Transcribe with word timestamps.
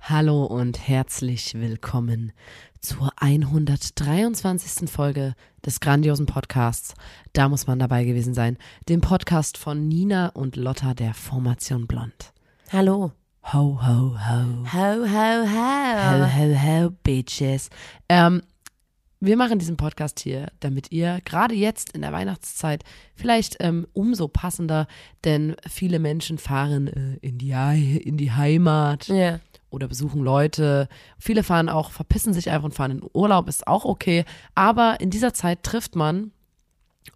Hallo 0.00 0.44
und 0.44 0.88
herzlich 0.88 1.54
willkommen 1.54 2.32
zur 2.80 3.12
123. 3.14 4.90
Folge 4.90 5.36
des 5.64 5.78
grandiosen 5.78 6.26
Podcasts. 6.26 6.94
Da 7.32 7.48
muss 7.48 7.68
man 7.68 7.78
dabei 7.78 8.02
gewesen 8.04 8.34
sein. 8.34 8.58
Dem 8.88 9.00
Podcast 9.00 9.56
von 9.56 9.86
Nina 9.86 10.30
und 10.30 10.56
Lotta 10.56 10.94
der 10.94 11.14
Formation 11.14 11.86
Blond. 11.86 12.32
Hallo. 12.72 13.12
Ho, 13.52 13.78
ho, 13.80 14.18
ho. 14.18 14.18
Ho, 14.18 14.66
ho, 14.72 15.06
Ho, 15.06 15.46
ho. 15.46 16.26
ho, 16.26 16.56
ho, 16.58 16.90
Bitches. 17.04 17.70
Ähm, 18.08 18.42
wir 19.24 19.36
machen 19.36 19.58
diesen 19.60 19.76
Podcast 19.76 20.18
hier, 20.20 20.48
damit 20.60 20.90
ihr 20.90 21.20
gerade 21.24 21.54
jetzt 21.54 21.92
in 21.92 22.02
der 22.02 22.10
Weihnachtszeit 22.12 22.82
vielleicht 23.14 23.56
ähm, 23.60 23.86
umso 23.92 24.26
passender, 24.28 24.86
denn 25.24 25.54
viele 25.68 25.98
Menschen 26.00 26.38
fahren 26.38 26.88
äh, 26.88 27.18
in, 27.26 27.38
die, 27.38 27.50
in 28.04 28.16
die 28.16 28.32
Heimat 28.32 29.06
Ja. 29.08 29.38
oder 29.70 29.86
besuchen 29.86 30.22
Leute. 30.24 30.88
Viele 31.18 31.44
fahren 31.44 31.68
auch, 31.68 31.92
verpissen 31.92 32.32
sich 32.32 32.50
einfach 32.50 32.64
und 32.64 32.74
fahren 32.74 32.90
in 32.90 33.02
Urlaub, 33.12 33.48
ist 33.48 33.66
auch 33.68 33.84
okay. 33.84 34.24
Aber 34.56 35.00
in 35.00 35.10
dieser 35.10 35.32
Zeit 35.32 35.62
trifft 35.62 35.94
man 35.94 36.32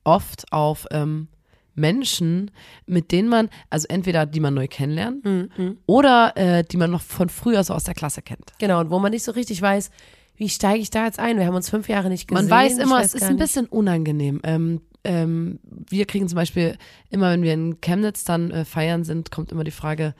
oft 0.04 0.52
auf 0.52 0.86
ähm, 0.92 1.28
Menschen, 1.74 2.50
mit 2.86 3.12
denen 3.12 3.28
man, 3.28 3.50
also 3.68 3.86
entweder 3.88 4.24
die 4.26 4.40
man 4.40 4.54
neu 4.54 4.66
kennenlernt 4.68 5.24
Mhm. 5.24 5.78
oder 5.86 6.32
äh, 6.36 6.64
die 6.64 6.76
man 6.76 6.90
noch 6.90 7.02
von 7.02 7.28
früher 7.28 7.62
so 7.64 7.74
aus 7.74 7.84
der 7.84 7.94
Klasse 7.94 8.22
kennt. 8.22 8.52
Genau, 8.58 8.80
und 8.80 8.90
wo 8.90 8.98
man 8.98 9.10
nicht 9.12 9.24
so 9.24 9.32
richtig 9.32 9.60
weiß, 9.60 9.90
wie 10.36 10.48
steige 10.48 10.80
ich 10.80 10.90
da 10.90 11.04
jetzt 11.06 11.18
ein? 11.18 11.38
Wir 11.38 11.46
haben 11.46 11.54
uns 11.54 11.70
fünf 11.70 11.88
Jahre 11.88 12.08
nicht 12.08 12.28
gesehen. 12.28 12.48
Man 12.48 12.50
weiß 12.50 12.78
immer, 12.78 13.00
es 13.00 13.14
ist 13.14 13.24
ein 13.24 13.36
bisschen 13.36 13.66
unangenehm. 13.66 14.40
Ähm, 14.44 14.80
ähm, 15.04 15.60
wir 15.88 16.04
kriegen 16.06 16.28
zum 16.28 16.36
Beispiel 16.36 16.76
immer, 17.10 17.30
wenn 17.30 17.42
wir 17.42 17.54
in 17.54 17.80
Chemnitz 17.80 18.24
dann 18.24 18.50
äh, 18.50 18.64
feiern 18.64 19.04
sind, 19.04 19.30
kommt 19.30 19.52
immer 19.52 19.64
die 19.64 19.70
Frage, 19.70 20.14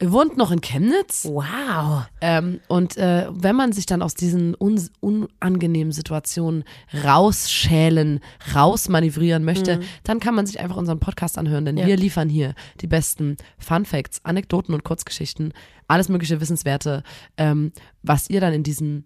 ihr 0.00 0.12
wohnt 0.12 0.36
noch 0.36 0.50
in 0.50 0.60
Chemnitz? 0.60 1.24
Wow. 1.24 2.06
Ähm, 2.20 2.60
und 2.68 2.96
äh, 2.96 3.28
wenn 3.30 3.56
man 3.56 3.72
sich 3.72 3.86
dann 3.86 4.02
aus 4.02 4.14
diesen 4.14 4.54
un 4.58 4.88
unangenehmen 5.00 5.92
Situationen 5.92 6.64
rausschälen, 7.04 8.20
rausmanövrieren 8.54 9.44
möchte, 9.44 9.80
dann 10.04 10.20
kann 10.20 10.34
man 10.34 10.46
sich 10.46 10.60
einfach 10.60 10.76
unseren 10.76 11.00
Podcast 11.00 11.38
anhören, 11.38 11.64
denn 11.64 11.76
Ja. 11.76 11.86
wir 11.86 11.96
liefern 11.96 12.28
hier 12.28 12.54
die 12.80 12.86
besten 12.86 13.36
Fun 13.58 13.84
Facts, 13.84 14.20
Anekdoten 14.24 14.74
und 14.74 14.84
Kurzgeschichten, 14.84 15.52
alles 15.88 16.08
mögliche 16.08 16.40
Wissenswerte, 16.40 17.02
ähm, 17.36 17.72
was 18.02 18.30
ihr 18.30 18.40
dann 18.40 18.52
in 18.54 18.62
diesen 18.62 19.04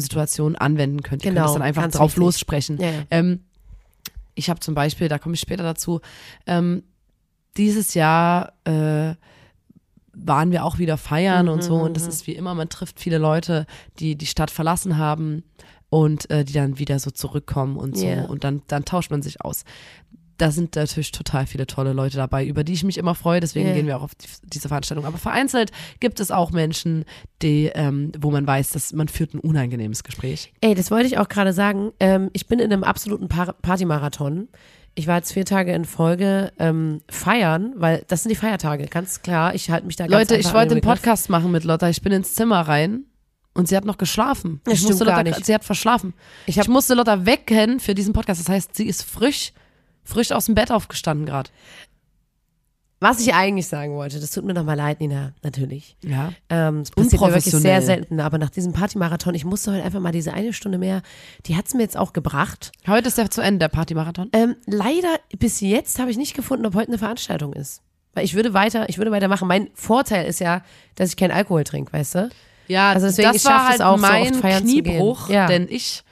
Situationen 0.00 0.56
anwenden 0.56 1.02
könnt. 1.02 1.24
Ihr 1.24 1.30
Genau, 1.30 1.42
könnt 1.42 1.50
es 1.50 1.54
dann 1.54 1.62
einfach 1.62 1.88
drauf 1.90 2.16
lossprechen. 2.16 2.78
Ja, 2.80 2.90
ja. 2.90 3.02
Ähm, 3.10 3.40
ich 4.34 4.48
habe 4.50 4.60
zum 4.60 4.74
Beispiel, 4.74 5.08
da 5.08 5.18
komme 5.18 5.34
ich 5.34 5.40
später 5.40 5.62
dazu, 5.62 6.00
ähm, 6.46 6.82
dieses 7.56 7.94
Jahr 7.94 8.52
äh, 8.64 9.14
waren 10.12 10.50
wir 10.50 10.64
auch 10.64 10.78
wieder 10.78 10.96
feiern 10.96 11.48
und 11.48 11.62
so 11.62 11.76
und 11.76 11.96
das 11.96 12.06
ist 12.06 12.26
wie 12.26 12.32
immer, 12.34 12.54
man 12.54 12.68
trifft 12.68 13.00
viele 13.00 13.18
Leute, 13.18 13.66
die 13.98 14.16
die 14.16 14.26
Stadt 14.26 14.50
verlassen 14.50 14.98
haben 14.98 15.44
und 15.88 16.30
äh, 16.30 16.44
die 16.44 16.52
dann 16.52 16.78
wieder 16.78 16.98
so 16.98 17.10
zurückkommen 17.10 17.76
und 17.76 17.96
so 17.96 18.06
Ja. 18.06 18.24
und 18.24 18.44
dann, 18.44 18.62
dann 18.66 18.84
tauscht 18.84 19.10
man 19.10 19.22
sich 19.22 19.40
aus. 19.44 19.64
Da 20.40 20.50
sind 20.50 20.74
natürlich 20.74 21.12
total 21.12 21.46
viele 21.46 21.66
tolle 21.66 21.92
Leute 21.92 22.16
dabei, 22.16 22.46
über 22.46 22.64
die 22.64 22.72
ich 22.72 22.82
mich 22.82 22.96
immer 22.96 23.14
freue, 23.14 23.40
deswegen 23.40 23.68
Ja. 23.68 23.74
gehen 23.74 23.86
wir 23.86 23.98
auch 23.98 24.02
auf 24.02 24.14
die, 24.14 24.26
diese 24.44 24.68
Veranstaltung. 24.68 25.04
Aber 25.04 25.18
vereinzelt 25.18 25.70
gibt 26.00 26.18
es 26.18 26.30
auch 26.30 26.50
Menschen, 26.50 27.04
die, 27.42 27.66
ähm, 27.74 28.12
wo 28.18 28.30
man 28.30 28.46
weiß, 28.46 28.70
dass 28.70 28.92
man 28.92 29.08
führt 29.08 29.34
ein 29.34 29.40
unangenehmes 29.40 30.02
Gespräch. 30.02 30.52
Ey, 30.62 30.74
das 30.74 30.90
wollte 30.90 31.06
ich 31.08 31.18
auch 31.18 31.28
gerade 31.28 31.52
sagen. 31.52 31.92
Ähm, 32.00 32.30
ich 32.32 32.46
bin 32.46 32.58
in 32.58 32.72
einem 32.72 32.84
absoluten 32.84 33.28
Par 33.28 33.52
Partymarathon. 33.52 34.48
Ich 34.94 35.06
war 35.06 35.16
jetzt 35.16 35.32
vier 35.32 35.44
Tage 35.44 35.72
in 35.72 35.84
Folge 35.84 36.52
ähm, 36.58 37.00
feiern, 37.08 37.74
weil 37.76 38.04
das 38.08 38.22
sind 38.22 38.30
die 38.30 38.36
Feiertage, 38.36 38.86
ganz 38.86 39.22
klar. 39.22 39.54
Ich 39.54 39.70
halte 39.70 39.86
mich 39.86 39.96
da 39.96 40.06
ganz 40.06 40.30
Leute, 40.30 40.40
ich 40.40 40.52
wollte 40.52 40.72
einen. 40.72 40.80
Podcast 40.80 41.28
machen 41.30 41.50
mit 41.52 41.64
Lotta. 41.64 41.88
Ich 41.88 42.02
bin 42.02 42.12
ins 42.12 42.34
Zimmer 42.34 42.60
rein 42.62 43.04
und 43.54 43.68
sie 43.68 43.76
hat 43.76 43.84
noch 43.84 43.98
geschlafen. 43.98 44.60
Das 44.64 44.74
ich 44.74 44.82
musste 44.82 45.04
Lotta, 45.04 45.22
nicht. 45.22 45.44
Sie 45.44 45.54
hat 45.54 45.64
verschlafen. 45.64 46.14
Ich 46.46 46.56
Ich, 46.58 46.68
musste 46.68 46.94
Lotta 46.94 47.26
wecken 47.26 47.78
für 47.78 47.94
diesen 47.94 48.12
Podcast. 48.12 48.40
Das 48.40 48.48
heißt, 48.48 48.74
sie 48.74 48.86
ist 48.86 49.02
frisch, 49.04 49.52
frisch 50.10 50.32
aus 50.32 50.46
dem 50.46 50.54
Bett 50.54 50.70
aufgestanden 50.70 51.26
gerade. 51.26 51.50
Was 53.02 53.18
ich 53.20 53.32
eigentlich 53.32 53.66
sagen 53.66 53.94
wollte, 53.94 54.20
das 54.20 54.30
tut 54.30 54.44
mir 54.44 54.52
nochmal 54.52 54.76
leid, 54.76 55.00
Nina, 55.00 55.32
natürlich. 55.42 55.96
Ja. 56.04 56.34
Ähm, 56.50 56.80
es 56.80 56.90
passiert 56.90 57.22
mir 57.22 57.28
wirklich 57.28 57.44
sehr 57.54 57.80
selten, 57.80 58.20
aber 58.20 58.36
nach 58.36 58.50
diesem 58.50 58.74
Partymarathon, 58.74 59.34
ich 59.34 59.46
musste 59.46 59.72
heute 59.72 59.82
einfach 59.84 60.00
mal 60.00 60.12
diese 60.12 60.34
eine 60.34 60.52
Stunde 60.52 60.76
mehr, 60.76 61.00
die 61.46 61.56
hat's 61.56 61.72
mir 61.72 61.80
jetzt 61.80 61.96
auch 61.96 62.12
gebracht. 62.12 62.72
Heute 62.86 63.08
ist 63.08 63.16
der 63.16 63.30
zu 63.30 63.40
Ende, 63.40 63.60
der 63.60 63.68
Partymarathon. 63.68 64.28
Ähm, 64.34 64.54
leider 64.66 65.16
bis 65.38 65.62
jetzt 65.62 65.98
habe 65.98 66.10
ich 66.10 66.18
nicht 66.18 66.34
gefunden, 66.34 66.66
ob 66.66 66.74
heute 66.74 66.88
eine 66.88 66.98
Veranstaltung 66.98 67.54
ist. 67.54 67.80
Weil 68.12 68.26
ich 68.26 68.34
würde 68.34 68.52
weiter, 68.52 68.86
ich 68.90 68.98
würde 68.98 69.10
weitermachen. 69.12 69.48
Mein 69.48 69.70
Vorteil 69.72 70.26
ist 70.26 70.38
ja, 70.40 70.62
dass 70.96 71.08
ich 71.08 71.16
keinen 71.16 71.30
Alkohol 71.30 71.64
trinke, 71.64 71.94
weißt 71.94 72.16
du? 72.16 72.28
Ja, 72.68 72.90
Also 72.92 73.06
deswegen, 73.06 73.28
das 73.28 73.36
ich 73.36 73.44
war 73.46 73.64
halt 73.66 73.76
es 73.76 73.80
auch, 73.80 73.96
so 73.96 74.02
mein 74.02 74.30
gehen. 74.38 74.60
Kniebruch, 74.60 75.30
Ja. 75.30 75.46
denn 75.46 75.68
ich 75.70 76.02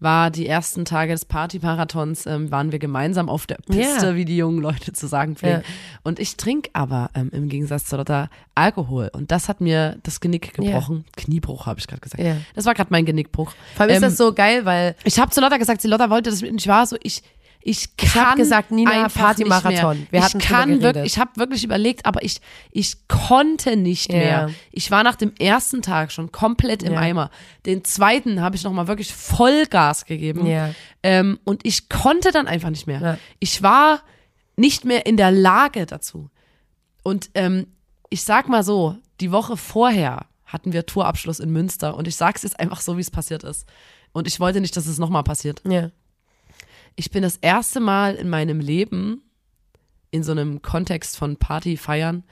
war 0.00 0.30
die 0.30 0.46
ersten 0.46 0.84
Tage 0.84 1.12
des 1.12 1.24
Partymarathons, 1.26 2.26
ähm, 2.26 2.50
waren 2.50 2.72
wir 2.72 2.78
gemeinsam 2.78 3.28
auf 3.28 3.46
der 3.46 3.56
Piste, 3.70 4.06
Ja. 4.08 4.14
wie 4.14 4.24
die 4.24 4.36
jungen 4.36 4.60
Leute 4.60 4.92
zu 4.92 5.06
sagen 5.06 5.36
pflegen. 5.36 5.58
Ja. 5.60 5.64
Und 6.02 6.18
ich 6.18 6.36
trinke 6.36 6.70
aber 6.72 7.10
ähm, 7.14 7.30
im 7.32 7.48
Gegensatz 7.48 7.84
zu 7.84 7.96
Lotta 7.96 8.28
Alkohol. 8.54 9.10
Und 9.12 9.30
das 9.30 9.48
hat 9.48 9.60
mir 9.60 9.98
das 10.02 10.20
Genick 10.20 10.54
gebrochen. 10.54 11.04
Kniebruch, 11.16 11.66
habe 11.66 11.78
ich 11.80 11.86
gerade 11.86 12.00
gesagt. 12.00 12.22
Ja. 12.22 12.36
Das 12.54 12.64
war 12.66 12.74
gerade 12.74 12.88
mein 12.90 13.04
Genickbruch. 13.04 13.52
Vor 13.76 13.82
allem 13.82 13.90
ist 13.90 13.96
Ähm, 13.98 14.02
das 14.02 14.16
so 14.16 14.32
geil, 14.32 14.64
weil 14.64 14.96
Ich 15.04 15.18
habe 15.18 15.30
zu 15.30 15.40
Lotta 15.40 15.58
gesagt, 15.58 15.80
sie 15.82 15.88
Lotta 15.88 16.10
wollte 16.10 16.30
das 16.30 16.42
mit 16.42 16.50
ich 16.54 16.66
war 16.66 16.86
so, 16.86 16.96
ich 17.02 17.22
ich 17.62 17.96
kann 17.96 18.06
Ich 18.08 18.14
hab 18.16 18.36
gesagt, 18.36 18.70
Nina, 18.70 18.90
einfach 19.04 19.20
Partymarathon. 19.20 20.06
Wir 20.10 20.22
hatten 20.24 20.38
ich 20.38 20.44
kann 20.44 20.80
wirklich, 20.80 21.04
ich 21.04 21.18
habe 21.18 21.30
wirklich 21.36 21.62
überlegt, 21.62 22.06
aber 22.06 22.22
ich 22.24 22.40
ich 22.70 23.06
konnte 23.08 23.76
nicht 23.76 24.10
Ja. 24.10 24.18
mehr. 24.18 24.50
Ich 24.72 24.90
war 24.90 25.02
nach 25.02 25.16
dem 25.16 25.32
ersten 25.38 25.82
Tag 25.82 26.10
schon 26.12 26.32
komplett 26.32 26.82
im 26.82 26.94
Ja. 26.94 27.00
Eimer. 27.00 27.30
Den 27.66 27.84
zweiten 27.84 28.40
habe 28.40 28.56
ich 28.56 28.64
noch 28.64 28.72
mal 28.72 28.88
wirklich 28.88 29.12
Vollgas 29.14 30.06
gegeben. 30.06 30.46
Ja. 30.46 30.74
Ähm, 31.02 31.38
und 31.44 31.66
ich 31.66 31.88
konnte 31.88 32.30
dann 32.32 32.46
einfach 32.46 32.70
nicht 32.70 32.86
mehr. 32.86 33.18
Ich 33.40 33.62
war 33.62 34.00
nicht 34.56 34.84
mehr 34.84 35.04
in 35.06 35.16
der 35.16 35.30
Lage 35.30 35.86
dazu. 35.86 36.30
Und 37.02 37.30
ähm, 37.34 37.66
ich 38.10 38.24
sag 38.24 38.48
mal 38.48 38.62
so, 38.62 38.96
die 39.20 39.32
Woche 39.32 39.56
vorher 39.56 40.26
hatten 40.46 40.72
wir 40.72 40.84
Tourabschluss 40.86 41.40
in 41.40 41.50
Münster 41.50 41.94
und 41.96 42.08
ich 42.08 42.16
sag's 42.16 42.42
jetzt 42.42 42.58
einfach 42.58 42.80
so, 42.80 42.96
wie 42.96 43.00
es 43.02 43.10
passiert 43.10 43.44
ist. 43.44 43.66
Und 44.12 44.26
ich 44.26 44.40
wollte 44.40 44.60
nicht, 44.60 44.76
dass 44.76 44.86
es 44.86 44.98
nochmal 44.98 45.22
passiert. 45.22 45.62
ja, 45.64 45.90
Ich 46.96 47.10
bin 47.10 47.22
das 47.22 47.36
erste 47.36 47.80
Mal 47.80 48.14
in 48.14 48.28
meinem 48.28 48.60
Leben 48.60 49.22
in 50.10 50.22
so 50.22 50.32
einem 50.32 50.60
Kontext 50.62 51.16
von 51.16 51.36
Party 51.36 51.76
feiern 51.76 52.24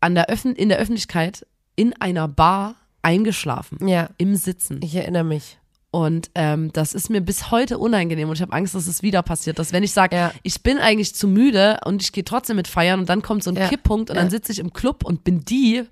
an 0.00 0.14
der 0.14 0.28
Öffn 0.30 0.54
in 0.54 0.68
der 0.70 0.78
Öffentlichkeit 0.78 1.46
in 1.76 1.92
einer 2.00 2.26
Bar 2.26 2.74
eingeschlafen 3.02 3.86
ja, 3.86 4.08
im 4.18 4.34
Sitzen 4.34 4.80
ich 4.82 4.94
erinnere 4.94 5.24
mich. 5.24 5.58
und 5.90 6.30
ähm, 6.34 6.72
das 6.72 6.94
ist 6.94 7.10
mir 7.10 7.20
bis 7.20 7.50
heute 7.50 7.76
unangenehm 7.78 8.28
und 8.30 8.34
ich 8.36 8.42
habe 8.42 8.52
Angst, 8.54 8.74
dass 8.74 8.86
es 8.86 9.02
wieder 9.02 9.22
passiert, 9.22 9.58
dass 9.58 9.72
wenn 9.74 9.82
ich 9.82 9.92
sage, 9.92 10.16
Ja. 10.16 10.32
ich 10.42 10.62
bin 10.62 10.78
eigentlich 10.78 11.14
zu 11.14 11.28
müde 11.28 11.78
und 11.84 12.02
ich 12.02 12.12
gehe 12.12 12.24
trotzdem 12.24 12.56
mit 12.56 12.66
feiern 12.68 13.00
und 13.00 13.08
dann 13.10 13.20
kommt 13.22 13.42
so 13.44 13.50
ein 13.50 13.56
Ja. 13.56 13.68
Kipppunkt 13.68 14.08
und 14.10 14.16
Ja. 14.16 14.22
dann 14.22 14.30
sitze 14.30 14.52
ich 14.52 14.58
im 14.58 14.72
Club 14.72 15.04
und 15.04 15.22
bin 15.24 15.44
die 15.44 15.84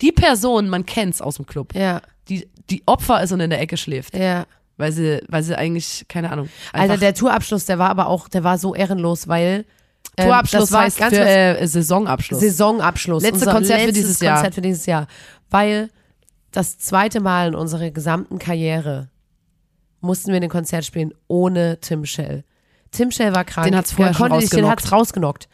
die 0.00 0.10
Person, 0.10 0.68
man 0.68 0.84
kennt's 0.84 1.20
aus 1.22 1.36
dem 1.36 1.46
Club, 1.46 1.74
Ja, 1.76 2.02
die 2.28 2.48
die 2.70 2.82
Opfer 2.86 3.22
ist 3.22 3.30
und 3.30 3.38
in 3.40 3.50
der 3.50 3.60
Ecke 3.60 3.76
schläft, 3.76 4.16
ja. 4.16 4.46
Weil 4.76 4.92
sie 4.92 5.22
weil 5.28 5.42
sie 5.42 5.56
eigentlich 5.56 6.06
keine 6.08 6.30
Ahnung, 6.30 6.48
Alter, 6.72 6.96
der 6.96 7.14
Tourabschluss, 7.14 7.66
der 7.66 7.78
war 7.78 7.90
aber 7.90 8.06
auch, 8.08 8.28
der 8.28 8.44
war 8.44 8.58
so 8.58 8.74
ehrenlos, 8.74 9.28
weil 9.28 9.64
ähm, 10.16 10.26
Tourabschluss 10.26 10.62
das 10.62 10.72
war 10.72 10.82
heißt 10.82 10.98
ganz 10.98 11.14
für 11.14 11.24
äh, 11.24 11.66
Saisonabschluss. 11.66 12.40
Saisonabschluss. 12.40 13.22
Letzte 13.22 13.46
Konzert 13.46 13.80
für 13.82 13.92
dieses 13.92 14.20
Jahr. 14.20 14.36
Konzert 14.36 14.54
für 14.54 14.60
dieses 14.60 14.86
Jahr. 14.86 15.06
Weil 15.50 15.90
das 16.52 16.78
zweite 16.78 17.20
Mal 17.20 17.48
in 17.48 17.54
unserer 17.54 17.90
gesamten 17.90 18.38
Karriere 18.38 19.08
mussten 20.00 20.32
wir 20.32 20.40
ein 20.40 20.48
Konzert 20.48 20.84
spielen 20.84 21.12
ohne 21.26 21.80
Tim 21.80 22.04
Shell. 22.04 22.44
Tim 22.90 23.10
Shell 23.10 23.34
war 23.34 23.44
krank. 23.44 23.66
Den 23.66 23.76
hat's 23.76 23.92
vorher 23.92 24.14
schon 24.14 24.28
konnte 24.28 24.36
nicht, 24.36 24.52
den 24.52 24.64
rausgenockt. 24.64 24.82
hat's 24.82 24.92
rausgenockt. 24.92 25.48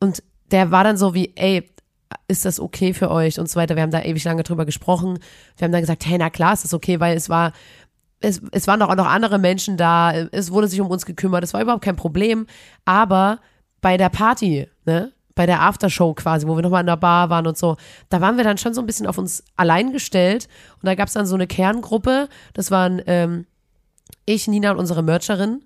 Und 0.00 0.22
der 0.50 0.70
war 0.70 0.84
dann 0.84 0.96
so 0.98 1.14
wie, 1.14 1.32
ey, 1.36 1.70
ist 2.28 2.44
das 2.44 2.60
okay 2.60 2.92
für 2.92 3.10
euch 3.10 3.38
und 3.38 3.48
so 3.48 3.58
weiter. 3.58 3.76
Wir 3.76 3.82
haben 3.82 3.90
da 3.90 4.02
ewig 4.02 4.24
lange 4.24 4.42
drüber 4.42 4.64
gesprochen. 4.64 5.18
Wir 5.56 5.64
haben 5.64 5.72
dann 5.72 5.80
gesagt, 5.80 6.04
hey, 6.06 6.18
na 6.18 6.30
klar 6.30 6.52
ist 6.52 6.64
das 6.64 6.74
okay, 6.74 7.00
weil 7.00 7.16
es 7.16 7.28
war, 7.28 7.52
es, 8.20 8.40
es 8.52 8.66
waren 8.66 8.80
doch 8.80 8.88
auch 8.88 8.96
noch 8.96 9.06
andere 9.06 9.38
Menschen 9.38 9.76
da. 9.76 10.12
Es 10.12 10.50
wurde 10.50 10.68
sich 10.68 10.80
um 10.80 10.88
uns 10.88 11.06
gekümmert. 11.06 11.44
Es 11.44 11.54
war 11.54 11.60
überhaupt 11.60 11.84
kein 11.84 11.96
Problem. 11.96 12.46
Aber 12.84 13.40
bei 13.80 13.96
der 13.96 14.08
Party, 14.08 14.68
ne, 14.84 15.12
bei 15.34 15.46
der 15.46 15.62
Aftershow 15.62 16.14
quasi, 16.14 16.46
wo 16.46 16.56
wir 16.56 16.62
nochmal 16.62 16.80
in 16.80 16.86
der 16.86 16.96
Bar 16.96 17.28
waren 17.28 17.46
und 17.46 17.58
so, 17.58 17.76
da 18.08 18.20
waren 18.20 18.36
wir 18.36 18.44
dann 18.44 18.58
schon 18.58 18.72
so 18.72 18.80
ein 18.80 18.86
bisschen 18.86 19.06
auf 19.06 19.18
uns 19.18 19.44
allein 19.56 19.92
gestellt. 19.92 20.48
Und 20.76 20.86
da 20.86 20.94
gab 20.94 21.08
es 21.08 21.14
dann 21.14 21.26
so 21.26 21.34
eine 21.34 21.46
Kerngruppe. 21.46 22.28
Das 22.54 22.70
waren 22.70 23.02
ähm, 23.06 23.46
ich, 24.24 24.48
Nina 24.48 24.72
und 24.72 24.78
unsere 24.78 25.02
Mercherin. 25.02 25.62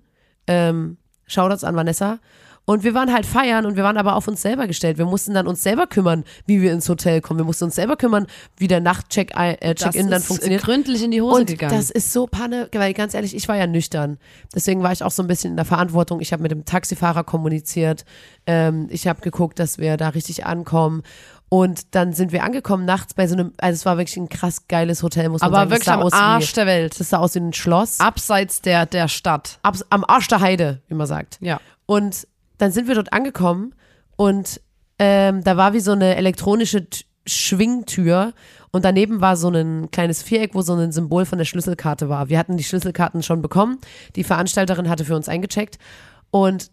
Ähm, 0.47 0.97
Shoutouts 1.25 1.63
an 1.63 1.75
Vanessa. 1.75 2.19
Und 2.65 2.83
wir 2.83 2.93
waren 2.93 3.11
halt 3.11 3.25
feiern 3.25 3.65
und 3.65 3.75
wir 3.75 3.83
waren 3.83 3.97
aber 3.97 4.15
auf 4.15 4.27
uns 4.27 4.41
selber 4.41 4.67
gestellt. 4.67 4.97
Wir 4.97 5.05
mussten 5.05 5.33
dann 5.33 5.47
uns 5.47 5.63
selber 5.63 5.87
kümmern, 5.87 6.23
wie 6.45 6.61
wir 6.61 6.71
ins 6.71 6.87
Hotel 6.87 7.19
kommen. 7.19 7.39
Wir 7.39 7.43
mussten 7.45 7.65
uns 7.65 7.75
selber 7.75 7.97
kümmern, 7.97 8.27
wie 8.57 8.67
der 8.67 8.79
Nachtcheck-in 8.79 9.37
äh, 9.37 9.75
Check 9.75 9.93
dann 9.93 10.11
ist 10.11 10.27
funktioniert. 10.27 10.61
gründlich 10.63 11.03
in 11.03 11.11
die 11.11 11.21
Hose 11.21 11.41
Und 11.41 11.47
gegangen. 11.47 11.75
das 11.75 11.89
ist 11.89 12.13
so 12.13 12.27
Panne, 12.27 12.69
weil 12.73 12.93
ganz 12.93 13.13
ehrlich, 13.13 13.35
ich 13.35 13.47
war 13.47 13.57
ja 13.57 13.67
nüchtern. 13.67 14.19
Deswegen 14.53 14.83
war 14.83 14.91
ich 14.91 15.03
auch 15.03 15.11
so 15.11 15.23
ein 15.23 15.27
bisschen 15.27 15.51
in 15.51 15.55
der 15.57 15.65
Verantwortung. 15.65 16.21
Ich 16.21 16.31
habe 16.33 16.43
mit 16.43 16.51
dem 16.51 16.63
Taxifahrer 16.63 17.23
kommuniziert. 17.23 18.05
Ähm, 18.45 18.87
ich 18.89 19.07
habe 19.07 19.21
geguckt, 19.21 19.59
dass 19.59 19.77
wir 19.79 19.97
da 19.97 20.09
richtig 20.09 20.45
ankommen. 20.45 21.01
Und 21.49 21.95
dann 21.95 22.13
sind 22.13 22.31
wir 22.31 22.43
angekommen 22.45 22.85
nachts 22.85 23.13
bei 23.13 23.27
so 23.27 23.33
einem, 23.33 23.51
also 23.57 23.73
es 23.75 23.85
war 23.85 23.97
wirklich 23.97 24.15
ein 24.15 24.29
krass 24.29 24.67
geiles 24.69 25.03
Hotel, 25.03 25.27
muss 25.27 25.41
man 25.41 25.49
aber 25.49 25.57
sagen. 25.57 25.69
Das 25.71 25.79
wirklich 25.79 26.13
am 26.13 26.21
Arsch 26.21 26.51
wie, 26.51 26.55
der 26.55 26.65
Welt. 26.65 26.97
das 26.97 27.09
sah 27.09 27.17
aus 27.17 27.35
wie 27.35 27.39
ein 27.39 27.51
Schloss. 27.51 27.99
Abseits 27.99 28.61
der, 28.61 28.85
der 28.85 29.09
Stadt. 29.09 29.59
Abs, 29.61 29.85
am 29.89 30.05
Arsch 30.05 30.29
der 30.29 30.39
Heide, 30.39 30.81
wie 30.87 30.93
man 30.93 31.07
sagt. 31.07 31.37
Ja. 31.41 31.59
Und 31.87 32.25
dann 32.61 32.71
sind 32.71 32.87
wir 32.87 32.95
dort 32.95 33.11
angekommen 33.11 33.73
und 34.15 34.61
ähm, 34.99 35.43
da 35.43 35.57
war 35.57 35.73
wie 35.73 35.79
so 35.79 35.91
eine 35.91 36.15
elektronische 36.15 36.89
T 36.89 37.05
Schwingtür 37.27 38.33
und 38.71 38.83
daneben 38.83 39.21
war 39.21 39.37
so 39.37 39.49
ein 39.49 39.91
kleines 39.91 40.23
Viereck, 40.23 40.55
wo 40.55 40.63
so 40.63 40.73
ein 40.73 40.91
Symbol 40.91 41.25
von 41.25 41.37
der 41.37 41.45
Schlüsselkarte 41.45 42.09
war. 42.09 42.29
Wir 42.29 42.39
hatten 42.39 42.57
die 42.57 42.63
Schlüsselkarten 42.63 43.21
schon 43.21 43.43
bekommen. 43.43 43.77
Die 44.15 44.23
Veranstalterin 44.23 44.89
hatte 44.89 45.05
für 45.05 45.15
uns 45.15 45.29
eingecheckt 45.29 45.77
und 46.31 46.71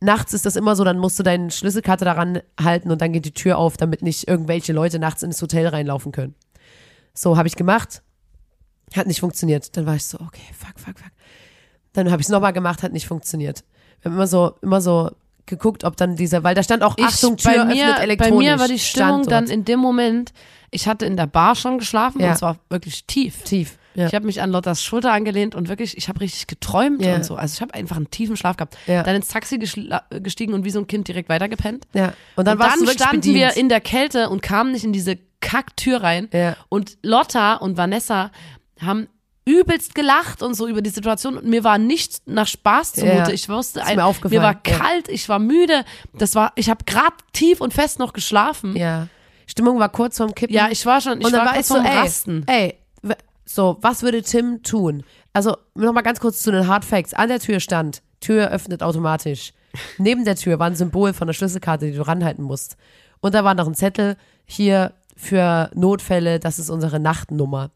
nachts 0.00 0.34
ist 0.34 0.46
das 0.46 0.54
immer 0.54 0.76
so, 0.76 0.84
dann 0.84 0.98
musst 0.98 1.18
du 1.18 1.24
deine 1.24 1.50
Schlüsselkarte 1.50 2.04
daran 2.04 2.40
halten 2.60 2.92
und 2.92 3.00
dann 3.00 3.12
geht 3.12 3.24
die 3.24 3.32
Tür 3.32 3.58
auf, 3.58 3.76
damit 3.76 4.02
nicht 4.02 4.28
irgendwelche 4.28 4.72
Leute 4.72 5.00
nachts 5.00 5.24
ins 5.24 5.42
Hotel 5.42 5.66
reinlaufen 5.66 6.12
können. 6.12 6.36
So 7.12 7.36
habe 7.36 7.48
ich 7.48 7.56
gemacht. 7.56 8.02
Hat 8.94 9.08
nicht 9.08 9.20
funktioniert. 9.20 9.76
Dann 9.76 9.84
war 9.84 9.96
ich 9.96 10.04
so, 10.04 10.18
okay, 10.20 10.46
fuck, 10.56 10.78
fuck, 10.78 10.98
fuck. 10.98 11.12
Dann 11.92 12.10
habe 12.10 12.20
ich 12.20 12.26
es 12.26 12.30
nochmal 12.30 12.52
gemacht, 12.52 12.82
hat 12.82 12.92
nicht 12.92 13.08
funktioniert. 13.08 13.64
Wir 14.00 14.10
haben 14.10 14.16
immer 14.16 14.28
so, 14.28 14.54
immer 14.62 14.80
so 14.80 15.10
geguckt, 15.48 15.84
ob 15.84 15.96
dann 15.96 16.16
dieser, 16.16 16.44
weil 16.44 16.54
da 16.54 16.62
stand 16.62 16.82
auch 16.82 16.96
Achtung, 17.00 17.36
Tür 17.36 17.52
bei 17.52 17.64
mir, 17.64 17.88
öffnet 17.90 17.98
elektronisch. 18.00 18.46
Bei 18.46 18.52
mir 18.54 18.58
war 18.60 18.68
die 18.68 18.78
Stimmung 18.78 19.22
dann 19.24 19.46
in 19.48 19.64
dem 19.64 19.80
Moment, 19.80 20.32
ich 20.70 20.86
hatte 20.86 21.06
in 21.06 21.16
der 21.16 21.26
Bar 21.26 21.54
schon 21.56 21.78
geschlafen 21.78 22.20
Ja. 22.20 22.30
und 22.30 22.36
zwar 22.38 22.58
wirklich 22.68 23.04
tief. 23.06 23.42
tief. 23.44 23.78
Ja. 23.94 24.06
Ich 24.06 24.14
habe 24.14 24.26
mich 24.26 24.40
an 24.40 24.50
Lottas 24.52 24.84
Schulter 24.84 25.12
angelehnt 25.12 25.56
und 25.56 25.68
wirklich, 25.68 25.96
ich 25.96 26.08
habe 26.08 26.20
richtig 26.20 26.46
geträumt 26.46 27.04
Ja. 27.04 27.16
und 27.16 27.24
so. 27.24 27.34
Also 27.34 27.54
ich 27.54 27.60
habe 27.62 27.74
einfach 27.74 27.96
einen 27.96 28.10
tiefen 28.10 28.36
Schlaf 28.36 28.56
gehabt. 28.56 28.76
Ja. 28.86 29.02
Dann 29.02 29.16
ins 29.16 29.26
Taxi 29.28 29.56
geschla- 29.56 30.02
gestiegen 30.20 30.54
und 30.54 30.64
wie 30.64 30.70
so 30.70 30.78
ein 30.78 30.86
Kind 30.86 31.08
direkt 31.08 31.28
weitergepennt. 31.28 31.86
ja. 31.94 32.12
Und 32.36 32.46
dann, 32.46 32.58
und 32.58 32.60
dann 32.64 32.86
standen 32.94 33.16
bedient. 33.22 33.34
wir 33.36 33.56
in 33.56 33.68
der 33.68 33.80
Kälte 33.80 34.28
und 34.28 34.40
kamen 34.40 34.70
nicht 34.72 34.84
in 34.84 34.92
diese 34.92 35.18
Kacktür 35.40 36.02
rein. 36.02 36.28
Ja. 36.32 36.54
Und 36.68 36.98
Lotta 37.02 37.54
und 37.54 37.76
Vanessa 37.76 38.30
haben 38.80 39.08
übelst 39.48 39.94
gelacht 39.94 40.42
und 40.42 40.54
so 40.54 40.68
über 40.68 40.82
die 40.82 40.90
Situation 40.90 41.38
und 41.38 41.46
mir 41.46 41.64
war 41.64 41.78
nicht 41.78 42.22
nach 42.26 42.46
Spaß 42.46 42.92
zumute. 42.94 43.16
Ja. 43.16 43.28
Ich 43.30 43.48
wusste, 43.48 43.82
ein, 43.84 43.96
mir 43.96 44.04
aufgefallen. 44.04 44.42
war 44.42 44.52
Ja. 44.66 44.78
kalt, 44.78 45.08
ich 45.08 45.28
war 45.28 45.38
müde. 45.38 45.84
Das 46.14 46.34
war, 46.34 46.52
ich 46.54 46.68
habe 46.68 46.84
gerade 46.84 47.16
tief 47.32 47.60
und 47.60 47.72
fest 47.72 47.98
noch 47.98 48.12
geschlafen. 48.12 48.76
ja. 48.76 49.08
Stimmung 49.50 49.78
war 49.78 49.88
kurz 49.88 50.18
vorm 50.18 50.34
Kippen. 50.34 50.54
Ja, 50.54 50.68
ich 50.70 50.84
war 50.84 51.00
schon, 51.00 51.20
ich 51.20 51.24
und 51.26 51.32
dann 51.32 51.46
war 51.46 51.52
war 51.54 51.60
ich 51.60 51.64
so, 51.64 51.78
ey, 51.78 51.96
Rasten. 51.96 52.44
ey, 52.46 52.74
so, 53.46 53.78
was 53.80 54.02
würde 54.02 54.20
Tim 54.22 54.62
tun? 54.62 55.04
Also, 55.32 55.56
nochmal 55.74 56.02
ganz 56.02 56.20
kurz 56.20 56.42
zu 56.42 56.52
den 56.52 56.66
Hard 56.68 56.84
Facts. 56.84 57.14
An 57.14 57.28
der 57.30 57.40
Tür 57.40 57.58
stand, 57.58 58.02
Tür 58.20 58.50
öffnet 58.50 58.82
automatisch. 58.82 59.54
Neben 59.96 60.26
der 60.26 60.36
Tür 60.36 60.58
war 60.58 60.66
ein 60.66 60.76
Symbol 60.76 61.14
von 61.14 61.26
der 61.28 61.32
Schlüsselkarte, 61.32 61.86
die 61.90 61.96
du 61.96 62.06
ranhalten 62.06 62.42
musst. 62.42 62.76
Und 63.20 63.34
da 63.34 63.42
war 63.42 63.54
noch 63.54 63.66
ein 63.66 63.74
Zettel, 63.74 64.18
hier 64.44 64.92
für 65.16 65.70
Notfälle, 65.74 66.38
das 66.40 66.58
ist 66.58 66.68
unsere 66.68 67.00
Nachtnummer. 67.00 67.70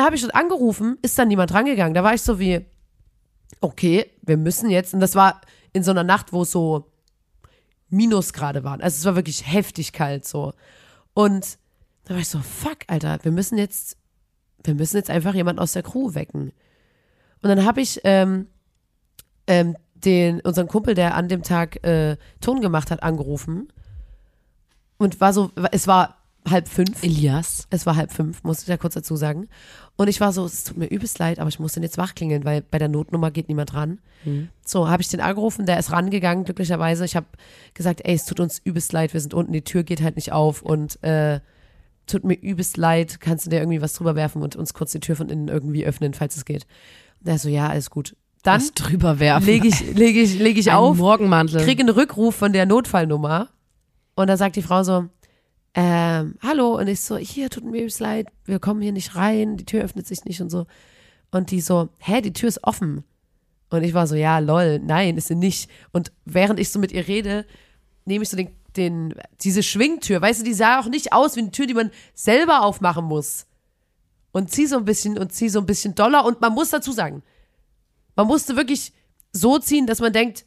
Habe 0.00 0.16
ich 0.16 0.22
dort 0.22 0.34
angerufen, 0.34 0.98
ist 1.02 1.18
dann 1.18 1.28
niemand 1.28 1.52
rangegangen. 1.52 1.94
Da 1.94 2.04
war 2.04 2.14
ich 2.14 2.22
so 2.22 2.38
wie, 2.38 2.64
okay, 3.60 4.10
wir 4.22 4.36
müssen 4.36 4.70
jetzt, 4.70 4.94
und 4.94 5.00
das 5.00 5.14
war 5.14 5.40
in 5.72 5.82
so 5.82 5.90
einer 5.90 6.04
Nacht, 6.04 6.32
wo 6.32 6.42
es 6.42 6.52
so 6.52 6.90
Minusgrade 7.90 8.64
waren. 8.64 8.80
Also 8.80 8.96
es 8.96 9.04
war 9.04 9.16
wirklich 9.16 9.46
heftig 9.46 9.92
kalt 9.92 10.26
so. 10.26 10.52
Und 11.14 11.58
da 12.04 12.14
war 12.14 12.20
ich 12.20 12.28
so, 12.28 12.38
fuck, 12.40 12.78
Alter, 12.86 13.18
wir 13.22 13.32
müssen 13.32 13.58
jetzt, 13.58 13.96
wir 14.62 14.74
müssen 14.74 14.96
jetzt 14.96 15.10
einfach 15.10 15.34
jemand 15.34 15.58
aus 15.58 15.72
der 15.72 15.82
Crew 15.82 16.14
wecken. 16.14 16.52
Und 17.42 17.48
dann 17.48 17.64
habe 17.64 17.80
ich 17.80 18.00
ähm, 18.04 18.46
ähm, 19.46 19.76
den, 19.94 20.40
unseren 20.40 20.68
Kumpel, 20.68 20.94
der 20.94 21.14
an 21.14 21.28
dem 21.28 21.42
Tag 21.42 21.84
äh, 21.84 22.16
Ton 22.40 22.60
gemacht 22.60 22.90
hat, 22.90 23.02
angerufen. 23.02 23.72
Und 24.96 25.20
war 25.20 25.32
so, 25.32 25.50
es 25.72 25.86
war 25.86 26.17
halb 26.48 26.68
fünf. 26.68 27.02
Elias. 27.02 27.66
Es 27.70 27.86
war 27.86 27.96
halb 27.96 28.12
fünf, 28.12 28.42
muss 28.44 28.62
ich 28.62 28.68
ja 28.68 28.76
kurz 28.76 28.94
dazu 28.94 29.16
sagen. 29.16 29.48
Und 29.96 30.08
ich 30.08 30.20
war 30.20 30.32
so, 30.32 30.44
es 30.44 30.64
tut 30.64 30.76
mir 30.76 30.86
übelst 30.86 31.18
leid, 31.18 31.38
aber 31.38 31.48
ich 31.48 31.58
muss 31.58 31.72
den 31.72 31.82
jetzt 31.82 31.98
wachklingeln, 31.98 32.44
weil 32.44 32.62
bei 32.62 32.78
der 32.78 32.88
Notnummer 32.88 33.30
geht 33.30 33.48
niemand 33.48 33.74
ran. 33.74 33.98
So, 34.64 34.88
habe 34.88 35.02
ich 35.02 35.08
den 35.08 35.20
angerufen, 35.20 35.66
der 35.66 35.78
ist 35.78 35.90
rangegangen, 35.92 36.44
glücklicherweise. 36.44 37.04
Ich 37.04 37.16
habe 37.16 37.26
gesagt, 37.74 38.00
ey, 38.04 38.14
es 38.14 38.24
tut 38.24 38.40
uns 38.40 38.58
übelst 38.62 38.92
leid, 38.92 39.12
wir 39.14 39.20
sind 39.20 39.34
unten, 39.34 39.52
die 39.52 39.62
Tür 39.62 39.82
geht 39.84 40.02
halt 40.02 40.16
nicht 40.16 40.32
auf 40.32 40.62
und 40.62 41.02
äh, 41.02 41.40
tut 42.06 42.24
mir 42.24 42.34
übelst 42.34 42.76
leid, 42.76 43.20
kannst 43.20 43.46
du 43.46 43.50
dir 43.50 43.58
irgendwie 43.58 43.80
was 43.82 43.92
drüber 43.92 44.14
werfen 44.16 44.42
und 44.42 44.56
uns 44.56 44.74
kurz 44.74 44.92
die 44.92 45.00
Tür 45.00 45.16
von 45.16 45.28
innen 45.28 45.48
irgendwie 45.48 45.84
öffnen, 45.86 46.14
falls 46.14 46.36
es 46.36 46.44
geht. 46.44 46.66
Und 47.20 47.28
der 47.28 47.38
so, 47.38 47.48
ja, 47.48 47.68
alles 47.68 47.90
gut. 47.90 48.16
Dann 48.42 48.60
Was 48.60 48.72
drüber 48.72 49.18
werfen. 49.18 49.46
lege 49.46 49.66
ich, 49.68 49.94
lege 49.94 50.20
ich, 50.20 50.38
lege 50.38 50.60
ich 50.60 50.70
Ein 50.70 50.76
auf, 50.76 50.96
Morgenmantel. 50.98 51.60
kriege 51.64 51.80
einen 51.80 51.88
Rückruf 51.90 52.34
von 52.36 52.52
der 52.52 52.66
Notfallnummer 52.66 53.48
und 54.14 54.26
dann 54.28 54.36
sagt 54.38 54.56
die 54.56 54.62
Frau 54.62 54.82
so, 54.84 55.06
ähm, 55.80 56.34
hallo 56.42 56.76
und 56.76 56.88
ich 56.88 57.00
so, 57.02 57.16
hier 57.16 57.50
tut 57.50 57.62
mir 57.62 57.88
leid, 58.00 58.26
wir 58.44 58.58
kommen 58.58 58.82
hier 58.82 58.90
nicht 58.90 59.14
rein, 59.14 59.56
die 59.56 59.64
Tür 59.64 59.84
öffnet 59.84 60.08
sich 60.08 60.24
nicht 60.24 60.40
und 60.40 60.50
so. 60.50 60.66
Und 61.30 61.52
die 61.52 61.60
so, 61.60 61.90
hä, 61.98 62.20
die 62.20 62.32
Tür 62.32 62.48
ist 62.48 62.64
offen. 62.64 63.04
Und 63.70 63.84
ich 63.84 63.94
war 63.94 64.08
so, 64.08 64.16
ja, 64.16 64.40
lol, 64.40 64.80
nein, 64.80 65.16
ist 65.16 65.28
sie 65.28 65.36
nicht. 65.36 65.70
Und 65.92 66.10
während 66.24 66.58
ich 66.58 66.72
so 66.72 66.80
mit 66.80 66.90
ihr 66.90 67.06
rede, 67.06 67.46
nehme 68.06 68.24
ich 68.24 68.28
so 68.28 68.36
den, 68.36 68.50
den, 68.76 69.14
diese 69.40 69.62
Schwingtür, 69.62 70.20
weißt 70.20 70.40
du, 70.40 70.44
die 70.44 70.52
sah 70.52 70.80
auch 70.80 70.88
nicht 70.88 71.12
aus 71.12 71.36
wie 71.36 71.42
eine 71.42 71.52
Tür, 71.52 71.68
die 71.68 71.74
man 71.74 71.92
selber 72.12 72.62
aufmachen 72.62 73.04
muss. 73.04 73.46
Und 74.32 74.50
zieh 74.50 74.66
so 74.66 74.78
ein 74.78 74.84
bisschen 74.84 75.16
und 75.16 75.32
zieh 75.32 75.48
so 75.48 75.60
ein 75.60 75.66
bisschen 75.66 75.94
doller. 75.94 76.24
Und 76.24 76.40
man 76.40 76.54
muss 76.54 76.70
dazu 76.70 76.90
sagen, 76.90 77.22
man 78.16 78.26
musste 78.26 78.56
wirklich 78.56 78.92
so 79.32 79.60
ziehen, 79.60 79.86
dass 79.86 80.00
man 80.00 80.12
denkt, 80.12 80.44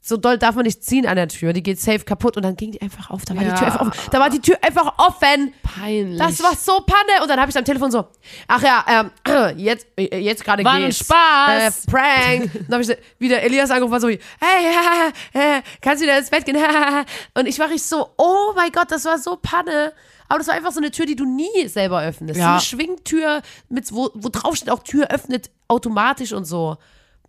so 0.00 0.18
doll 0.18 0.36
darf 0.38 0.54
man 0.54 0.64
nicht 0.66 0.84
ziehen 0.84 1.06
an 1.06 1.16
der 1.16 1.28
Tür, 1.28 1.52
die 1.54 1.62
geht 1.62 1.80
safe 1.80 2.00
kaputt 2.00 2.36
und 2.36 2.42
dann 2.42 2.56
ging 2.56 2.72
die 2.72 2.82
einfach 2.82 3.08
auf, 3.10 3.24
da 3.24 3.34
war 3.34 3.42
Ja. 3.42 3.52
die 3.54 3.58
Tür 3.58 3.66
einfach 3.66 3.80
offen, 3.80 4.10
da 4.10 4.20
war 4.20 4.30
die 4.30 4.40
Tür 4.40 4.58
einfach 4.60 4.98
offen. 4.98 5.54
Peinlich. 5.62 6.18
Das 6.18 6.42
war 6.42 6.54
so 6.56 6.80
Panne. 6.80 7.22
Und 7.22 7.28
dann 7.28 7.40
habe 7.40 7.50
ich 7.50 7.56
am 7.56 7.64
Telefon 7.64 7.90
so, 7.90 8.06
ach 8.46 8.62
ja, 8.62 8.84
ähm, 9.26 9.56
jetzt, 9.58 9.86
äh, 9.96 10.18
jetzt 10.18 10.44
gerade 10.44 10.62
geht's. 10.62 10.98
Spaß. 10.98 11.86
Äh, 11.86 11.90
Prank. 11.90 12.50
dann 12.68 12.80
habe 12.80 12.82
ich 12.82 12.96
wieder 13.18 13.42
Elias 13.42 13.70
angerufen, 13.70 13.92
war 13.92 14.00
so 14.00 14.08
wie, 14.08 14.18
hey, 14.40 14.64
ja, 14.72 15.08
äh, 15.58 15.62
kannst 15.80 16.02
du 16.02 16.06
wieder 16.06 16.18
ins 16.18 16.28
Bett 16.30 16.44
gehen? 16.44 16.56
Und 17.34 17.46
ich 17.46 17.58
war 17.58 17.66
richtig 17.68 17.84
so, 17.88 18.10
oh 18.18 18.52
mein 18.54 18.70
Gott, 18.72 18.90
das 18.90 19.04
war 19.06 19.18
so 19.18 19.36
Panne. 19.36 19.92
Aber 20.28 20.38
das 20.38 20.48
war 20.48 20.54
einfach 20.54 20.72
so 20.72 20.80
eine 20.80 20.90
Tür, 20.90 21.06
die 21.06 21.16
du 21.16 21.24
nie 21.24 21.66
selber 21.68 22.02
öffnest. 22.02 22.38
Ja. 22.38 22.44
So 22.46 22.50
eine 22.52 22.60
Schwingtür, 22.60 23.42
mit, 23.68 23.92
wo, 23.94 24.10
wo 24.14 24.28
drauf 24.28 24.56
steht, 24.56 24.70
auch 24.70 24.82
Tür 24.82 25.08
öffnet 25.10 25.50
automatisch 25.68 26.32
und 26.32 26.44
so. 26.44 26.76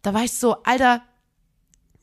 Da 0.02 0.14
war 0.14 0.24
ich 0.24 0.34
so, 0.34 0.58
Alter, 0.64 1.02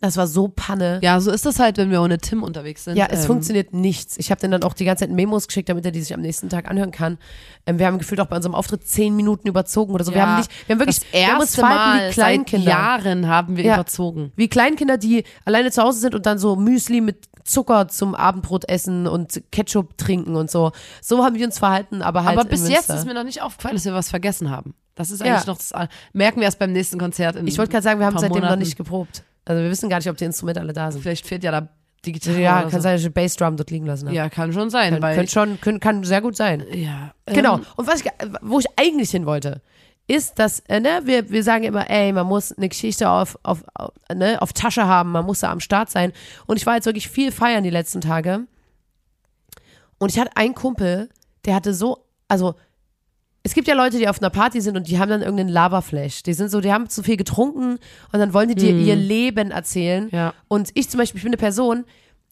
das 0.03 0.17
war 0.17 0.27
so 0.27 0.49
Panne. 0.49 0.99
Ja, 1.03 1.19
so 1.21 1.31
ist 1.31 1.47
das 1.47 1.59
halt, 1.59 1.79
wenn 1.79 1.91
wir 1.91 2.03
ohne 2.03 2.19
Tim 2.19 2.43
unterwegs 2.43 2.85
sind. 2.85 2.97
Ja, 2.97 3.07
es 3.11 3.21
Ähm, 3.21 3.27
funktioniert 3.29 3.73
nichts. 3.73 4.19
Ich 4.19 4.31
habe 4.31 4.41
den 4.41 4.51
dann 4.51 4.63
auch 4.65 4.75
die 4.75 4.85
ganze 4.85 5.05
Zeit 5.07 5.11
Memos 5.15 5.47
geschickt, 5.47 5.69
damit 5.69 5.85
er 5.87 5.93
die 5.93 6.01
sich 6.03 6.13
am 6.13 6.21
nächsten 6.21 6.49
Tag 6.49 6.69
anhören 6.71 6.91
kann. 6.91 7.19
Ähm, 7.67 7.79
wir 7.79 7.87
haben 7.87 7.99
gefühlt 7.99 8.21
auch 8.21 8.27
bei 8.27 8.37
unserem 8.37 8.55
Auftritt 8.55 8.87
zehn 8.87 9.17
Minuten 9.17 9.49
überzogen 9.49 9.95
oder 9.95 10.05
so. 10.05 10.11
wir 10.13 10.19
Ja, 10.19 10.27
haben 10.27 10.37
nicht, 10.39 10.51
wir 10.69 10.75
haben 10.75 10.81
wirklich, 10.81 11.01
das 11.01 11.13
wir 11.13 11.21
erste 11.21 11.61
verhalten 11.61 11.79
Mal 11.79 11.95
wie 12.01 12.05
seit 12.07 12.13
Kleinkinder. 12.15 12.71
Jahren 12.71 13.29
haben 13.29 13.57
wir 13.57 13.65
Ja. 13.65 13.75
überzogen. 13.75 14.33
Wie 14.37 14.49
Kleinkinder, 14.49 14.99
die 14.99 15.25
alleine 15.45 15.71
zu 15.71 15.83
Hause 15.83 16.01
sind 16.01 16.15
und 16.15 16.27
dann 16.27 16.39
so 16.39 16.57
Müsli 16.57 17.01
mit 17.01 17.29
Zucker 17.45 17.89
zum 17.89 18.15
Abendbrot 18.15 18.69
essen 18.69 19.07
und 19.07 19.43
Ketchup 19.51 19.97
trinken 19.99 20.37
und 20.37 20.51
so. 20.51 20.71
So 21.01 21.25
haben 21.25 21.35
wir 21.37 21.47
uns 21.47 21.59
verhalten, 21.59 22.01
aber 22.03 22.25
halt 22.25 22.39
Aber 22.39 22.49
bis 22.49 22.69
jetzt 22.69 22.91
ist 22.91 23.05
mir 23.07 23.15
noch 23.15 23.25
nicht 23.25 23.43
aufgefallen, 23.43 23.75
dass 23.75 23.85
wir 23.85 23.95
was 23.95 24.11
vergessen 24.11 24.51
haben. 24.51 24.75
Das 24.95 25.11
ist 25.11 25.21
Ja. 25.25 25.35
eigentlich 25.35 25.47
noch 25.47 25.57
das. 25.57 25.73
Merken 26.13 26.37
wir 26.41 26.45
erst 26.45 26.59
beim 26.59 26.71
nächsten 26.73 26.99
Konzert. 26.99 27.35
In 27.37 27.47
Ich 27.47 27.57
wollte 27.59 27.73
gerade 27.73 27.83
sagen, 27.83 27.99
wir 27.99 28.07
haben 28.07 28.15
seitdem 28.19 28.31
noch 28.43 28.43
Monaten. 28.43 28.59
nicht 28.61 28.77
geprobt. 28.77 29.23
Also 29.45 29.63
wir 29.63 29.71
wissen 29.71 29.89
gar 29.89 29.99
nicht, 29.99 30.09
ob 30.09 30.17
die 30.17 30.25
Instrumente 30.25 30.61
alle 30.61 30.73
da 30.73 30.91
sind. 30.91 31.03
Vielleicht 31.03 31.27
fehlt 31.27 31.43
ja 31.45 31.51
da 31.51 31.69
die 32.05 32.13
Gitarre. 32.13 32.41
Ja, 32.41 32.63
kann 32.63 32.71
so. 32.71 32.81
sein, 32.81 32.95
dass 32.95 33.05
ich 33.05 33.13
Bassdrum 33.13 33.57
dort 33.57 33.71
liegen 33.71 33.87
lassen 33.87 34.07
habe. 34.07 34.17
Ja, 34.17 34.29
kann 34.29 34.53
schon 34.53 34.71
sein. 34.71 34.95
Kann, 34.95 35.03
weil, 35.03 35.15
könnte 35.17 35.33
schon, 35.33 35.61
können, 35.61 35.81
kann 35.81 36.05
sehr 36.05 36.21
gut 36.21 36.37
sein. 36.37 36.65
ja, 36.73 37.13
Genau. 37.27 37.57
Ähm, 37.57 37.67
Und 37.77 37.87
was 37.87 38.01
ich, 38.01 38.11
wo 38.41 38.59
ich 38.59 38.67
eigentlich 38.77 39.11
hin 39.11 39.27
wollte, 39.27 39.63
ist, 40.09 40.39
dass, 40.39 40.61
äh, 40.61 40.81
ne, 40.81 41.03
wir, 41.05 41.31
wir 41.31 41.43
sagen 41.45 41.65
immer, 41.65 41.89
ey, 41.89 42.13
man 42.13 42.27
muss 42.27 42.53
eine 42.53 42.69
Geschichte 42.69 43.09
auf, 43.09 43.39
auf, 43.43 43.65
auf, 43.75 43.93
ne, 44.13 44.41
auf 44.43 44.53
Tasche 44.53 44.87
haben, 44.87 45.13
man 45.13 45.25
muss 45.25 45.41
da 45.41 45.53
am 45.53 45.61
Start 45.61 45.91
sein. 45.91 46.13
Und 46.47 46.57
ich 46.57 46.67
war 46.67 46.75
jetzt 46.75 46.87
wirklich 46.87 47.09
viel 47.09 47.31
feiern 47.31 47.63
die 47.63 47.71
letzten 47.71 48.01
Tage. 48.01 48.41
Und 49.99 50.11
ich 50.11 50.19
hatte 50.19 50.37
einen 50.37 50.55
Kumpel, 50.55 51.09
der 51.45 51.55
hatte 51.55 51.73
so, 51.73 52.05
also, 52.27 52.57
es 53.45 53.55
gibt 53.55 53.67
ja 53.67 53.75
Leute, 53.75 53.99
die 53.99 54.09
auf 54.09 54.21
einer 54.21 54.31
Party 54.31 54.61
sind 54.61 54.77
und 54.77 54.89
die 54.89 54.99
haben 54.99 55.09
dann 55.09 55.21
irgendeinen 55.23 55.49
Lava-Flash. 55.49 56.23
Die 56.23 56.33
sind 56.33 56.51
so, 56.51 56.61
die 56.61 56.73
haben 56.73 56.89
zu 56.89 57.03
viel 57.03 57.17
getrunken 57.17 57.79
und 58.13 58.19
dann 58.19 58.33
wollen 58.33 58.49
die 58.49 58.55
dir 58.55 58.73
ihr 58.73 58.95
Leben 58.97 59.51
erzählen. 59.51 60.09
Ja. 60.13 60.33
Und 60.49 60.71
ich 60.75 60.89
zum 60.89 60.99
Beispiel, 60.99 61.19
ich 61.19 61.25
bin 61.25 61.31
eine 61.31 61.39
Person, 61.39 61.85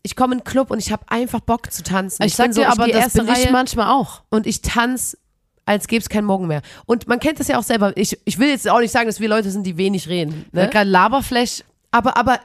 ich 0.02 0.14
komme 0.14 0.34
in 0.34 0.38
den 0.38 0.44
Club 0.44 0.70
und 0.70 0.78
ich 0.78 0.92
habe 0.92 1.02
einfach 1.08 1.40
Bock 1.40 1.72
zu 1.72 1.82
tanzen. 1.82 2.22
Ich 2.22 2.34
sag 2.36 2.46
bin 2.46 2.52
so, 2.54 2.60
dir 2.62 2.70
aber, 2.70 2.86
die 2.86 2.92
das 2.92 3.12
bin 3.12 3.26
ich 3.26 3.32
Reihe 3.32 3.52
manchmal 3.52 3.88
auch. 3.88 4.22
und 4.30 4.46
ich 4.46 4.62
tanze, 4.62 5.18
als 5.66 5.88
gäbe 5.88 6.00
es 6.00 6.08
keinen 6.08 6.24
Morgen 6.26 6.46
mehr. 6.46 6.62
Und 6.86 7.08
man 7.08 7.18
kennt 7.18 7.40
das 7.40 7.48
ja 7.48 7.58
auch 7.58 7.62
selber. 7.64 7.92
Ich, 7.96 8.18
ich 8.24 8.38
will 8.38 8.48
jetzt 8.48 8.68
auch 8.68 8.80
nicht 8.80 8.92
sagen, 8.92 9.06
dass 9.06 9.20
wir 9.20 9.28
Leute 9.28 9.50
sind, 9.50 9.64
die 9.64 9.76
wenig 9.76 10.08
reden. 10.08 10.46
Ne? 10.52 10.68
Gerade 10.68 10.88
Laberflash, 10.88 11.64
Aber, 11.90 12.16
aber 12.16 12.38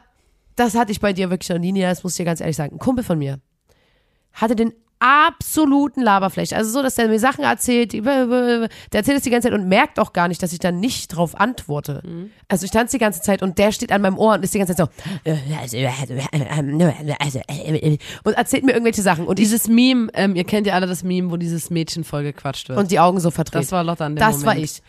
das 0.55 0.75
hatte 0.75 0.91
ich 0.91 0.99
bei 0.99 1.13
dir 1.13 1.29
wirklich 1.29 1.49
noch 1.49 1.59
nie, 1.59 1.79
das 1.79 2.03
muss 2.03 2.13
ich 2.13 2.17
dir 2.17 2.25
ganz 2.25 2.41
ehrlich 2.41 2.55
sagen. 2.55 2.75
Ein 2.75 2.79
Kumpel 2.79 3.03
von 3.03 3.17
mir 3.19 3.39
hatte 4.33 4.55
den 4.55 4.73
absoluten 5.05 6.01
Laberflash. 6.01 6.53
Also 6.53 6.71
so, 6.71 6.81
dass 6.81 6.95
der 6.95 7.07
mir 7.07 7.19
Sachen 7.19 7.43
erzählt, 7.43 7.93
der 7.93 8.69
erzählt 8.91 9.17
es 9.17 9.23
die 9.23 9.29
ganze 9.29 9.49
Zeit 9.49 9.59
und 9.59 9.67
merkt 9.67 9.99
auch 9.99 10.13
gar 10.13 10.27
nicht, 10.27 10.41
dass 10.41 10.51
ich 10.51 10.57
dann 10.59 10.79
nicht 10.79 11.09
drauf 11.09 11.39
antworte. 11.39 12.01
Mhm. 12.03 12.31
Also 12.47 12.65
ich 12.65 12.71
tanze 12.71 12.97
die 12.97 13.01
ganze 13.01 13.21
Zeit 13.21 13.43
und 13.43 13.59
der 13.59 13.71
steht 13.71 13.91
an 13.91 14.01
meinem 14.01 14.17
Ohr 14.17 14.33
und 14.33 14.43
ist 14.43 14.53
die 14.55 14.57
ganze 14.57 14.75
Zeit 14.75 14.89
so 14.89 15.27
und 18.23 18.33
erzählt 18.33 18.63
mir 18.65 18.71
irgendwelche 18.71 19.01
Sachen 19.01 19.27
und 19.27 19.39
ich 19.39 19.45
dieses 19.45 19.67
Meme, 19.67 20.09
ähm, 20.15 20.35
ihr 20.35 20.43
kennt 20.43 20.65
ja 20.65 20.73
alle 20.73 20.87
das 20.87 21.03
Meme, 21.03 21.29
wo 21.29 21.37
dieses 21.37 21.69
Mädchen 21.69 22.03
vollgequatscht 22.03 22.69
wird. 22.69 22.79
und 22.79 22.89
die 22.91 22.99
Augen 22.99 23.19
so 23.19 23.29
verdreht. 23.29 23.63
das 23.63 23.71
war 23.71 23.83
Lotta 23.83 24.07
an 24.07 24.15
dem 24.15 24.19
Das 24.19 24.39
Moment. 24.39 24.45
war 24.45 24.57
ich. 24.57 24.81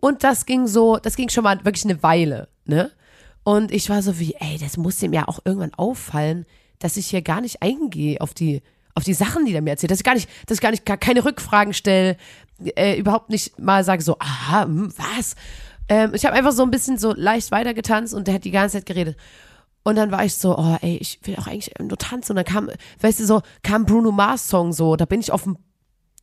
Und 0.00 0.24
das 0.24 0.46
ging 0.46 0.66
so, 0.66 0.96
das 0.96 1.16
ging 1.16 1.28
schon 1.28 1.44
mal 1.44 1.62
wirklich 1.64 1.84
eine 1.84 2.02
Weile, 2.02 2.48
ne? 2.64 2.90
Und 3.44 3.70
ich 3.72 3.90
war 3.90 4.02
so 4.02 4.18
wie, 4.18 4.34
ey, 4.38 4.58
das 4.58 4.76
muss 4.76 4.98
dem 4.98 5.12
ja 5.12 5.26
auch 5.26 5.40
irgendwann 5.44 5.74
auffallen, 5.74 6.46
dass 6.78 6.96
ich 6.96 7.08
hier 7.08 7.22
gar 7.22 7.40
nicht 7.40 7.62
eingehe 7.62 8.20
auf 8.20 8.32
die, 8.34 8.62
auf 8.98 9.04
die 9.04 9.14
Sachen, 9.14 9.46
die 9.46 9.52
der 9.52 9.62
mir 9.62 9.70
erzählt. 9.70 9.90
Dass 9.90 9.98
ich 9.98 10.04
gar 10.04 10.14
nicht, 10.14 10.28
dass 10.46 10.58
ich 10.58 10.60
gar 10.60 10.70
nicht, 10.70 10.84
gar 10.84 10.98
keine 10.98 11.24
Rückfragen 11.24 11.72
stelle, 11.72 12.16
äh, 12.76 12.98
überhaupt 12.98 13.30
nicht 13.30 13.58
mal 13.58 13.84
sage 13.84 14.02
so, 14.02 14.16
aha, 14.18 14.64
hm, 14.64 14.92
was? 14.96 15.34
Ähm, 15.88 16.12
ich 16.14 16.26
habe 16.26 16.36
einfach 16.36 16.52
so 16.52 16.62
ein 16.62 16.70
bisschen 16.70 16.98
so 16.98 17.14
leicht 17.14 17.50
weitergetanzt 17.50 18.12
und 18.12 18.26
der 18.26 18.34
hat 18.34 18.44
die 18.44 18.50
ganze 18.50 18.76
Zeit 18.78 18.86
geredet. 18.86 19.16
Und 19.84 19.96
dann 19.96 20.10
war 20.10 20.24
ich 20.24 20.34
so, 20.34 20.58
oh 20.58 20.76
ey, 20.82 20.98
ich 21.00 21.18
will 21.22 21.36
auch 21.36 21.46
eigentlich 21.46 21.72
nur 21.80 21.96
tanzen. 21.96 22.32
Und 22.32 22.36
dann 22.36 22.44
kam, 22.44 22.70
weißt 23.00 23.20
du, 23.20 23.24
so, 23.24 23.40
kam 23.62 23.86
Bruno 23.86 24.12
Mars 24.12 24.48
Song 24.48 24.72
so, 24.72 24.96
da 24.96 25.06
bin 25.06 25.20
ich 25.20 25.32
auf 25.32 25.44
dem 25.44 25.56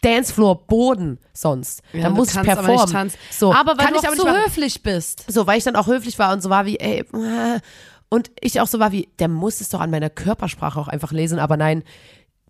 Dancefloor 0.01 0.67
Boden 0.67 1.17
sonst. 1.33 1.81
Ja, 1.93 2.03
da 2.03 2.09
muss 2.11 2.29
ich 2.29 2.37
aber 2.37 2.45
performen. 2.45 2.91
tanzen. 2.91 3.17
So, 3.31 3.51
aber 3.51 3.77
weil 3.77 3.87
du 3.87 3.95
ich 3.95 4.07
auch 4.07 4.13
aber 4.13 4.17
so 4.17 4.29
höflich 4.29 4.83
bist. 4.83 5.25
So, 5.31 5.47
weil 5.47 5.57
ich 5.57 5.63
dann 5.63 5.75
auch 5.75 5.87
höflich 5.87 6.19
war 6.19 6.31
und 6.33 6.43
so 6.43 6.51
war 6.51 6.67
wie, 6.67 6.77
ey, 6.77 7.05
und 8.09 8.29
ich 8.39 8.61
auch 8.61 8.67
so 8.67 8.79
war 8.79 8.91
wie, 8.91 9.09
der 9.17 9.29
muss 9.29 9.61
es 9.61 9.69
doch 9.69 9.79
an 9.79 9.89
meiner 9.89 10.11
Körpersprache 10.11 10.79
auch 10.79 10.87
einfach 10.87 11.11
lesen, 11.11 11.39
aber 11.39 11.57
nein, 11.57 11.83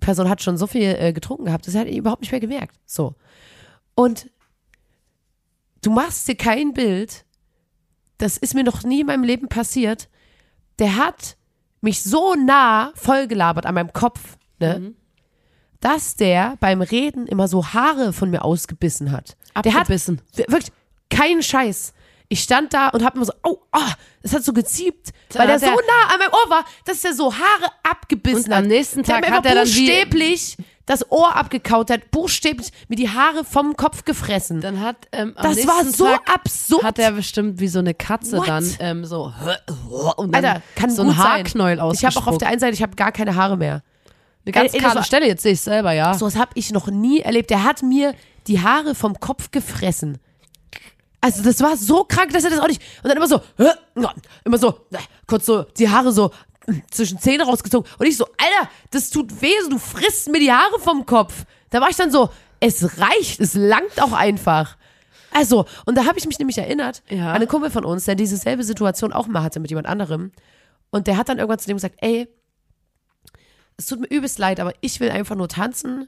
Person 0.05 0.29
hat 0.29 0.43
schon 0.43 0.55
so 0.55 0.67
viel 0.67 0.95
äh, 0.99 1.13
getrunken 1.13 1.45
gehabt, 1.45 1.65
das 1.65 1.73
hat 1.73 1.87
er 1.87 1.97
überhaupt 1.97 2.21
nicht 2.21 2.31
mehr 2.31 2.39
gemerkt. 2.39 2.79
So. 2.85 3.15
Und 3.95 4.29
du 5.81 5.89
machst 5.89 6.27
dir 6.27 6.35
kein 6.35 6.73
Bild, 6.73 7.25
das 8.19 8.37
ist 8.37 8.53
mir 8.53 8.63
noch 8.63 8.83
nie 8.83 9.01
in 9.01 9.07
meinem 9.07 9.23
Leben 9.23 9.49
passiert. 9.49 10.07
Der 10.77 10.95
hat 10.95 11.37
mich 11.81 12.03
so 12.03 12.35
nah 12.35 12.91
vollgelabert 12.93 13.65
an 13.65 13.73
meinem 13.73 13.93
Kopf, 13.93 14.37
ne? 14.59 14.93
Dass 15.79 16.15
der 16.15 16.55
beim 16.59 16.81
Reden 16.81 17.25
immer 17.25 17.47
so 17.47 17.65
Haare 17.65 18.13
von 18.13 18.29
mir 18.29 18.45
ausgebissen 18.45 19.11
hat. 19.11 19.35
Der 19.63 19.73
hat 19.73 19.81
Abgebissen. 19.81 20.21
wirklich 20.35 20.71
kein 21.09 21.41
Scheiß. 21.41 21.93
Ich 22.27 22.41
stand 22.41 22.73
da 22.73 22.89
und 22.89 23.03
hab 23.03 23.15
immer 23.15 23.25
so, 23.25 23.33
oh, 23.43 23.57
ah, 23.71 23.91
das 24.23 24.33
hat 24.33 24.43
so 24.43 24.51
geziebt, 24.51 25.09
weil 25.33 25.45
der 25.45 25.55
hat 25.55 25.61
so 25.61 25.67
er- 25.67 25.73
nah 25.73 26.13
an 26.13 26.19
meinem 26.19 26.31
Ohr 26.31 26.49
war, 26.49 26.65
dass 26.85 27.01
der 27.01 27.13
so 27.13 27.31
Haare 27.33 27.71
abgebissen 27.83 28.45
Und 28.45 28.51
hat. 28.51 28.63
am 28.63 28.67
nächsten 28.67 29.03
der 29.03 29.15
Tag 29.15 29.25
hat, 29.27 29.37
hat 29.37 29.45
er 29.45 29.55
dann 29.55 29.63
buchstäblich 29.65 30.57
das 30.87 31.11
Ohr 31.11 31.35
abgekaut, 31.35 31.89
der 31.89 31.97
hat 31.97 32.11
buchstäblich 32.11 32.69
mir 32.87 32.95
die 32.95 33.09
Haare 33.09 33.43
vom 33.43 33.75
Kopf 33.75 34.05
gefressen. 34.05 34.61
Dann 34.61 34.79
hat 34.81 34.95
ähm, 35.11 35.33
am 35.35 35.43
das 35.55 35.65
war 35.67 35.83
nächsten 35.83 35.91
so 35.97 36.05
Tag 36.05 36.21
absurd. 36.33 36.83
hat 36.83 36.99
er 36.99 37.11
bestimmt 37.11 37.59
wie 37.59 37.67
so 37.67 37.79
eine 37.79 37.93
Katze 37.93 38.37
What? 38.37 38.47
dann 38.47 38.75
ähm, 38.79 39.05
so 39.05 39.31
und 40.17 40.31
dann 40.33 40.45
Alter, 40.45 40.61
kann 40.75 40.89
so 40.91 41.01
ein 41.03 41.17
Haarknäuel 41.17 41.77
sein. 41.77 41.91
Ich 41.93 42.05
habe 42.05 42.17
auch 42.17 42.27
auf 42.27 42.37
der 42.37 42.47
einen 42.49 42.59
Seite, 42.59 42.73
ich 42.73 42.81
habe 42.83 42.95
gar 42.95 43.11
keine 43.11 43.35
Haare 43.35 43.57
mehr. 43.57 43.81
Eine 44.45 44.51
ganz 44.51 44.73
Ey, 44.75 44.83
war- 44.83 45.03
Stelle, 45.03 45.25
jetzt 45.27 45.41
sehe 45.41 45.53
ich 45.53 45.61
selber, 45.61 45.91
ja. 45.91 46.13
So 46.13 46.27
was 46.27 46.35
habe 46.35 46.51
ich 46.53 46.71
noch 46.71 46.87
nie 46.87 47.19
erlebt. 47.21 47.49
Der 47.49 47.63
hat 47.63 47.81
mir 47.81 48.13
die 48.45 48.61
Haare 48.61 48.93
vom 48.93 49.19
Kopf 49.19 49.49
gefressen. 49.49 50.19
Also 51.25 51.41
das 51.41 51.59
war 51.61 51.75
so 51.75 52.03
krank, 52.03 52.31
dass 52.33 52.43
er 52.43 52.51
das 52.51 52.59
auch 52.59 52.67
nicht. 52.67 52.79
Und 53.01 53.07
dann 53.09 53.17
immer 53.17 53.27
so, 53.27 53.41
immer 54.43 54.57
so, 54.59 54.69
äh, 54.91 54.97
kurz 55.25 55.47
so 55.47 55.63
die 55.63 55.89
Haare 55.89 56.11
so 56.11 56.29
äh, 56.67 56.73
zwischen 56.91 57.17
Zähne 57.17 57.45
rausgezogen. 57.45 57.89
Und 57.97 58.05
ich 58.05 58.15
so, 58.15 58.25
Alter, 58.25 58.69
das 58.91 59.09
tut 59.09 59.41
weh, 59.41 59.49
du 59.67 59.79
frisst 59.79 60.29
mir 60.29 60.39
die 60.39 60.51
Haare 60.51 60.79
vom 60.79 61.03
Kopf. 61.07 61.45
Da 61.71 61.81
war 61.81 61.89
ich 61.89 61.95
dann 61.95 62.11
so, 62.11 62.29
es 62.59 62.99
reicht, 62.99 63.39
es 63.39 63.55
langt 63.55 63.99
auch 64.03 64.11
einfach. 64.11 64.77
Also, 65.31 65.65
und 65.87 65.97
da 65.97 66.05
habe 66.05 66.19
ich 66.19 66.27
mich 66.27 66.37
nämlich 66.37 66.59
erinnert 66.59 67.01
Ja. 67.09 67.29
an 67.29 67.37
einen 67.37 67.47
Kumpel 67.47 67.71
von 67.71 67.85
uns, 67.85 68.05
der 68.05 68.13
diese 68.13 68.37
selbe 68.37 68.63
Situation 68.63 69.11
auch 69.11 69.25
mal 69.25 69.41
hatte 69.41 69.59
mit 69.59 69.71
jemand 69.71 69.87
anderem. 69.87 70.31
Und 70.91 71.07
der 71.07 71.17
hat 71.17 71.27
dann 71.27 71.39
irgendwann 71.39 71.57
zu 71.57 71.65
dem 71.65 71.77
gesagt, 71.77 71.95
ey, 72.01 72.27
es 73.77 73.87
tut 73.87 73.99
mir 73.99 74.07
übelst 74.09 74.37
leid, 74.37 74.59
aber 74.59 74.73
ich 74.81 74.99
will 74.99 75.09
einfach 75.09 75.35
nur 75.35 75.49
tanzen 75.49 76.07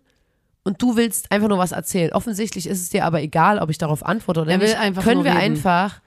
und 0.67 0.81
du 0.81 0.95
willst 0.95 1.31
einfach 1.31 1.47
nur 1.47 1.57
was 1.57 1.71
erzählen. 1.71 2.11
Offensichtlich 2.13 2.67
ist 2.67 2.81
es 2.81 2.89
dir 2.89 3.05
aber 3.05 3.21
egal, 3.21 3.57
ob 3.59 3.69
ich 3.69 3.77
darauf 3.77 4.05
antworte 4.05 4.41
oder 4.41 4.51
Er 4.51 4.59
will 4.59 4.67
nicht. 4.67 4.77
einfach 4.77 5.03
Können 5.03 5.23
wir 5.23 5.31
reden. 5.31 5.41
einfach 5.41 6.01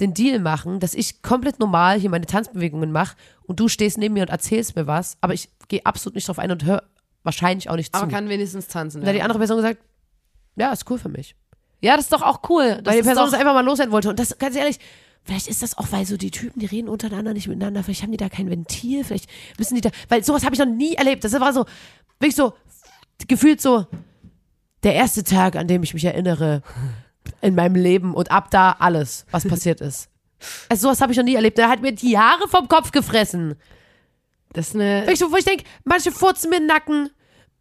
den 0.00 0.12
Deal 0.14 0.38
machen, 0.40 0.80
dass 0.80 0.94
ich 0.94 1.22
komplett 1.22 1.58
normal 1.60 1.98
hier 1.98 2.10
meine 2.10 2.26
Tanzbewegungen 2.26 2.92
mache 2.92 3.16
und 3.44 3.60
du 3.60 3.68
stehst 3.68 3.98
neben 3.98 4.14
mir 4.14 4.22
und 4.22 4.30
erzählst 4.30 4.74
mir 4.76 4.86
was, 4.86 5.16
aber 5.20 5.34
ich 5.34 5.48
gehe 5.68 5.84
absolut 5.86 6.14
nicht 6.16 6.26
drauf 6.28 6.38
ein 6.38 6.50
und 6.50 6.64
höre 6.64 6.82
wahrscheinlich 7.22 7.70
auch 7.70 7.76
nicht 7.76 7.94
zu. 7.94 8.02
aber 8.02 8.10
kann 8.10 8.28
wenigstens 8.28 8.66
tanzen. 8.68 8.98
und 8.98 9.02
dann 9.02 9.08
hat 9.10 9.14
die 9.14 9.18
Ja. 9.18 9.24
andere 9.24 9.38
Person 9.38 9.56
gesagt, 9.58 9.78
ja, 10.56 10.72
ist 10.72 10.90
cool 10.90 10.98
für 10.98 11.08
mich. 11.08 11.34
ja, 11.80 11.94
das 11.96 12.06
ist 12.06 12.12
doch 12.12 12.22
auch 12.22 12.40
cool. 12.48 12.80
Weil 12.84 12.96
die 12.98 13.02
Person 13.06 13.24
das 13.30 13.34
einfach 13.34 13.54
mal 13.54 13.64
loswerden 13.64 13.92
wollte. 13.92 14.08
Und 14.10 14.18
das, 14.18 14.36
ganz 14.38 14.56
ehrlich, 14.56 14.78
vielleicht 15.24 15.46
ist 15.48 15.62
das 15.62 15.76
auch, 15.78 15.86
weil 15.92 16.04
so 16.06 16.16
die 16.16 16.30
Typen, 16.30 16.58
die 16.60 16.66
reden 16.66 16.88
untereinander 16.88 17.32
nicht 17.32 17.46
miteinander, 17.48 17.82
vielleicht 17.84 18.02
haben 18.02 18.10
die 18.12 18.16
da 18.18 18.28
kein 18.28 18.50
Ventil, 18.50 19.04
vielleicht 19.04 19.28
müssen 19.58 19.74
die 19.76 19.80
da, 19.82 19.90
weil 20.08 20.24
sowas 20.24 20.44
habe 20.44 20.54
ich 20.54 20.58
noch 20.58 20.66
nie 20.66 20.94
erlebt. 20.94 21.22
Das 21.24 21.32
war 21.38 21.52
so, 21.52 21.64
wirklich 22.18 22.34
so, 22.36 22.54
gefühlt 23.28 23.60
so, 23.60 23.86
der 24.82 24.94
erste 24.94 25.24
Tag, 25.24 25.56
an 25.56 25.68
dem 25.68 25.82
ich 25.82 25.94
mich 25.94 26.04
erinnere 26.04 26.62
in 27.40 27.54
meinem 27.54 27.76
Leben 27.76 28.14
und 28.14 28.30
ab 28.30 28.50
da 28.50 28.76
alles, 28.78 29.26
was 29.30 29.46
passiert 29.46 29.80
ist. 29.80 30.08
Also 30.68 30.88
sowas 30.88 31.00
habe 31.00 31.12
ich 31.12 31.18
noch 31.18 31.24
nie 31.24 31.34
erlebt. 31.34 31.58
Der 31.58 31.68
hat 31.68 31.82
mir 31.82 31.92
die 31.92 32.18
Haare 32.18 32.48
vom 32.48 32.68
Kopf 32.68 32.90
gefressen. 32.90 33.54
das 34.52 34.68
ist 34.68 34.74
eine 34.74 35.06
Wirklich 35.06 35.30
wo 35.30 35.36
ich 35.36 35.44
denke, 35.44 35.64
manche 35.84 36.10
furzen 36.10 36.50
mir 36.50 36.58
den 36.58 36.66
Nacken, 36.66 37.10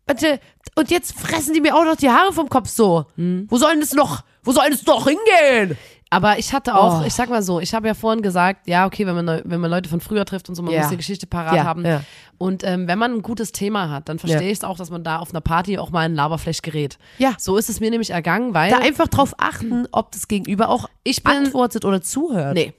manche, 0.08 0.40
und 0.76 0.90
jetzt 0.90 1.18
fressen 1.18 1.54
die 1.54 1.62
mir 1.62 1.76
auch 1.76 1.86
noch 1.86 1.96
die 1.96 2.10
Haare 2.10 2.34
vom 2.34 2.50
Kopf 2.50 2.70
so. 2.70 3.06
Hm. 3.16 3.46
Wo 3.50 3.58
soll 3.58 3.72
denn 3.72 3.82
das 3.82 3.94
noch, 3.94 4.24
wo 4.44 4.52
soll 4.52 4.70
das 4.70 4.86
noch 4.86 5.08
hingehen? 5.08 5.78
Aber 6.14 6.38
ich 6.38 6.52
hatte 6.54 6.76
auch, 6.76 7.02
Oh. 7.02 7.06
ich 7.08 7.14
sag 7.14 7.30
mal 7.30 7.42
so, 7.42 7.62
ich 7.62 7.74
habe 7.74 7.88
ja 7.88 7.94
vorhin 7.94 8.22
gesagt, 8.22 8.68
ja, 8.68 8.86
okay, 8.86 9.08
wenn 9.08 9.16
man, 9.24 9.42
wenn 9.46 9.62
man 9.62 9.72
Leute 9.72 9.90
von 9.90 10.02
früher 10.02 10.26
trifft 10.26 10.50
und 10.50 10.56
so, 10.56 10.62
man 10.62 10.74
Ja. 10.74 10.82
muss 10.82 10.90
die 10.90 10.98
Geschichte 10.98 11.26
parat 11.26 11.56
Ja, 11.56 11.64
haben. 11.64 11.86
ja. 11.86 12.04
Und 12.38 12.64
ähm, 12.66 12.86
wenn 12.88 13.00
man 13.00 13.14
ein 13.14 13.22
gutes 13.22 13.54
Thema 13.54 13.90
hat, 13.90 14.10
dann 14.10 14.20
verstehe 14.20 14.52
ich 14.52 14.58
es 14.58 14.64
auch, 14.66 14.76
dass 14.78 14.90
man 14.90 15.06
da 15.06 15.20
auf 15.20 15.30
einer 15.30 15.40
Party 15.40 15.78
auch 15.78 15.90
mal 15.90 16.06
in 16.06 16.14
Laberflash 16.14 16.62
gerät. 16.64 16.98
Ja. 17.18 17.34
So 17.40 17.56
ist 17.56 17.70
es 17.70 17.80
mir 17.80 17.90
nämlich 17.92 18.10
ergangen, 18.10 18.54
weil 18.54 18.70
Da 18.72 18.80
einfach 18.80 19.08
drauf 19.08 19.34
achten, 19.38 19.88
ob 19.94 20.12
das 20.12 20.28
Gegenüber 20.28 20.68
auch 20.68 20.90
ich 21.06 21.24
bin, 21.24 21.32
antwortet 21.32 21.86
oder 21.86 22.02
zuhört. 22.02 22.56
nee, 22.56 22.74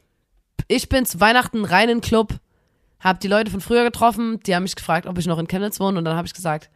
ich 0.68 0.90
bin 0.90 1.06
zu 1.06 1.18
Weihnachten 1.18 1.64
rein 1.64 1.88
in 1.88 1.98
den 1.98 2.00
Club, 2.02 2.34
habe 3.00 3.18
die 3.18 3.28
Leute 3.28 3.50
von 3.50 3.62
früher 3.62 3.82
getroffen, 3.84 4.40
die 4.46 4.54
haben 4.54 4.64
mich 4.64 4.76
gefragt, 4.76 5.06
ob 5.06 5.16
ich 5.16 5.26
noch 5.26 5.38
in 5.38 5.48
Chemnitz 5.48 5.80
wohne 5.80 5.96
und 5.98 6.04
dann 6.04 6.16
habe 6.16 6.26
ich 6.26 6.34
gesagt, 6.34 6.68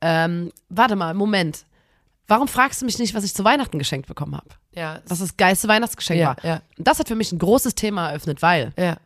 ähm, 0.00 0.52
warte 0.68 0.94
mal, 0.96 1.12
Moment, 1.14 1.66
warum 2.28 2.48
fragst 2.48 2.80
du 2.80 2.84
mich 2.86 2.98
nicht, 2.98 3.14
was 3.14 3.24
ich 3.24 3.34
zu 3.34 3.44
Weihnachten 3.44 3.78
geschenkt 3.78 4.08
bekommen 4.08 4.34
habe? 4.36 4.48
Ja, 4.74 5.00
Was 5.08 5.20
das 5.20 5.36
geilste 5.36 5.68
Weihnachtsgeschenk 5.68 6.20
Ja, 6.20 6.28
war. 6.28 6.44
ja. 6.44 6.60
Und 6.78 6.86
das 6.86 6.98
hat 6.98 7.08
für 7.08 7.14
mich 7.14 7.32
ein 7.32 7.38
großes 7.38 7.74
Thema 7.74 8.08
eröffnet, 8.10 8.42
weil 8.42 8.72
ja. 8.78 8.96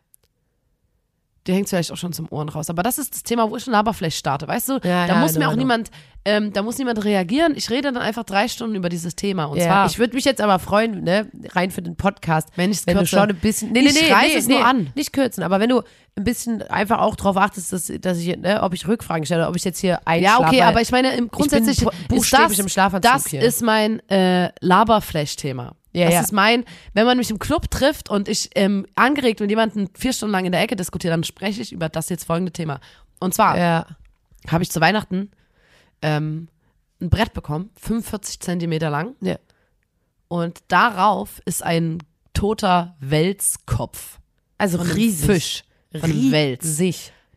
Dir 1.46 1.54
hängt 1.54 1.68
vielleicht 1.68 1.90
auch 1.92 1.96
schon 1.96 2.12
zum 2.12 2.26
Ohren 2.30 2.48
raus. 2.48 2.68
Aber 2.70 2.82
das 2.82 2.98
ist 2.98 3.14
das 3.14 3.22
Thema, 3.22 3.50
wo 3.50 3.56
ich 3.56 3.66
ein 3.66 3.72
Laberflash 3.72 4.14
starte, 4.16 4.46
weißt 4.46 4.68
du? 4.68 4.72
Ja, 4.84 5.06
da 5.06 5.14
ja, 5.14 5.20
muss 5.20 5.32
mir 5.34 5.40
know, 5.40 5.46
auch 5.48 5.52
know. 5.52 5.58
niemand, 5.60 5.90
ähm, 6.26 6.52
da 6.52 6.62
muss 6.62 6.76
niemand 6.76 7.02
reagieren. 7.02 7.54
Ich 7.56 7.70
rede 7.70 7.92
dann 7.92 7.96
einfach 7.96 8.24
drei 8.24 8.46
Stunden 8.46 8.74
über 8.76 8.90
dieses 8.90 9.16
Thema. 9.16 9.46
Und 9.46 9.56
ja. 9.58 9.64
zwar, 9.66 9.86
ich 9.86 9.98
würde 9.98 10.14
mich 10.14 10.24
jetzt 10.26 10.40
aber 10.42 10.58
freuen, 10.58 11.02
ne, 11.02 11.30
rein 11.52 11.70
für 11.70 11.80
den 11.82 11.96
Podcast, 11.96 12.48
Wenn 12.56 12.70
wenn 12.70 12.94
du 12.94 13.00
kürze. 13.00 13.06
schon 13.06 13.30
ein 13.30 13.36
bisschen, 13.36 13.72
nee, 13.72 13.80
nee, 13.82 13.88
Ich 13.88 14.02
nee, 14.02 14.12
reiß 14.12 14.32
nee, 14.32 14.38
es 14.38 14.46
nee, 14.48 14.54
nur 14.54 14.66
an. 14.66 14.90
nicht 14.94 15.12
kürzen, 15.14 15.42
aber 15.42 15.60
wenn 15.60 15.70
du 15.70 15.82
ein 16.16 16.24
bisschen 16.24 16.60
einfach 16.62 16.98
auch 16.98 17.16
drauf 17.16 17.36
achtest, 17.38 17.72
dass, 17.72 17.90
dass 18.00 18.18
ich, 18.18 18.36
ne, 18.36 18.62
ob 18.62 18.74
ich 18.74 18.86
Rückfragen 18.86 19.24
stelle, 19.24 19.48
ob 19.48 19.56
ich 19.56 19.64
jetzt 19.64 19.78
hier 19.78 19.92
ja, 19.92 20.00
einschlafe. 20.04 20.42
okay, 20.44 20.58
weil 20.58 20.62
aber 20.66 20.80
ich 20.82 20.90
meine, 20.92 21.14
im 21.16 21.28
grundsätzlich 21.28 21.80
bu- 21.80 21.88
ist 21.90 22.08
buchstäblich 22.08 22.48
das, 22.50 22.58
im 22.58 22.68
Schlafanzug 22.68 23.12
das 23.12 23.26
hier. 23.28 23.40
ist 23.40 23.62
mein 23.62 24.00
äh, 24.10 24.50
Laberflash-Thema. 24.60 25.72
Ja, 25.92 26.06
das 26.06 26.14
ja. 26.14 26.20
ist 26.20 26.32
mein, 26.32 26.64
wenn 26.94 27.04
man 27.04 27.16
mich 27.16 27.30
im 27.30 27.38
Club 27.38 27.70
trifft 27.70 28.10
und 28.10 28.28
ich 28.28 28.50
ähm, 28.54 28.86
angeregt 28.94 29.40
mit 29.40 29.50
jemandem 29.50 29.88
vier 29.94 30.12
Stunden 30.12 30.32
lang 30.32 30.44
in 30.44 30.52
der 30.52 30.60
Ecke 30.60 30.76
diskutiere, 30.76 31.12
dann 31.12 31.24
spreche 31.24 31.60
ich 31.62 31.72
über 31.72 31.88
das 31.88 32.08
jetzt 32.08 32.24
folgende 32.24 32.52
Thema. 32.52 32.80
Und 33.18 33.34
zwar 33.34 33.58
ja. 33.58 33.86
habe 34.48 34.62
ich 34.62 34.70
zu 34.70 34.80
Weihnachten 34.80 35.30
ähm, 36.02 36.48
ein 37.00 37.10
Brett 37.10 37.32
bekommen, 37.32 37.70
45 37.80 38.40
Zentimeter 38.40 38.90
lang. 38.90 39.16
Ja. 39.20 39.36
Und 40.28 40.58
darauf 40.68 41.40
ist 41.44 41.62
ein 41.64 41.98
toter 42.34 42.96
Welskopf. 43.00 44.18
Also 44.58 44.78
riesig. 44.78 45.26
Fisch. 45.26 45.64
Von 45.92 46.10
einem 46.10 46.30
Wels. 46.30 46.76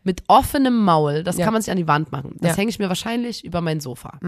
Mit 0.04 0.22
offenem 0.28 0.84
Maul. 0.84 1.24
Das 1.24 1.36
Ja. 1.38 1.44
kann 1.44 1.52
man 1.54 1.62
sich 1.62 1.70
an 1.72 1.76
die 1.78 1.86
Wand 1.88 2.12
machen. 2.12 2.36
Das 2.40 2.52
Ja. 2.52 2.56
hänge 2.58 2.68
ich 2.70 2.78
mir 2.78 2.88
wahrscheinlich 2.88 3.44
über 3.44 3.60
mein 3.60 3.80
Sofa. 3.80 4.18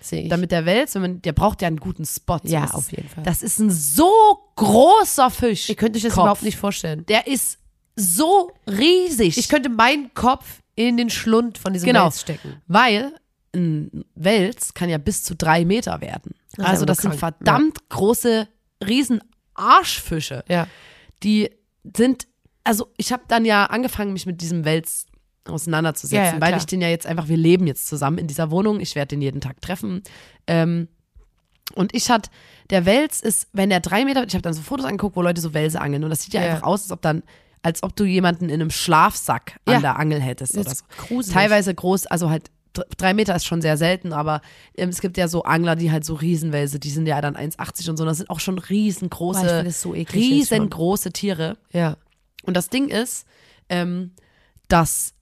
Sehe 0.00 0.22
ich. 0.24 0.28
Damit 0.28 0.50
der 0.52 0.66
Wels, 0.66 0.94
wenn 0.96 1.02
man, 1.02 1.22
der 1.22 1.32
braucht 1.32 1.62
ja 1.62 1.68
einen 1.68 1.78
guten 1.78 2.04
Spot. 2.04 2.38
Ja, 2.44 2.62
das 2.62 2.74
auf 2.74 2.90
jeden 2.92 3.08
Fall. 3.08 3.24
Das 3.24 3.42
ist 3.42 3.58
ein 3.60 3.70
so 3.70 4.10
großer 4.56 5.30
Fisch. 5.30 5.68
Ihr 5.68 5.76
könnt 5.76 5.96
euch 5.96 6.02
das 6.02 6.12
Kopf. 6.12 6.24
überhaupt 6.24 6.42
nicht 6.42 6.56
vorstellen. 6.58 7.06
Der 7.06 7.26
ist 7.26 7.58
so 7.94 8.50
riesig. 8.68 9.38
Ich 9.38 9.48
könnte 9.48 9.68
meinen 9.68 10.12
Kopf 10.14 10.60
in 10.74 10.96
den 10.96 11.08
Schlund 11.08 11.56
von 11.56 11.72
diesem 11.72 11.86
Genau. 11.86 12.04
Wels 12.06 12.20
stecken. 12.20 12.60
Weil 12.66 13.12
ein 13.54 14.04
Wels 14.14 14.74
kann 14.74 14.90
ja 14.90 14.98
bis 14.98 15.22
zu 15.22 15.34
drei 15.34 15.64
Meter 15.64 16.00
werden. 16.00 16.34
Das 16.56 16.66
also 16.66 16.82
ja 16.82 16.86
das 16.86 17.02
nur 17.04 17.12
sind 17.12 17.20
krank. 17.20 17.36
verdammt 17.38 17.88
große, 17.88 18.48
riesen 18.86 19.20
Arschfische. 19.54 20.44
Ja. 20.48 20.66
Die 21.22 21.50
sind, 21.96 22.26
also 22.66 22.88
ich 22.96 23.12
habe 23.12 23.22
dann 23.28 23.44
ja 23.44 23.66
angefangen, 23.66 24.12
mich 24.12 24.26
mit 24.26 24.40
diesem 24.40 24.64
Wels 24.64 25.06
auseinanderzusetzen, 25.46 26.16
Ja, 26.24 26.34
ja, 26.34 26.40
weil 26.40 26.56
ich 26.56 26.66
den 26.66 26.80
ja 26.80 26.88
jetzt 26.88 27.06
einfach, 27.06 27.28
wir 27.28 27.36
leben 27.36 27.66
jetzt 27.66 27.86
zusammen 27.86 28.18
in 28.18 28.26
dieser 28.26 28.50
Wohnung, 28.50 28.80
ich 28.80 28.94
werde 28.94 29.08
den 29.10 29.22
jeden 29.22 29.40
Tag 29.40 29.60
treffen. 29.60 30.02
Ähm, 30.46 30.88
und 31.74 31.94
ich 31.94 32.10
hatte, 32.10 32.30
der 32.70 32.84
Wels 32.86 33.20
ist, 33.20 33.48
wenn 33.52 33.70
der 33.70 33.80
drei 33.80 34.04
Meter, 34.04 34.24
ich 34.26 34.34
habe 34.34 34.42
dann 34.42 34.54
so 34.54 34.62
Fotos 34.62 34.84
angeguckt, 34.86 35.16
wo 35.16 35.22
Leute 35.22 35.40
so 35.40 35.54
Welse 35.54 35.80
angeln 35.80 36.04
und 36.04 36.10
das 36.10 36.22
sieht 36.22 36.34
ja, 36.34 36.42
Ja. 36.44 36.50
einfach 36.54 36.66
aus, 36.66 36.82
als 36.82 36.90
ob 36.92 37.02
dann, 37.02 37.22
als 37.62 37.82
ob 37.82 37.94
du 37.96 38.04
jemanden 38.04 38.46
in 38.48 38.60
einem 38.60 38.70
Schlafsack 38.70 39.58
an 39.64 39.82
der 39.82 39.98
Angel 39.98 40.20
hättest 40.20 40.54
Das 40.56 40.60
oder 40.62 40.72
ist 40.72 40.78
so. 40.78 41.06
gruselig. 41.06 41.34
Teilweise 41.34 41.74
groß, 41.74 42.06
also 42.06 42.30
halt 42.30 42.50
dr- 42.72 42.86
drei 42.96 43.14
Meter 43.14 43.34
ist 43.34 43.44
schon 43.46 43.62
sehr 43.62 43.76
selten, 43.76 44.12
aber 44.12 44.40
ähm, 44.76 44.88
es 44.90 45.00
gibt 45.00 45.16
ja 45.16 45.26
so 45.28 45.42
Angler, 45.42 45.74
die 45.76 45.90
halt 45.90 46.04
so 46.04 46.14
Riesenwälse, 46.14 46.78
die 46.78 46.90
sind 46.90 47.06
ja 47.06 47.20
dann 47.20 47.36
1,80 47.36 47.90
und 47.90 47.96
so, 47.96 48.04
das 48.04 48.18
sind 48.18 48.30
auch 48.30 48.40
schon 48.40 48.56
Boah, 48.56 48.68
riesengroße, 48.68 49.64
das 49.64 49.80
so 49.82 49.90
riesengroße 49.90 51.12
Tiere. 51.12 51.56
Ja. 51.72 51.96
Und 52.46 52.54
das 52.54 52.68
Ding 52.70 52.88
ist, 52.88 53.26
ähm, 53.68 54.12
dass 54.68 55.14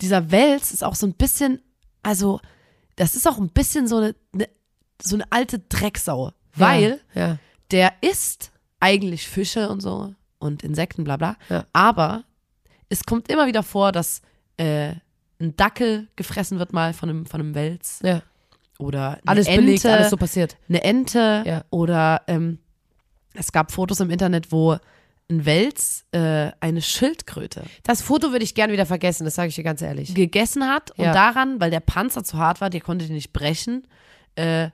dieser 0.00 0.30
Wels 0.30 0.72
ist 0.72 0.84
auch 0.84 0.94
so 0.94 1.06
ein 1.06 1.14
bisschen, 1.14 1.60
also 2.02 2.40
das 2.96 3.14
ist 3.16 3.26
auch 3.26 3.38
ein 3.38 3.48
bisschen 3.50 3.88
so 3.88 3.96
eine, 3.98 4.14
eine 4.34 4.48
so 5.02 5.14
eine 5.16 5.30
alte 5.30 5.58
Drecksau, 5.60 6.32
weil 6.54 7.00
Ja. 7.14 7.38
der 7.70 7.92
isst 8.02 8.50
eigentlich 8.80 9.28
Fische 9.28 9.68
und 9.68 9.80
so 9.80 10.14
und 10.38 10.62
Insekten, 10.64 11.04
bla 11.04 11.16
bla. 11.16 11.36
Ja. 11.48 11.64
Aber 11.72 12.24
es 12.88 13.04
kommt 13.04 13.30
immer 13.30 13.46
wieder 13.46 13.62
vor, 13.62 13.92
dass 13.92 14.22
äh, 14.56 14.94
ein 15.40 15.54
Dackel 15.56 16.08
gefressen 16.16 16.58
wird 16.58 16.72
mal 16.72 16.92
von 16.94 17.08
einem, 17.10 17.26
von 17.26 17.40
einem 17.40 17.54
Wels 17.54 18.00
ja. 18.02 18.22
oder 18.78 19.10
eine 19.12 19.22
Alles 19.26 19.46
Ente, 19.46 19.60
belegt, 19.62 19.86
alles 19.86 20.10
so 20.10 20.16
passiert. 20.16 20.56
eine 20.68 20.82
Ente 20.82 21.44
Ja. 21.46 21.64
oder 21.70 22.22
ähm, 22.26 22.58
es 23.34 23.52
gab 23.52 23.70
Fotos 23.70 24.00
im 24.00 24.10
Internet, 24.10 24.50
wo 24.50 24.78
ein 25.30 25.44
Wels 25.44 26.04
äh, 26.12 26.50
eine 26.60 26.80
Schildkröte 26.80 27.62
Das 27.82 28.00
Foto 28.02 28.32
würde 28.32 28.44
ich 28.44 28.54
gern 28.54 28.72
wieder 28.72 28.86
vergessen, 28.86 29.24
das 29.24 29.34
sage 29.34 29.48
ich 29.48 29.54
dir 29.56 29.64
ganz 29.64 29.82
ehrlich. 29.82 30.14
gegessen 30.14 30.64
hat 30.68 30.90
und 30.92 31.04
Ja. 31.04 31.12
daran, 31.12 31.60
weil 31.60 31.70
der 31.70 31.80
Panzer 31.80 32.24
zu 32.24 32.38
hart 32.38 32.60
war, 32.60 32.70
der 32.70 32.80
konnte 32.80 33.04
den 33.06 33.14
nicht 33.14 33.32
brechen, 33.34 33.86
äh, 34.36 34.70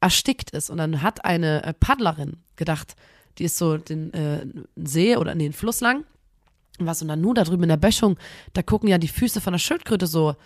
erstickt 0.00 0.50
ist. 0.50 0.70
Und 0.70 0.76
dann 0.78 1.02
hat 1.02 1.24
eine 1.24 1.64
äh, 1.64 1.72
Paddlerin 1.72 2.36
gedacht, 2.54 2.94
die 3.38 3.44
ist 3.44 3.56
so 3.58 3.78
den 3.78 4.12
äh, 4.14 4.46
See 4.76 5.16
oder 5.16 5.34
nee, 5.34 5.44
den 5.44 5.52
Fluss 5.52 5.80
lang 5.80 6.04
und 6.78 6.86
was 6.86 7.02
und 7.02 7.08
dann 7.08 7.20
nur 7.20 7.34
da 7.34 7.42
drüben 7.44 7.64
in 7.64 7.70
der 7.70 7.76
Böschung, 7.76 8.16
da 8.52 8.62
gucken 8.62 8.88
ja 8.88 8.98
die 8.98 9.08
Füße 9.08 9.40
von 9.40 9.54
der 9.54 9.58
Schildkröte 9.58 10.06
so 10.06 10.36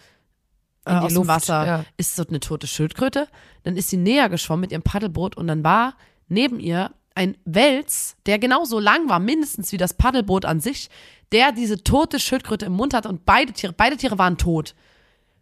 äh, 0.87 0.93
In 0.95 1.01
die 1.01 1.07
aus 1.07 1.13
Luft, 1.13 1.25
dem 1.27 1.29
Wasser. 1.29 1.67
ja. 1.67 1.85
Ist 1.99 2.17
so 2.17 2.25
eine 2.27 2.41
tote 2.41 2.67
Schildkröte. 2.67 3.29
Dann 3.65 3.77
ist 3.77 3.91
sie 3.91 3.99
näher 3.99 4.29
geschwommen 4.31 4.63
mit 4.63 4.73
ihrem 4.73 4.83
Paddelboot 4.83 5.37
und 5.37 5.49
dann 5.49 5.63
war 5.65 5.95
neben 6.29 6.59
ihr 6.61 6.93
ein 7.15 7.37
Wels, 7.45 8.17
der 8.27 8.39
genauso 8.39 8.79
lang 8.79 9.09
war, 9.09 9.19
mindestens 9.19 9.73
wie 9.73 9.77
das 9.77 9.95
Paddelboot 9.95 10.45
an 10.45 10.61
sich, 10.61 10.89
der 11.33 11.53
diese 11.53 11.83
tote 11.83 12.19
Schildkröte 12.19 12.67
im 12.67 12.73
Mund 12.73 12.95
hat 12.95 13.07
und 13.07 13.25
beide 13.27 13.53
Tiere, 13.53 13.73
beide 13.73 13.97
Tiere 13.97 14.19
waren 14.19 14.39
tot. 14.39 14.75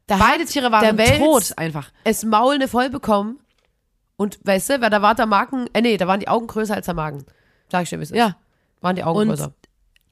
Da 0.07 0.17
Beide 0.17 0.47
Tiere 0.47 0.73
waren 0.73 0.97
der 0.97 0.99
Wels 0.99 1.19
tot 1.19 1.59
einfach. 1.59 1.91
Es 2.05 2.25
Maul 2.25 2.67
voll 2.67 2.89
bekommen 2.89 3.39
und 4.17 4.39
weißt 4.43 4.71
du, 4.71 4.81
weil 4.81 4.91
da 4.91 5.03
war 5.03 5.15
der 5.15 5.27
Magen, 5.27 5.69
äh 5.75 5.83
nee, 5.83 5.97
da 5.97 6.09
waren 6.09 6.21
die 6.21 6.29
Augen 6.29 6.47
größer 6.47 6.75
als 6.75 6.87
der 6.87 6.95
Magen. 6.95 7.25
Sag 7.71 7.83
ich 7.83 7.91
dir, 7.91 7.99
wie 7.99 8.03
es 8.05 8.11
ist. 8.11 8.17
Ja. 8.17 8.37
Waren 8.81 8.97
die 8.97 9.05
Augen 9.05 9.21
Und 9.21 9.29
größer. 9.29 9.53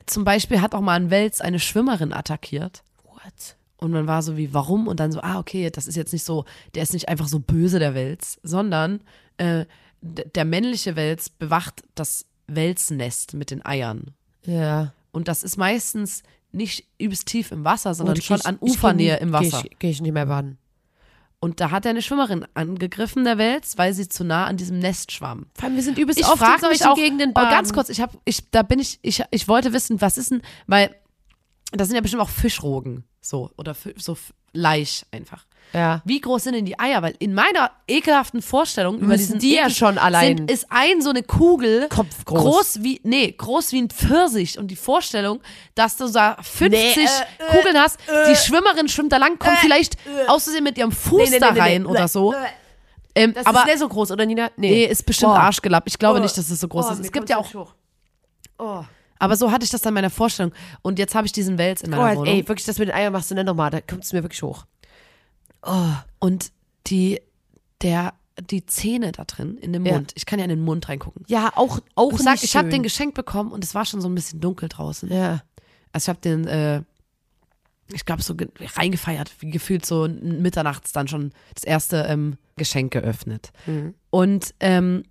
zum 0.04 0.24
Beispiel 0.24 0.60
hat 0.60 0.74
auch 0.74 0.80
mal 0.82 0.94
ein 0.94 1.10
Wels 1.10 1.40
eine 1.40 1.58
Schwimmerin 1.58 2.12
attackiert. 2.12 2.82
What? 3.04 3.56
Und 3.78 3.92
man 3.92 4.06
war 4.06 4.22
so 4.22 4.36
wie, 4.36 4.52
warum? 4.52 4.86
Und 4.86 5.00
dann 5.00 5.12
so, 5.12 5.20
ah, 5.22 5.38
okay, 5.38 5.70
das 5.70 5.86
ist 5.86 5.96
jetzt 5.96 6.12
nicht 6.12 6.24
so, 6.24 6.44
der 6.74 6.82
ist 6.82 6.92
nicht 6.92 7.08
einfach 7.08 7.26
so 7.26 7.40
böse, 7.40 7.78
der 7.78 7.94
Wels, 7.94 8.38
sondern 8.42 9.00
äh, 9.38 9.64
der 10.06 10.44
männliche 10.44 10.96
Wels 10.96 11.28
bewacht 11.28 11.82
das 11.94 12.26
Welsnest 12.46 13.34
mit 13.34 13.50
den 13.50 13.64
Eiern. 13.64 14.12
Ja. 14.44 14.92
Und 15.12 15.28
das 15.28 15.42
ist 15.42 15.56
meistens 15.56 16.22
nicht 16.52 16.86
übelst 16.98 17.26
tief 17.26 17.50
im 17.52 17.64
Wasser, 17.64 17.94
sondern 17.94 18.20
schon 18.20 18.38
ich- 18.38 18.46
an 18.46 18.56
Ufernähe 18.60 19.16
im 19.18 19.32
Wasser. 19.32 19.62
ich, 19.64 19.78
geh 19.78 19.90
ich 19.90 20.00
nicht 20.00 20.12
mehr 20.12 20.26
baden. 20.26 20.58
Und 21.38 21.60
da 21.60 21.70
hat 21.70 21.84
er 21.84 21.90
eine 21.90 22.00
Schwimmerin 22.02 22.46
angegriffen, 22.54 23.24
der 23.24 23.36
Wels, 23.36 23.76
weil 23.76 23.92
sie 23.92 24.08
zu 24.08 24.24
nah 24.24 24.46
an 24.46 24.56
diesem 24.56 24.78
Nest 24.78 25.12
schwamm. 25.12 25.46
Vor 25.54 25.64
allem, 25.64 25.76
wir 25.76 25.82
sind 25.82 25.98
übelst 25.98 26.18
Ich 26.18 26.26
oft 26.26 26.40
in 26.40 26.46
frage 26.46 26.60
solchen 26.60 26.72
mich 26.72 26.86
auch, 26.86 26.96
Gegenden 26.96 27.30
oh, 27.30 27.34
baden. 27.34 27.50
ganz 27.50 27.72
kurz, 27.74 27.88
ich 27.90 28.00
habe, 28.00 28.16
ich, 28.24 28.50
da 28.50 28.62
bin 28.62 28.78
ich, 28.78 28.98
ich, 29.02 29.22
ich 29.30 29.46
wollte 29.46 29.72
wissen, 29.72 30.00
was 30.00 30.16
ist 30.16 30.30
denn, 30.30 30.40
weil 30.66 30.94
da 31.72 31.84
sind 31.84 31.94
ja 31.94 32.00
bestimmt 32.00 32.22
auch 32.22 32.30
Fischrogen, 32.30 33.04
so 33.20 33.50
oder 33.58 33.76
so 33.96 34.16
Laich 34.54 35.04
einfach. 35.10 35.44
Ja. 35.72 36.00
Wie 36.04 36.20
groß 36.20 36.44
sind 36.44 36.54
denn 36.54 36.64
die 36.64 36.78
Eier? 36.78 37.02
Weil 37.02 37.14
in 37.18 37.34
meiner 37.34 37.70
ekelhaften 37.86 38.40
Vorstellung 38.40 38.96
über 38.98 39.08
Müssen 39.08 39.18
diesen 39.34 39.38
die 39.40 39.54
ja 39.56 39.68
schon 39.68 39.98
allein 39.98 40.38
sind, 40.38 40.50
ist 40.50 40.66
ein 40.70 41.02
so 41.02 41.10
eine 41.10 41.22
Kugel 41.22 41.88
Kopf 41.90 42.24
groß. 42.24 42.40
groß 42.40 42.82
wie 42.82 43.00
nee 43.02 43.32
groß 43.36 43.72
wie 43.72 43.82
ein 43.82 43.90
Pfirsich 43.90 44.58
und 44.58 44.68
die 44.68 44.76
Vorstellung, 44.76 45.40
dass 45.74 45.96
du 45.96 46.08
da 46.08 46.36
50 46.40 46.70
Nee, 46.96 47.02
äh, 47.04 47.56
Kugeln 47.56 47.76
hast, 47.78 47.98
die 48.30 48.36
Schwimmerin 48.36 48.88
schwimmt 48.88 49.12
da 49.12 49.18
lang, 49.18 49.38
kommt 49.38 49.58
vielleicht 49.58 49.96
auszusehen 50.28 50.64
mit 50.64 50.78
ihrem 50.78 50.92
Fuß 50.92 51.24
Nee, 51.24 51.30
nee, 51.30 51.38
da 51.40 51.48
nee, 51.48 51.54
nee, 51.54 51.60
rein 51.60 51.82
nee. 51.82 51.88
oder 51.88 52.08
so. 52.08 52.34
Ähm, 53.14 53.34
Das 53.34 53.44
aber 53.46 53.60
ist 53.60 53.66
nicht 53.66 53.78
so 53.78 53.88
groß, 53.88 54.10
oder 54.12 54.24
Nina? 54.26 54.50
nee, 54.56 54.84
ist 54.84 55.04
bestimmt 55.06 55.32
Boah. 55.32 55.40
Arschgelapp. 55.40 55.84
Ich 55.86 55.98
glaube 55.98 56.18
Oh. 56.18 56.22
nicht, 56.22 56.36
dass 56.36 56.48
es 56.50 56.60
so 56.60 56.68
groß 56.68 56.86
Oh, 56.88 56.92
ist. 56.92 57.00
Es 57.00 57.12
gibt 57.12 57.28
ja 57.30 57.38
auch 57.38 57.52
hoch. 57.54 57.74
Oh, 58.58 58.82
aber 59.18 59.36
so 59.36 59.50
hatte 59.50 59.64
ich 59.64 59.70
das 59.70 59.80
dann 59.80 59.92
in 59.92 59.94
meiner 59.94 60.10
Vorstellung. 60.10 60.52
Und 60.82 60.98
jetzt 60.98 61.14
habe 61.14 61.26
ich 61.26 61.32
diesen 61.32 61.56
Wels 61.56 61.80
in 61.82 61.92
oh 61.94 61.96
meiner 61.96 62.18
Wohnung. 62.20 62.34
ey, 62.34 62.46
wirklich, 62.46 62.66
das 62.66 62.78
mit 62.78 62.88
den 62.88 62.94
Eiern 62.94 63.12
machst 63.14 63.30
du 63.30 63.34
nicht 63.34 63.44
nochmal, 63.46 63.70
da 63.70 63.80
kommt 63.80 64.04
es 64.04 64.12
mir 64.12 64.22
wirklich 64.22 64.42
hoch. 64.42 64.64
Und 66.18 66.52
die, 66.86 67.20
der, 67.82 68.14
die 68.50 68.64
Zähne 68.66 69.12
da 69.12 69.24
drin 69.24 69.56
in 69.58 69.72
dem 69.72 69.84
Ja. 69.86 69.94
Mund. 69.94 70.12
Ich 70.14 70.26
kann 70.26 70.38
ja 70.38 70.44
in 70.44 70.50
den 70.50 70.62
Mund 70.64 70.88
reingucken. 70.88 71.24
Ja, 71.26 71.52
auch, 71.56 71.80
auch 71.94 72.12
Ich 72.12 72.18
sag, 72.20 72.42
ich 72.42 72.56
habe 72.56 72.68
den 72.68 72.82
geschenkt 72.82 73.14
bekommen 73.14 73.50
und 73.52 73.64
es 73.64 73.74
war 73.74 73.84
schon 73.84 74.00
so 74.00 74.08
ein 74.08 74.14
bisschen 74.14 74.40
dunkel 74.40 74.68
draußen. 74.68 75.10
Ja. 75.12 75.42
Also 75.92 76.04
ich 76.04 76.08
habe 76.10 76.20
den, 76.20 76.46
äh, 76.46 76.82
ich 77.92 78.04
glaube, 78.04 78.22
so 78.22 78.34
ge- 78.34 78.48
reingefeiert, 78.76 79.32
wie 79.40 79.50
gefühlt 79.50 79.86
so 79.86 80.06
mitternachts 80.08 80.92
dann 80.92 81.08
schon 81.08 81.32
das 81.54 81.64
erste 81.64 82.02
ähm, 82.08 82.36
Geschenk 82.56 82.92
geöffnet. 82.92 83.50
Mhm. 83.66 83.94
Und 84.10 84.54
ähm, 84.60 85.04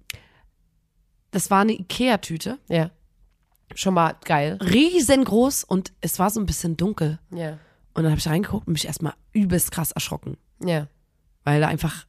das 1.32 1.50
war 1.52 1.62
eine 1.62 1.74
Ikea-Tüte, 1.74 2.60
Ja. 2.70 2.92
Schon 3.74 3.96
mal 3.96 4.16
geil. 4.24 4.58
riesengroß 4.62 5.64
und 5.66 5.92
es 6.00 6.20
war 6.20 6.30
so 6.30 6.40
ein 6.40 6.46
bisschen 6.46 6.78
dunkel. 6.78 7.20
Ja. 7.34 7.58
Und 7.96 8.04
dann 8.04 8.12
habe 8.12 8.20
ich 8.20 8.28
reingeguckt 8.28 8.68
und 8.68 8.74
mich 8.74 8.86
erstmal 8.86 9.14
übelst 9.34 9.72
krass 9.72 9.92
erschrocken, 9.92 10.38
Ja. 10.64 10.88
weil 11.44 11.62
da 11.62 11.68
einfach 11.68 12.06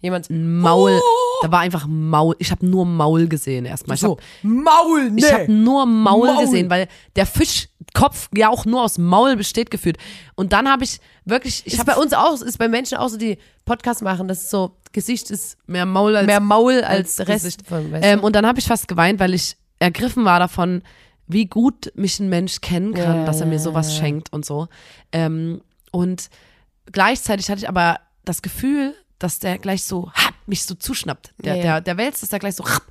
Jemand. 0.00 0.30
ein 0.30 0.58
Maul, 0.58 1.00
da 1.42 1.50
war 1.50 1.60
einfach 1.60 1.86
Maul. 1.88 2.36
Ich 2.38 2.50
habe 2.50 2.64
nur 2.66 2.86
Maul 2.86 3.26
gesehen 3.26 3.64
erstmal. 3.64 3.96
Ich 3.96 4.00
So. 4.02 4.18
habe 4.18 4.22
Maul, 4.42 5.12
ich 5.16 5.32
hab 5.32 5.48
nur 5.48 5.84
Maul, 5.86 6.32
Maul. 6.34 6.44
gesehen, 6.44 6.70
weil 6.70 6.88
der 7.16 7.26
Fischkopf 7.26 8.28
ja 8.34 8.48
auch 8.50 8.64
nur 8.64 8.82
aus 8.82 8.98
Maul 8.98 9.36
besteht 9.36 9.70
gefühlt. 9.70 9.96
Und 10.36 10.52
dann 10.52 10.68
habe 10.68 10.84
ich 10.84 11.00
wirklich, 11.24 11.62
ich 11.66 11.78
habe 11.78 11.92
bei 11.92 11.98
uns 11.98 12.12
auch, 12.12 12.40
ist 12.40 12.58
bei 12.58 12.68
Menschen 12.68 12.98
auch 12.98 13.08
so, 13.08 13.16
die 13.16 13.38
Podcasts 13.64 14.02
machen, 14.02 14.28
das 14.28 14.42
ist 14.42 14.50
so, 14.50 14.76
Gesicht 14.92 15.30
ist 15.30 15.56
mehr 15.66 15.86
Maul 15.86 16.16
als 16.16 16.26
mehr 16.26 16.40
Maul 16.40 16.82
als, 16.82 17.18
als 17.20 17.28
Rest. 17.28 17.44
Gesicht. 17.44 17.62
Ähm, 18.02 18.20
und 18.20 18.34
dann 18.36 18.46
habe 18.46 18.58
ich 18.58 18.66
fast 18.66 18.88
geweint, 18.88 19.20
weil 19.20 19.34
ich 19.34 19.56
ergriffen 19.78 20.24
war 20.24 20.38
davon, 20.40 20.82
wie 21.32 21.46
gut 21.46 21.92
mich 21.94 22.18
ein 22.20 22.28
Mensch 22.28 22.60
kennen 22.60 22.94
kann, 22.94 23.18
Ja, 23.18 23.24
dass 23.24 23.40
er 23.40 23.46
mir 23.46 23.58
sowas 23.58 23.96
schenkt 23.96 24.32
und 24.32 24.44
so. 24.44 24.68
Ähm, 25.12 25.60
und 25.92 26.30
gleichzeitig 26.90 27.48
hatte 27.50 27.60
ich 27.60 27.68
aber 27.68 28.00
das 28.24 28.42
Gefühl, 28.42 28.94
dass 29.18 29.38
der 29.38 29.58
gleich 29.58 29.84
so 29.84 30.10
hap, 30.12 30.34
mich 30.46 30.64
so 30.64 30.74
zuschnappt. 30.74 31.32
Der, 31.38 31.56
Ja, 31.56 31.62
der, 31.62 31.80
der 31.82 31.96
Wels 31.98 32.22
ist 32.22 32.32
da 32.32 32.38
gleich 32.38 32.56
so 32.56 32.64
hap, 32.64 32.82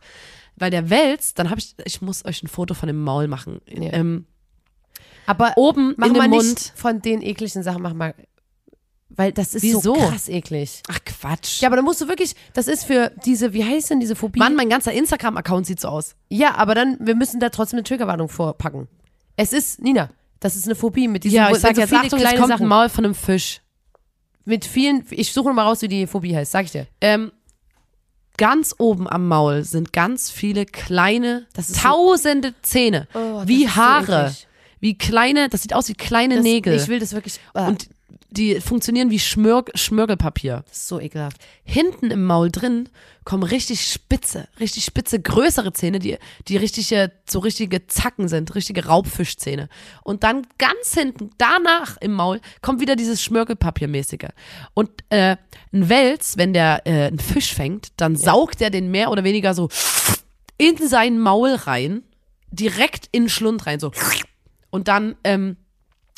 weil 0.56 0.72
der 0.72 0.90
Wels, 0.90 1.34
dann 1.34 1.50
habe 1.50 1.60
ich, 1.60 1.76
ich 1.86 2.02
muss 2.02 2.24
euch 2.26 2.44
ein 2.44 2.48
Foto 2.48 2.74
von 2.74 2.88
dem 2.88 3.02
Maul 3.04 3.28
machen. 3.28 3.62
Ja. 3.68 3.94
Ähm, 3.94 4.26
Aber 5.26 5.54
oben 5.56 5.94
mach 5.98 6.08
in 6.08 6.14
dem 6.14 6.30
nicht 6.30 6.46
Mund. 6.46 6.74
von 6.76 7.02
den 7.02 7.22
ekligen 7.22 7.64
Sachen, 7.64 7.82
mach 7.82 7.94
mal. 7.94 8.14
Weil 9.20 9.34
das 9.34 9.54
ist 9.54 9.64
Wieso? 9.64 9.82
so 9.82 9.94
krass 9.96 10.30
eklig. 10.30 10.82
Ach 10.88 11.00
Quatsch. 11.04 11.60
Ja, 11.62 11.68
aber 11.68 11.76
dann 11.76 11.84
musst 11.84 12.00
du 12.00 12.08
wirklich, 12.08 12.36
das 12.54 12.70
ist 12.70 12.86
für 12.86 13.12
diese, 13.26 13.52
wie 13.52 13.66
heißt 13.66 13.90
denn 13.90 14.00
diese 14.00 14.16
Phobie? 14.16 14.40
Mann, 14.40 14.56
mein 14.56 14.70
ganzer 14.70 14.94
Instagram-Account 14.94 15.66
sieht 15.66 15.82
so 15.82 15.90
aus. 15.90 16.16
Ja, 16.30 16.56
aber 16.56 16.74
dann, 16.74 16.96
wir 17.02 17.16
müssen 17.16 17.42
da 17.42 17.50
trotzdem 17.50 17.80
eine 17.80 17.84
Triggerwarnung 17.84 18.30
vorpacken. 18.30 18.88
Es 19.36 19.52
ist, 19.52 19.82
Nina, 19.82 20.08
das 20.40 20.56
ist 20.56 20.68
eine 20.68 20.76
Phobie 20.76 21.10
mit 21.10 21.26
diesen 21.26 21.36
Ja, 21.36 21.52
ich 21.52 21.58
sag 21.58 21.76
so 21.76 21.82
jetzt, 21.82 21.90
viele 21.90 22.02
Achtung, 22.04 22.20
kleine 22.20 22.40
kommt 22.40 22.52
ein 22.54 22.58
Sachen. 22.60 22.68
Maul 22.70 22.88
von 22.88 23.04
einem 23.04 23.14
Fisch. 23.14 23.60
Mit 24.46 24.64
vielen, 24.64 25.06
ich 25.10 25.34
suche 25.34 25.52
mal 25.52 25.64
raus, 25.64 25.82
wie 25.82 25.90
die 25.90 26.08
Phobie 26.08 26.34
heißt, 26.34 26.54
sag 26.54 26.64
ich 26.64 26.72
dir. 26.72 26.88
Ähm, 27.02 27.34
ganz 28.38 28.74
oben 28.78 29.06
am 29.10 29.28
Maul 29.28 29.66
sind 29.66 29.92
ganz 29.92 30.32
viele 30.32 30.66
kleine, 30.66 31.46
ist 31.58 31.76
so- 31.76 31.82
tausende 31.82 32.54
Zähne. 32.62 33.10
Oh, 33.14 33.42
wie 33.46 33.66
so 33.66 33.76
Haare. 33.76 34.22
eklig. 34.28 34.48
wie 34.80 34.98
kleine, 34.98 35.50
das 35.50 35.62
sieht 35.64 35.74
aus 35.74 35.90
wie 35.90 35.94
kleine 35.94 36.36
Das, 36.36 36.44
Nägel. 36.44 36.74
Ich 36.78 36.88
will 36.88 37.00
das 37.00 37.12
wirklich. 37.12 37.40
Äh, 37.54 37.64
und 37.68 37.90
die 38.32 38.62
funktionieren 38.62 39.10
wie 39.10 39.20
Schmörg 39.20 39.72
ist 39.74 40.88
so 40.88 41.00
ekelhaft. 41.00 41.38
Hinten 41.64 42.12
im 42.12 42.26
Maul 42.26 42.52
drin 42.52 42.90
kommen 43.26 43.44
richtig 43.44 43.82
spitze, 43.88 44.48
richtig 44.60 44.86
spitze, 44.86 45.20
größere 45.20 45.74
Zähne, 45.74 46.00
die, 46.00 46.18
die 46.48 46.58
richtige, 46.58 47.12
so 47.28 47.40
richtige 47.40 47.88
Zacken 47.88 48.28
sind, 48.28 48.54
richtige 48.56 48.86
Raubfischzähne. 48.86 49.70
Und 50.04 50.24
dann 50.24 50.48
ganz 50.58 50.94
hinten, 50.94 51.32
danach 51.38 51.98
im 51.98 52.14
Maul, 52.14 52.40
kommt 52.62 52.82
wieder 52.82 52.96
dieses 52.96 53.22
Schmirgelpapiermäßige. 53.24 54.30
Und 54.74 54.90
äh, 55.10 55.38
ein 55.74 55.90
Wels, 55.90 56.38
wenn 56.38 56.54
der 56.54 56.86
äh, 56.86 57.08
einen 57.08 57.20
Fisch 57.20 57.54
fängt, 57.54 57.90
dann 57.98 58.16
saugt 58.16 58.62
er 58.62 58.70
den 58.70 58.92
mehr 58.92 59.12
oder 59.12 59.24
weniger 59.24 59.54
so 59.54 59.70
in 60.58 60.78
sein 60.78 61.20
Maul 61.20 61.56
rein, 61.56 62.04
direkt 62.52 63.08
in 63.12 63.24
den 63.24 63.30
Schlund 63.30 63.66
rein, 63.66 63.80
so. 63.80 63.92
Und 64.70 64.88
dann 64.88 65.16
ähm, 65.24 65.58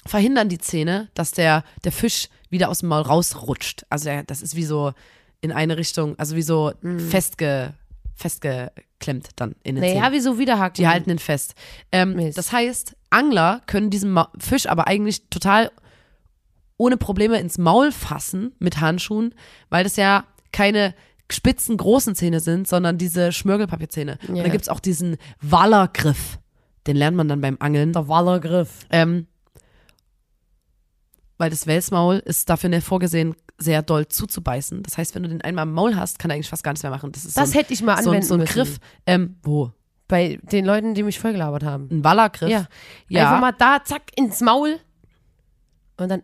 verhindern 0.06 0.50
die 0.50 0.58
Zähne, 0.58 1.10
dass 1.14 1.32
der, 1.32 1.64
der 1.84 1.92
Fisch 1.92 2.30
wieder 2.50 2.70
aus 2.70 2.80
dem 2.80 2.90
Maul 2.90 3.02
rausrutscht. 3.02 3.86
Also 3.90 4.06
der, 4.06 4.24
das 4.24 4.42
ist 4.42 4.56
wie 4.56 4.64
so 4.66 4.94
in 5.42 5.52
eine 5.52 5.78
Richtung, 5.78 6.18
also 6.20 6.36
wie 6.36 6.42
so 6.42 6.72
festge, 7.10 7.74
festgeklemmt 8.16 9.30
dann 9.36 9.56
in 9.64 9.76
den 9.76 9.84
Zähnen. 9.84 10.00
Naja, 10.00 10.12
wieso 10.12 10.38
wiederhaken? 10.38 10.76
Die 10.82 10.88
halten 10.88 11.10
ihn 11.10 11.20
fest. 11.20 11.56
Ähm, 11.92 12.32
das 12.34 12.52
heißt, 12.52 12.96
Angler 13.10 13.62
können 13.68 13.90
diesen 13.90 14.12
Ma 14.12 14.30
Fisch 14.40 14.68
aber 14.68 14.88
eigentlich 14.88 15.28
total 15.30 15.72
ohne 16.78 16.98
Probleme 16.98 17.40
ins 17.40 17.58
Maul 17.58 17.92
fassen 17.92 18.54
mit 18.60 18.80
Handschuhen, 18.82 19.36
weil 19.70 19.84
das 19.84 19.96
ja 19.98 20.26
keine 20.52 20.96
spitzen 21.32 21.78
großen 21.78 22.16
Zähne 22.16 22.40
sind, 22.40 22.68
sondern 22.68 22.98
diese 22.98 23.32
Schmirgelpapierzähne. 23.32 24.18
Und 24.28 24.36
Ja. 24.36 24.44
da 24.44 24.50
gibt's 24.50 24.68
auch 24.68 24.80
diesen 24.80 25.18
Wallergriff. 25.42 26.40
Den 26.88 26.98
lernt 26.98 27.16
man 27.16 27.28
dann 27.28 27.40
beim 27.42 27.58
Angeln. 27.60 27.94
Der 27.94 28.08
Wallergriff. 28.08 28.86
Ähm, 28.90 29.28
weil 31.42 31.50
das 31.50 31.66
Welsmaul 31.66 32.18
ist 32.18 32.50
dafür 32.52 32.70
nicht 32.70 32.86
vorgesehen, 32.86 33.36
sehr 33.58 33.82
doll 33.82 34.08
zuzubeißen. 34.08 34.84
Das 34.84 34.98
heißt, 35.00 35.16
wenn 35.16 35.24
du 35.24 35.30
den 35.30 35.42
einmal 35.42 35.66
im 35.66 35.74
Maul 35.74 35.96
hast, 35.96 36.20
kann 36.20 36.30
er 36.30 36.36
eigentlich 36.36 36.50
fast 36.50 36.64
gar 36.64 36.72
nichts 36.72 36.84
mehr 36.84 36.92
machen. 36.92 37.12
Das 37.12 37.26
ist 37.26 37.36
Das 37.36 37.50
so 37.50 37.58
ein, 37.58 37.60
hätte 37.60 37.74
ich 37.74 37.82
mal 37.82 37.96
so 37.96 38.12
ein, 38.12 38.18
anwenden 38.18 38.28
so 38.28 38.34
ein 38.36 38.40
müssen. 38.42 38.54
Griff. 38.54 38.78
Ähm, 39.08 39.38
wo? 39.42 39.72
Bei 40.08 40.38
den 40.44 40.66
Leuten, 40.66 40.94
die 40.94 41.02
mich 41.02 41.20
vollgelabert 41.20 41.64
haben. 41.64 41.88
Ein 41.92 42.04
Wallergriff. 42.04 42.50
Ja. 42.50 42.68
ja. 43.10 43.24
Einfach 43.24 43.42
mal 43.42 43.52
da, 43.54 43.84
zack, 43.84 44.04
ins 44.16 44.40
Maul. 44.42 44.78
Und 45.98 46.10
dann. 46.10 46.22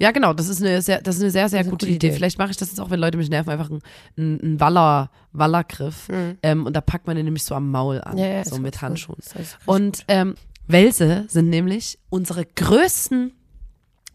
Ja, 0.00 0.12
genau, 0.12 0.32
das 0.32 0.48
ist 0.48 0.62
eine 0.62 0.80
sehr, 0.80 1.00
das 1.02 1.16
ist 1.16 1.22
eine 1.22 1.30
sehr, 1.32 1.48
sehr 1.48 1.60
eine 1.60 1.70
gute 1.70 1.86
gute 1.86 1.96
Idee. 1.96 2.08
Idee. 2.08 2.16
Vielleicht 2.16 2.38
mache 2.38 2.50
ich 2.52 2.56
das 2.56 2.68
jetzt 2.68 2.80
auch, 2.80 2.90
wenn 2.90 3.00
Leute 3.00 3.18
mich 3.18 3.30
nerven, 3.30 3.50
einfach 3.50 3.68
einen, 3.68 3.82
einen, 4.40 4.60
Waller, 4.60 5.10
Wallergriff. 5.32 6.08
Ähm, 6.42 6.66
und 6.66 6.76
da 6.76 6.80
packt 6.80 7.08
man 7.08 7.16
den 7.16 7.24
nämlich 7.24 7.42
so 7.42 7.54
am 7.56 7.70
Maul 7.70 8.00
an, 8.00 8.12
Mhm. 8.12 8.18
Ja, 8.18 8.26
ja, 8.26 8.44
so 8.44 8.58
mit. 8.58 8.80
Handschuhen. 8.80 9.18
Und 9.66 10.04
ähm, 10.06 10.36
Welse 10.68 11.24
sind 11.28 11.48
nämlich 11.50 11.98
unsere 12.10 12.44
größten 12.46 13.32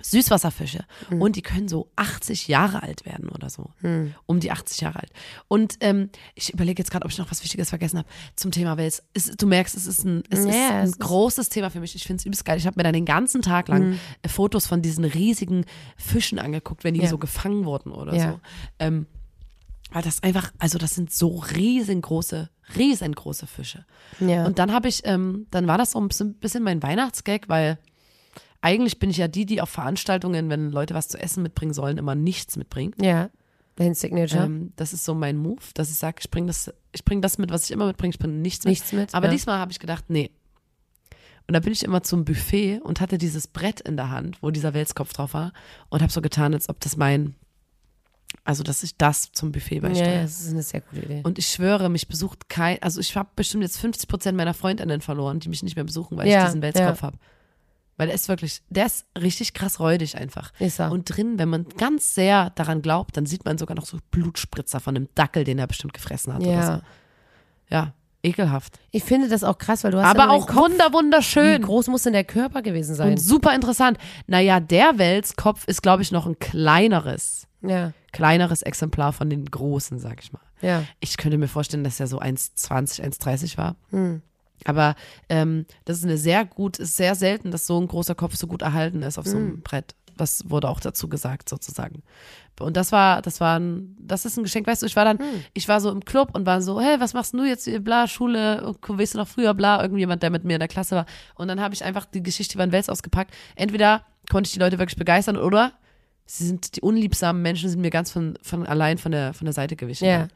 Süßwasserfische. 0.02 0.84
Mhm. 1.10 1.22
Und 1.22 1.36
die 1.38 1.42
können 1.42 1.70
so 1.70 1.90
80 1.96 2.50
Jahre 2.50 2.84
alt 2.84 3.06
werden 3.06 3.30
oder 3.30 3.50
so. 3.50 3.70
Mhm. 3.82 4.14
Um 4.26 4.42
die 4.42 4.52
80 4.52 4.82
Jahre 4.82 5.00
alt. 5.00 5.12
Und 5.48 5.78
ähm, 5.80 6.10
ich 6.36 6.54
überlege 6.54 6.82
jetzt 6.82 6.92
gerade, 6.92 7.06
ob 7.06 7.12
ich 7.12 7.18
noch 7.18 7.32
was 7.32 7.42
Wichtiges 7.42 7.70
vergessen 7.70 8.00
habe 8.00 8.08
zum 8.36 8.52
Thema 8.52 8.76
Wels. 8.78 9.02
Es, 9.14 9.28
du 9.28 9.48
merkst, 9.48 9.76
es 9.78 9.88
ist 9.88 10.04
ein, 10.04 10.24
es 10.30 10.40
ist 10.40 10.48
Ja, 10.54 10.70
ein 10.80 10.84
es 10.84 10.90
ist- 10.92 11.00
großes 11.00 11.48
Thema 11.50 11.70
für 11.70 11.80
mich. 11.80 11.96
Ich 11.96 12.04
finde 12.04 12.20
es 12.20 12.26
übelst 12.26 12.44
geil. 12.44 12.58
Ich 12.58 12.68
habe 12.68 12.76
mir 12.78 12.84
dann 12.84 12.94
den 12.94 13.06
ganzen 13.06 13.42
Tag 13.42 13.70
lang 13.70 13.92
Mhm. 13.92 14.00
Fotos 14.28 14.68
von 14.68 14.82
diesen 14.82 15.06
riesigen 15.06 15.64
Fischen 15.96 16.38
angeguckt, 16.38 16.84
wenn 16.84 16.96
die 16.96 17.02
Ja. 17.02 17.08
so 17.08 17.18
gefangen 17.18 17.64
wurden 17.64 17.92
oder 17.94 18.14
Ja. 18.14 18.32
so. 18.34 18.40
Ähm, 18.80 19.08
weil 19.94 20.02
das 20.02 20.24
einfach, 20.24 20.52
also 20.58 20.78
das 20.80 20.96
sind 20.96 21.14
so 21.14 21.38
riesengroße, 21.38 22.50
riesengroße 22.76 23.46
Fische. 23.46 23.86
Ja. 24.20 24.46
Und 24.46 24.58
dann 24.58 24.74
habe 24.74 24.88
ich, 24.88 25.02
ähm, 25.06 25.46
dann 25.52 25.68
war 25.68 25.78
das 25.78 25.92
so 25.92 26.02
ein 26.02 26.08
bisschen, 26.08 26.64
mein 26.64 26.82
Weihnachtsgag, 26.82 27.48
weil 27.48 27.78
eigentlich 28.62 28.98
bin 28.98 29.12
ich 29.12 29.18
ja 29.18 29.28
die, 29.28 29.46
die 29.46 29.62
auf 29.62 29.70
Veranstaltungen, 29.70 30.50
wenn 30.50 30.72
Leute 30.72 30.96
was 30.96 31.10
zu 31.10 31.20
essen 31.20 31.44
mitbringen 31.44 31.74
sollen, 31.74 31.98
immer 31.98 32.16
nichts 32.16 32.58
mitbringt. 32.58 32.96
ja. 33.02 33.30
Dein 33.76 33.96
Signature. 33.96 34.44
Ähm, 34.44 34.72
das 34.76 34.94
ist 34.94 35.04
so 35.04 35.16
mein 35.16 35.36
Move, 35.36 35.64
dass 35.74 35.90
ich 35.90 35.96
sage, 35.96 36.18
ich 36.20 36.30
bringe 36.30 36.46
das, 36.46 36.72
ich 36.92 37.04
bring 37.04 37.24
das 37.24 37.40
mit, 37.40 37.50
was 37.50 37.64
ich 37.64 37.72
immer 37.72 37.88
mitbringe, 37.88 38.12
ich 38.12 38.20
bringe 38.20 38.36
nichts 38.36 38.66
mit. 38.66 38.70
Nichts 38.70 38.94
mit. 38.94 39.16
Aber 39.16 39.26
ja. 39.26 39.32
diesmal 39.32 39.58
habe 39.58 39.72
ich 39.72 39.80
gedacht, 39.80 40.06
nee. 40.10 40.30
Und 41.48 41.54
da 41.56 41.60
bin 41.60 41.74
ich 41.74 41.84
immer 41.84 42.04
zum 42.04 42.24
Buffet 42.24 42.82
und 42.82 43.02
hatte 43.02 43.18
dieses 43.18 43.48
Brett 43.48 43.82
in 43.82 43.98
der 43.98 44.12
Hand, 44.12 44.44
wo 44.44 44.52
dieser 44.52 44.76
Welskopf 44.76 45.14
drauf 45.14 45.34
war 45.34 45.54
und 45.90 46.04
habe 46.04 46.12
so 46.12 46.22
getan, 46.22 46.54
als 46.54 46.70
ob 46.70 46.80
das 46.82 46.98
mein, 46.98 47.34
also 48.44 48.64
dass 48.64 48.84
ich 48.84 48.98
das 48.98 49.32
zum 49.32 49.52
Buffet 49.52 49.76
Ja, 49.76 49.82
beisteuere. 49.82 50.16
ja, 50.16 50.22
das 50.24 50.42
ist 50.42 50.52
eine 50.52 50.64
sehr 50.64 50.82
gute 50.82 51.02
Idee. 51.02 51.22
Und 51.24 51.40
ich 51.40 51.48
schwöre, 51.48 51.90
mich 51.90 52.08
besucht 52.08 52.50
kein, 52.50 52.82
also 52.82 53.00
ich 53.00 53.16
habe 53.16 53.30
bestimmt 53.36 53.64
jetzt 53.64 53.78
50 53.78 54.08
Prozent 54.10 54.38
meiner 54.38 54.54
Freundinnen 54.54 55.02
verloren, 55.02 55.40
die 55.40 55.50
mich 55.50 55.64
nicht 55.64 55.76
mehr 55.76 55.86
besuchen, 55.86 56.18
weil 56.18 56.28
Ja, 56.28 56.40
ich 56.40 56.46
diesen 56.46 56.62
Welskopf 56.62 56.98
ja. 57.02 57.08
habe. 57.08 57.18
Weil 57.96 58.08
der 58.08 58.16
ist 58.16 58.28
wirklich, 58.28 58.62
der 58.70 58.88
ist 58.88 59.06
richtig 59.20 59.54
krass 59.54 59.80
räudig 59.80 60.18
einfach. 60.18 60.52
Ist 60.60 60.80
er. 60.80 60.92
Und 60.92 61.06
drin, 61.16 61.38
wenn 61.38 61.48
man 61.50 61.68
ganz 61.78 62.16
sehr 62.16 62.50
daran 62.52 62.82
glaubt, 62.82 63.16
dann 63.16 63.26
sieht 63.28 63.46
man 63.46 63.58
sogar 63.60 63.76
noch 63.76 63.86
so 63.86 63.98
Blutspritzer 64.12 64.80
von 64.80 64.96
einem 64.96 65.10
Dackel, 65.14 65.44
den 65.44 65.60
er 65.60 65.68
bestimmt 65.68 65.94
gefressen 65.94 66.34
hat 66.34 66.42
oder 66.42 66.52
ja. 66.52 66.76
so. 66.78 66.82
Ja, 67.70 67.94
ekelhaft. 68.24 68.80
Ich 68.92 69.04
finde 69.04 69.30
das 69.30 69.44
auch 69.44 69.58
krass, 69.60 69.84
weil 69.84 69.92
du 69.92 70.02
hast 70.02 70.10
Aber 70.20 70.32
auch 70.32 70.48
Kopf. 70.48 70.56
wunder, 70.58 70.88
Wie 70.90 70.94
wunderschön. 70.94 71.62
groß 71.62 71.88
muss 71.88 72.02
denn 72.04 72.14
der 72.14 72.24
Körper 72.24 72.62
gewesen 72.64 72.96
sein? 72.96 73.12
Und 73.12 73.18
super 73.20 73.54
interessant. 73.54 73.98
Naja, 74.26 74.60
der 74.60 74.98
Welskopf 74.98 75.68
ist, 75.68 75.84
glaube 75.84 76.02
ich, 76.02 76.12
noch 76.12 76.26
ein 76.26 76.40
kleineres, 76.40 77.48
ja, 77.62 77.94
kleineres 78.14 78.62
Exemplar 78.62 79.12
von 79.12 79.30
den 79.30 79.46
großen, 79.46 80.00
sag 80.00 80.24
ich 80.24 80.32
mal. 80.32 80.42
ja. 80.62 80.84
Ich 81.02 81.18
könnte 81.18 81.38
mir 81.38 81.50
vorstellen, 81.50 81.84
dass 81.84 82.00
er 82.00 82.08
so 82.08 82.22
1,20, 82.22 83.02
1,30 83.02 83.58
war. 83.58 83.76
Hm. 83.90 84.22
Aber 84.66 84.96
ähm, 85.28 85.66
das 85.84 85.98
ist 85.98 86.06
eine 86.06 86.18
sehr 86.18 86.46
gut, 86.46 86.80
ist 86.80 86.96
sehr 86.96 87.16
selten, 87.16 87.52
dass 87.52 87.68
so 87.68 87.80
ein 87.80 87.88
großer 87.88 88.16
Kopf 88.16 88.36
so 88.36 88.48
gut 88.48 88.62
erhalten 88.62 89.02
ist 89.02 89.18
auf 89.18 89.26
so 89.26 89.36
einem 89.36 89.62
Brett. 89.62 89.96
Das 90.16 90.50
wurde 90.50 90.70
auch 90.70 90.80
dazu 90.80 91.10
gesagt, 91.10 91.50
sozusagen. 91.50 92.04
Und 92.60 92.78
das 92.78 92.92
war, 92.92 93.24
das 93.24 93.40
war 93.42 93.60
ein, 93.60 93.98
das 94.00 94.26
ist 94.26 94.38
ein 94.38 94.44
Geschenk. 94.44 94.68
Weißt 94.68 94.84
du, 94.84 94.86
ich 94.86 94.96
war 94.96 95.06
dann, 95.06 95.18
ich 95.54 95.68
war 95.68 95.82
so 95.82 95.90
im 95.90 96.06
Club 96.06 96.36
und 96.36 96.46
war 96.46 96.62
so, 96.62 96.80
hey, 96.80 97.00
was 97.00 97.14
machst 97.14 97.34
du 97.34 97.44
jetzt? 97.44 97.68
Bla, 97.84 98.08
Schule, 98.08 98.76
weißt 98.88 99.16
du 99.16 99.18
noch 99.18 99.28
früher, 99.28 99.56
bla, 99.56 99.82
irgendjemand, 99.82 100.22
der 100.22 100.30
mit 100.30 100.44
mir 100.44 100.54
in 100.54 100.60
der 100.60 100.68
Klasse 100.68 100.96
war. 100.96 101.06
Und 101.34 101.48
dann 101.48 101.60
habe 101.60 101.74
ich 101.74 101.84
einfach 101.84 102.06
die 102.06 102.22
Geschichte 102.22 102.54
über 102.54 102.66
den 102.66 102.72
Wels 102.72 102.90
ausgepackt. 102.90 103.34
Entweder 103.56 104.06
konnte 104.30 104.48
ich 104.48 104.54
die 104.54 104.60
Leute 104.60 104.78
wirklich 104.78 104.98
begeistern 104.98 105.36
oder 105.36 105.74
sie 106.26 106.46
sind, 106.48 106.76
die 106.76 106.82
unliebsamen 106.82 107.42
Menschen 107.42 107.70
sind 107.70 107.82
mir 107.82 107.90
ganz 107.90 108.12
von, 108.12 108.38
von 108.42 108.66
allein 108.66 108.98
von 108.98 109.12
der, 109.12 109.34
von 109.34 109.46
der 109.46 109.54
Seite 109.54 109.76
gewichen. 109.76 110.06
Ja. 110.06 110.28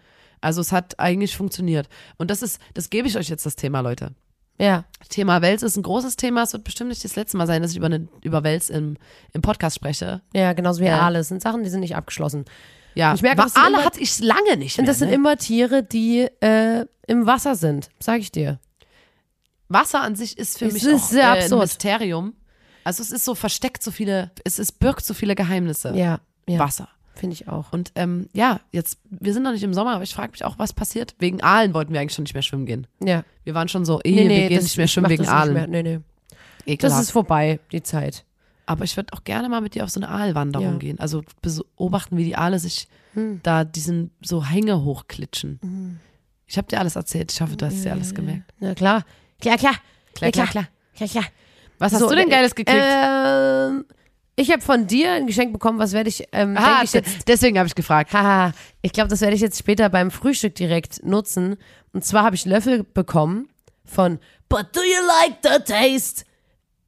Also 0.41 0.61
es 0.61 0.71
hat 0.71 0.99
eigentlich 0.99 1.35
funktioniert. 1.35 1.89
Und 2.17 2.29
das 2.29 2.41
ist, 2.41 2.59
das 2.73 2.89
gebe 2.89 3.07
ich 3.07 3.17
euch 3.17 3.29
jetzt 3.29 3.45
das 3.45 3.55
Thema, 3.55 3.79
Leute. 3.81 4.11
Ja. 4.59 4.85
Thema 5.09 5.41
Wels 5.41 5.63
ist 5.63 5.77
ein 5.77 5.83
großes 5.83 6.15
Thema. 6.15 6.43
Es 6.43 6.53
wird 6.53 6.63
bestimmt 6.63 6.89
nicht 6.89 7.03
das 7.03 7.15
letzte 7.15 7.37
Mal 7.37 7.47
sein, 7.47 7.61
dass 7.61 7.71
ich 7.71 7.77
über, 7.77 7.87
eine, 7.87 8.07
über 8.23 8.43
Wels 8.43 8.69
im, 8.69 8.97
im 9.33 9.41
Podcast 9.41 9.75
spreche. 9.75 10.21
Ja, 10.33 10.53
genauso 10.53 10.81
wie 10.81 10.85
Ja. 10.85 10.99
Aale. 11.01 11.19
Das 11.19 11.27
sind 11.27 11.41
Sachen, 11.41 11.63
die 11.63 11.69
sind 11.69 11.79
nicht 11.81 11.95
abgeschlossen. 11.95 12.45
Ja, 12.95 13.13
Ich 13.13 13.21
merke, 13.21 13.43
Aale 13.53 13.85
hatte 13.85 13.99
ich 13.99 14.19
lange 14.19 14.57
nicht 14.57 14.77
mehr. 14.77 14.83
Und 14.83 14.87
das 14.87 14.97
sind 14.97 15.09
ne? 15.09 15.15
immer 15.15 15.37
Tiere, 15.37 15.83
die 15.83 16.21
äh, 16.41 16.85
im 17.05 17.27
Wasser 17.27 17.55
sind, 17.55 17.89
sag 17.99 18.19
ich 18.19 18.31
dir. 18.31 18.59
Wasser 19.69 20.01
an 20.01 20.15
sich 20.15 20.37
ist 20.37 20.57
für 20.57 20.65
Es 20.65 20.73
mich 20.73 20.83
ist 20.83 21.03
auch 21.03 21.07
sehr 21.07 21.23
äh, 21.23 21.31
ein 21.33 21.37
absurd. 21.43 21.61
Mysterium. 21.61 22.33
Also 22.87 23.03
es 23.03 23.11
ist 23.11 23.25
so 23.25 23.35
versteckt 23.35 23.83
so 23.83 23.91
viele, 23.91 24.31
es, 24.45 24.59
es 24.59 24.71
birgt 24.71 25.05
so 25.05 25.13
viele 25.13 25.35
Geheimnisse. 25.35 25.93
Ja, 25.93 26.21
ja. 26.47 26.57
Wasser. 26.59 26.87
Finde 27.15 27.33
ich 27.33 27.47
auch. 27.49 27.73
Und 27.73 27.91
ähm, 27.95 28.29
ja, 28.31 28.61
jetzt, 28.71 28.99
wir 29.09 29.33
sind 29.33 29.43
noch 29.43 29.51
nicht 29.51 29.63
im 29.63 29.73
Sommer, 29.73 29.93
aber 29.95 30.03
ich 30.03 30.13
frage 30.13 30.31
mich 30.31 30.45
auch, 30.45 30.57
was 30.57 30.71
passiert. 30.71 31.13
Wegen 31.19 31.41
Aalen 31.43 31.73
wollten 31.73 31.91
wir 31.91 31.99
eigentlich 31.99 32.13
schon 32.13 32.23
nicht 32.23 32.33
mehr 32.33 32.43
schwimmen 32.43 32.65
gehen. 32.65 32.87
Ja. 33.03 33.23
Wir 33.43 33.53
waren 33.55 33.67
schon 33.67 33.83
so, 33.83 33.99
eh, 34.05 34.15
wir 34.29 34.47
gehen 34.47 34.63
nicht 34.63 34.77
mehr 34.77 34.87
schwimmen 34.87 35.09
wegen 35.09 35.23
das 35.23 35.31
Aalen. 35.33 35.53
Mehr. 35.53 35.67
Nee, 35.67 35.83
nee. 35.83 35.99
Das 36.29 36.37
Ekelhaft. 36.65 37.01
ist 37.01 37.11
vorbei, 37.11 37.59
die 37.73 37.83
Zeit. 37.83 38.23
Aber 38.67 38.83
ich 38.85 38.95
würde 38.95 39.11
auch 39.13 39.23
gerne 39.25 39.49
mal 39.49 39.59
mit 39.61 39.75
dir 39.75 39.83
auf 39.83 39.89
so 39.89 39.99
eine 39.99 40.07
Aalwanderung 40.09 40.73
Ja. 40.73 40.77
gehen. 40.77 40.99
Also 40.99 41.23
beobachten, 41.41 42.15
wie 42.15 42.23
die 42.23 42.35
Aale 42.37 42.59
sich 42.59 42.87
da 43.43 43.63
diesen 43.65 44.11
so 44.21 44.45
Hänge 44.45 44.83
hochklitschen. 44.83 45.99
Ich 46.45 46.57
habe 46.57 46.67
dir 46.67 46.79
alles 46.79 46.95
erzählt. 46.95 47.31
Ich 47.33 47.41
hoffe, 47.41 47.57
du 47.57 47.65
hast 47.65 47.83
dir 47.83 47.91
alles 47.91 48.13
gemerkt. 48.13 48.53
Na 48.59 48.75
klar. 48.75 49.03
Klar, 49.41 49.57
klar. 49.57 49.73
Klar, 50.13 50.27
Ja, 50.27 50.31
klar, 50.31 50.47
klar. 50.47 50.67
klar, 50.95 51.09
klar. 51.09 51.23
Was 51.79 51.93
hast 51.93 51.99
So, 52.01 52.09
du 52.09 52.15
denn 52.15 52.27
äh, 52.27 52.31
Geiles 52.31 52.55
gekriegt? 52.55 52.79
Ähm, 52.81 53.85
ich 54.35 54.51
habe 54.51 54.61
von 54.61 54.85
dir 54.87 55.13
ein 55.13 55.27
Geschenk 55.27 55.51
bekommen, 55.53 55.79
was 55.79 55.93
werde 55.93 56.09
ich, 56.09 56.27
ähm, 56.31 56.55
ah, 56.57 56.75
denk 56.75 56.83
ich 56.85 56.93
jetzt, 56.93 57.27
deswegen 57.27 57.57
habe 57.57 57.67
ich 57.67 57.75
gefragt. 57.75 58.13
haha, 58.13 58.53
ich 58.81 58.91
glaube, 58.91 59.09
das 59.09 59.21
werde 59.21 59.35
ich 59.35 59.41
jetzt 59.41 59.57
später 59.57 59.89
beim 59.89 60.11
Frühstück 60.11 60.55
direkt 60.55 61.03
nutzen. 61.05 61.57
Und 61.91 62.05
zwar 62.05 62.23
habe 62.23 62.35
ich 62.35 62.45
Löffel 62.45 62.83
bekommen 62.83 63.49
von 63.83 64.19
But 64.49 64.67
do 64.75 64.81
you 64.81 65.05
like 65.07 65.37
the 65.43 65.59
taste? 65.73 66.23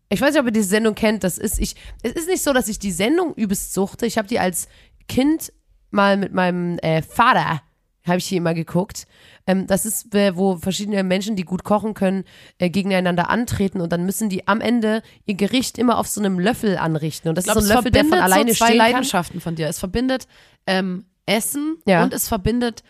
Ich 0.10 0.22
weiß 0.22 0.32
nicht, 0.34 0.40
ob 0.40 0.46
ihr 0.48 0.52
diese 0.52 0.70
Sendung 0.70 0.96
kennt. 0.96 1.24
Das 1.24 1.38
ist, 1.38 1.60
ich, 1.60 1.76
es 2.02 2.14
ist 2.14 2.28
nicht 2.28 2.44
so, 2.44 2.54
dass 2.54 2.68
ich 2.68 2.80
die 2.80 2.92
Sendung 2.92 3.34
übelst 3.36 3.74
suchte. 3.74 4.06
Ich 4.06 4.18
habe 4.18 4.28
die 4.28 4.40
als 4.40 4.68
Kind 5.08 5.52
mal 5.92 6.18
mit 6.18 6.34
meinem 6.34 6.78
äh, 6.80 7.02
Vater, 7.02 7.62
habe 8.10 8.18
ich 8.18 8.28
die 8.28 8.36
immer 8.36 8.54
geguckt. 8.54 9.06
Ähm, 9.48 9.66
das 9.68 9.86
ist, 9.86 10.08
wo 10.34 10.58
verschiedene 10.58 11.04
Menschen, 11.04 11.36
die 11.36 11.44
gut 11.44 11.64
kochen 11.64 11.94
können, 11.94 12.26
äh, 12.58 12.70
gegeneinander 12.70 13.30
antreten 13.30 13.80
und 13.82 13.92
dann 13.94 14.06
müssen 14.06 14.30
die 14.30 14.48
am 14.48 14.60
Ende 14.62 15.02
ihr 15.26 15.36
Gericht 15.36 15.78
immer 15.78 15.98
auf 15.98 16.08
so 16.08 16.20
einem 16.20 16.38
Löffel 16.40 16.78
anrichten. 16.78 17.30
Und 17.30 17.36
das 17.38 17.46
Ich 17.46 17.52
glaube, 17.52 17.60
ist 17.62 17.68
so 17.68 17.72
ein 17.74 17.78
Löffel, 17.78 17.92
der 17.92 18.06
von 18.06 18.20
alleine 18.20 18.52
so 18.52 18.58
zwei 18.58 18.66
stehen 18.68 18.80
kann. 18.80 18.92
Leidenschaften 18.92 19.40
von 19.42 19.56
dir. 19.56 19.68
Es 19.68 19.80
verbindet 19.80 20.28
ähm, 20.68 21.06
Essen 21.26 21.78
Ja. 21.86 22.04
und 22.04 22.14
es 22.14 22.28
verbindet 22.28 22.84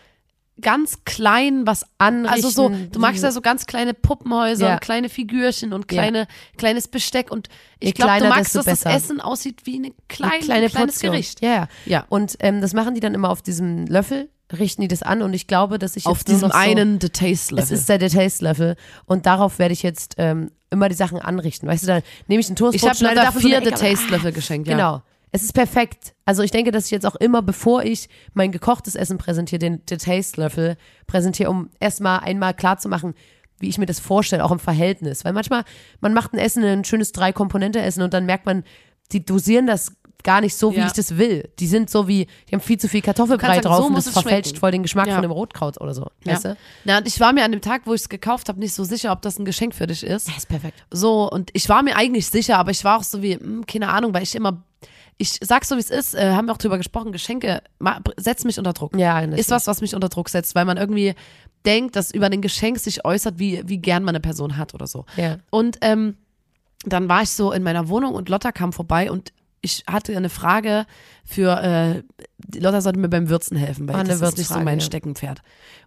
ganz 0.60 1.04
klein 1.04 1.66
was 1.66 1.86
Anrichten. 1.96 2.34
Also 2.44 2.50
so, 2.50 2.68
du 2.68 2.98
magst 2.98 3.22
ja 3.22 3.30
so 3.32 3.40
ganz 3.40 3.64
kleine 3.64 3.94
Puppenhäuser 3.94 4.66
Ja. 4.68 4.72
und 4.74 4.80
kleine 4.82 5.08
Figürchen 5.08 5.72
und 5.72 5.90
Ja. 5.90 6.02
kleine, 6.02 6.26
kleines 6.58 6.86
Besteck 6.88 7.30
und 7.30 7.48
ich 7.78 7.94
glaube, 7.94 8.18
du 8.20 8.28
magst, 8.28 8.54
dass 8.54 8.66
das 8.66 8.80
besser. 8.84 8.94
Essen 8.94 9.20
aussieht 9.22 9.64
wie 9.64 9.76
eine 9.76 9.92
kleine, 10.08 10.32
Eine 10.34 10.42
kleine 10.44 10.64
ein 10.66 10.70
kleines 10.70 10.94
Portion. 10.96 11.12
Gericht. 11.12 11.40
Ja, 11.42 11.50
ja. 11.50 11.68
Ja. 11.86 12.06
Und 12.10 12.36
ähm, 12.40 12.60
das 12.60 12.74
machen 12.74 12.94
die 12.94 13.00
dann 13.00 13.14
immer 13.14 13.30
auf 13.30 13.40
diesem 13.40 13.86
Löffel, 13.86 14.28
richten 14.52 14.82
die 14.82 14.88
das 14.88 15.02
an 15.02 15.22
und 15.22 15.34
ich 15.34 15.46
glaube, 15.46 15.78
dass 15.78 15.96
ich 15.96 16.06
Auf 16.06 16.24
diesem 16.24 16.50
so, 16.50 16.56
einen 16.56 17.00
The 17.00 17.08
Taste 17.08 17.54
Level. 17.54 17.64
Es 17.64 17.70
ist 17.70 17.88
der 17.88 17.98
Taste-Level 17.98 18.76
und 19.06 19.26
darauf 19.26 19.58
werde 19.58 19.72
ich 19.72 19.82
jetzt 19.82 20.14
ähm, 20.18 20.50
immer 20.70 20.88
die 20.88 20.94
Sachen 20.94 21.18
anrichten. 21.18 21.68
Weißt 21.68 21.82
du, 21.82 21.86
dann 21.86 22.02
nehme 22.26 22.40
ich 22.40 22.48
einen 22.48 22.56
Toastbrot, 22.56 22.74
ich 22.74 22.88
habe 22.88 22.96
so 22.96 23.06
eine 23.06 23.32
vier 23.32 23.60
The 23.60 23.68
Ecke 23.68 23.74
ab. 23.74 23.80
Taste 23.80 24.10
Level 24.10 24.32
geschenkt, 24.32 24.68
ja. 24.68 24.76
Genau. 24.76 25.02
Es 25.32 25.42
ist 25.42 25.52
perfekt. 25.52 26.14
Also 26.24 26.42
ich 26.42 26.50
denke, 26.50 26.72
dass 26.72 26.86
ich 26.86 26.90
jetzt 26.90 27.06
auch 27.06 27.14
immer, 27.14 27.40
bevor 27.40 27.84
ich 27.84 28.08
mein 28.34 28.50
gekochtes 28.50 28.96
Essen 28.96 29.16
präsentiere, 29.16 29.60
den, 29.60 29.86
den 29.86 29.98
Taste-Löffel 29.98 30.76
präsentiere, 31.06 31.50
um 31.50 31.70
erstmal 31.78 32.20
einmal 32.20 32.52
klar 32.52 32.78
zu 32.78 32.88
machen, 32.88 33.14
wie 33.60 33.68
ich 33.68 33.78
mir 33.78 33.86
das 33.86 34.00
vorstelle, 34.00 34.44
auch 34.44 34.50
im 34.50 34.58
Verhältnis. 34.58 35.24
Weil 35.24 35.32
manchmal, 35.32 35.64
man 36.00 36.14
macht 36.14 36.32
ein 36.32 36.38
Essen, 36.38 36.64
ein 36.64 36.84
schönes 36.84 37.12
Drei-Komponente-Essen 37.12 38.02
und 38.02 38.12
dann 38.12 38.26
merkt 38.26 38.46
man, 38.46 38.64
die 39.12 39.24
dosieren 39.24 39.66
das 39.66 39.92
gar 40.24 40.40
nicht 40.40 40.54
so, 40.56 40.72
wie 40.72 40.78
Ja. 40.78 40.86
ich 40.86 40.92
das 40.92 41.16
will. 41.16 41.48
Die 41.58 41.66
sind 41.66 41.90
so 41.90 42.06
wie, 42.08 42.26
die 42.48 42.54
haben 42.54 42.60
viel 42.60 42.78
zu 42.78 42.88
viel 42.88 43.02
Kartoffelbrei 43.02 43.56
sagen, 43.56 43.62
drauf 43.62 43.78
so 43.78 43.86
und 43.86 43.94
das 43.94 44.08
verfälscht 44.08 44.48
schmecken. 44.50 44.60
voll 44.60 44.70
den 44.72 44.82
Geschmack 44.82 45.06
Ja. 45.08 45.14
von 45.14 45.22
dem 45.22 45.30
Rotkraut 45.30 45.80
oder 45.80 45.94
so. 45.94 46.06
Weißt 46.24 46.44
Ja. 46.44 46.52
du? 46.54 46.58
Na, 46.84 46.98
und 46.98 47.06
ich 47.06 47.18
war 47.20 47.32
mir 47.32 47.44
an 47.44 47.52
dem 47.52 47.60
Tag, 47.60 47.82
wo 47.86 47.94
ich 47.94 48.02
es 48.02 48.08
gekauft 48.08 48.48
habe, 48.48 48.58
nicht 48.58 48.74
so 48.74 48.84
sicher, 48.84 49.12
ob 49.12 49.22
das 49.22 49.38
ein 49.38 49.44
Geschenk 49.44 49.74
für 49.74 49.86
dich 49.86 50.02
ist. 50.02 50.28
Das 50.28 50.36
ist 50.38 50.48
perfekt. 50.48 50.84
So, 50.90 51.30
und 51.30 51.50
ich 51.52 51.68
war 51.68 51.82
mir 51.82 51.96
eigentlich 51.96 52.26
sicher, 52.28 52.58
aber 52.58 52.70
ich 52.70 52.84
war 52.84 52.98
auch 52.98 53.02
so 53.04 53.22
wie, 53.22 53.34
hm, 53.36 53.66
keine 53.66 53.88
Ahnung, 53.88 54.12
weil 54.14 54.22
ich 54.22 54.34
immer, 54.34 54.62
ich 55.18 55.38
sag's 55.42 55.68
so 55.68 55.76
wie 55.76 55.80
es 55.80 55.90
ist, 55.90 56.14
äh, 56.14 56.32
haben 56.32 56.46
wir 56.46 56.52
auch 56.52 56.58
drüber 56.58 56.78
gesprochen, 56.78 57.12
Geschenke 57.12 57.62
setzt 58.16 58.44
mich 58.44 58.58
unter 58.58 58.72
Druck. 58.72 58.96
Ja, 58.96 59.14
natürlich. 59.20 59.40
Ist 59.40 59.50
was, 59.50 59.66
was 59.66 59.80
mich 59.80 59.94
unter 59.94 60.08
Druck 60.08 60.28
setzt, 60.28 60.54
weil 60.54 60.64
man 60.64 60.76
irgendwie 60.76 61.14
denkt, 61.66 61.94
dass 61.96 62.10
über 62.10 62.30
den 62.30 62.40
Geschenk 62.40 62.78
sich 62.78 63.04
äußert, 63.04 63.38
wie, 63.38 63.62
wie 63.66 63.76
gern 63.78 64.02
man 64.02 64.14
eine 64.14 64.20
Person 64.20 64.56
hat 64.56 64.72
oder 64.72 64.86
so. 64.86 65.04
Ja. 65.16 65.36
Und 65.50 65.76
ähm, 65.82 66.16
dann 66.86 67.10
war 67.10 67.20
ich 67.22 67.28
so 67.30 67.52
in 67.52 67.62
meiner 67.62 67.88
Wohnung 67.90 68.14
und 68.14 68.30
Lotta 68.30 68.52
kam 68.52 68.72
vorbei 68.72 69.10
und 69.10 69.32
ich 69.62 69.84
hatte 69.86 70.16
eine 70.16 70.30
Frage 70.30 70.86
für, 71.24 71.60
äh, 71.62 72.58
Lotta 72.58 72.80
sollte 72.80 72.98
mir 72.98 73.08
beim 73.08 73.28
Würzen 73.28 73.56
helfen, 73.56 73.86
weil 73.88 73.96
eine 73.96 74.08
das 74.08 74.20
ist 74.22 74.38
nicht 74.38 74.48
so 74.48 74.58
mein 74.60 74.78
ja. 74.80 74.84
Steckenpferd. 74.84 75.40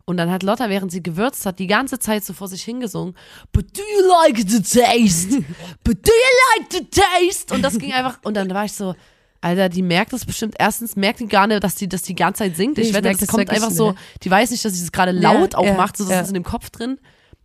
Und 0.06 0.18
dann 0.18 0.30
hat 0.30 0.44
Lotta, 0.44 0.70
während 0.70 0.92
sie 0.92 1.02
gewürzt 1.02 1.46
hat, 1.46 1.60
die 1.60 1.68
ganze 1.68 1.98
Zeit 1.98 2.24
so 2.24 2.34
vor 2.34 2.48
sich 2.48 2.62
hingesungen, 2.64 3.16
But 3.52 3.76
do 3.78 3.82
you 3.82 4.08
like 4.10 4.38
the 4.50 4.62
taste? 4.62 5.44
But 5.84 6.06
do 6.06 6.12
you 6.12 6.60
like 6.60 6.72
the 6.72 6.88
taste? 6.92 7.54
Und 7.54 7.62
das 7.64 7.78
ging 7.80 7.94
einfach, 7.94 8.20
und 8.24 8.36
dann 8.36 8.50
war 8.54 8.66
ich 8.66 8.74
so, 8.74 8.96
Alter, 9.42 9.68
die 9.70 9.82
merkt 9.82 10.14
das 10.14 10.26
bestimmt. 10.26 10.56
Erstens 10.58 10.96
merkt 10.96 11.20
die 11.20 11.28
gar 11.28 11.48
nicht, 11.48 11.64
dass 11.64 11.76
die, 11.76 11.90
dass 11.90 12.02
die 12.04 12.16
ganze 12.16 12.44
Zeit 12.44 12.56
singt. 12.56 12.78
Ich, 12.78 12.90
Ich 12.90 12.94
wette, 12.94 13.10
das 13.10 13.18
das 13.20 13.30
kommt 13.30 13.50
einfach 13.50 13.72
so, 13.72 13.94
die 14.24 14.32
weiß 14.32 14.52
nicht, 14.52 14.64
dass 14.64 14.74
sie 14.74 14.82
das 14.82 14.92
gerade 14.92 15.12
Ja, 15.12 15.34
laut 15.34 15.56
auch 15.56 15.66
ja, 15.66 15.74
macht, 15.74 15.98
so 15.98 16.04
das 16.06 16.14
ja. 16.14 16.22
ist 16.22 16.30
in 16.30 16.36
dem 16.36 16.44
Kopf 16.44 16.70
drin. 16.70 16.98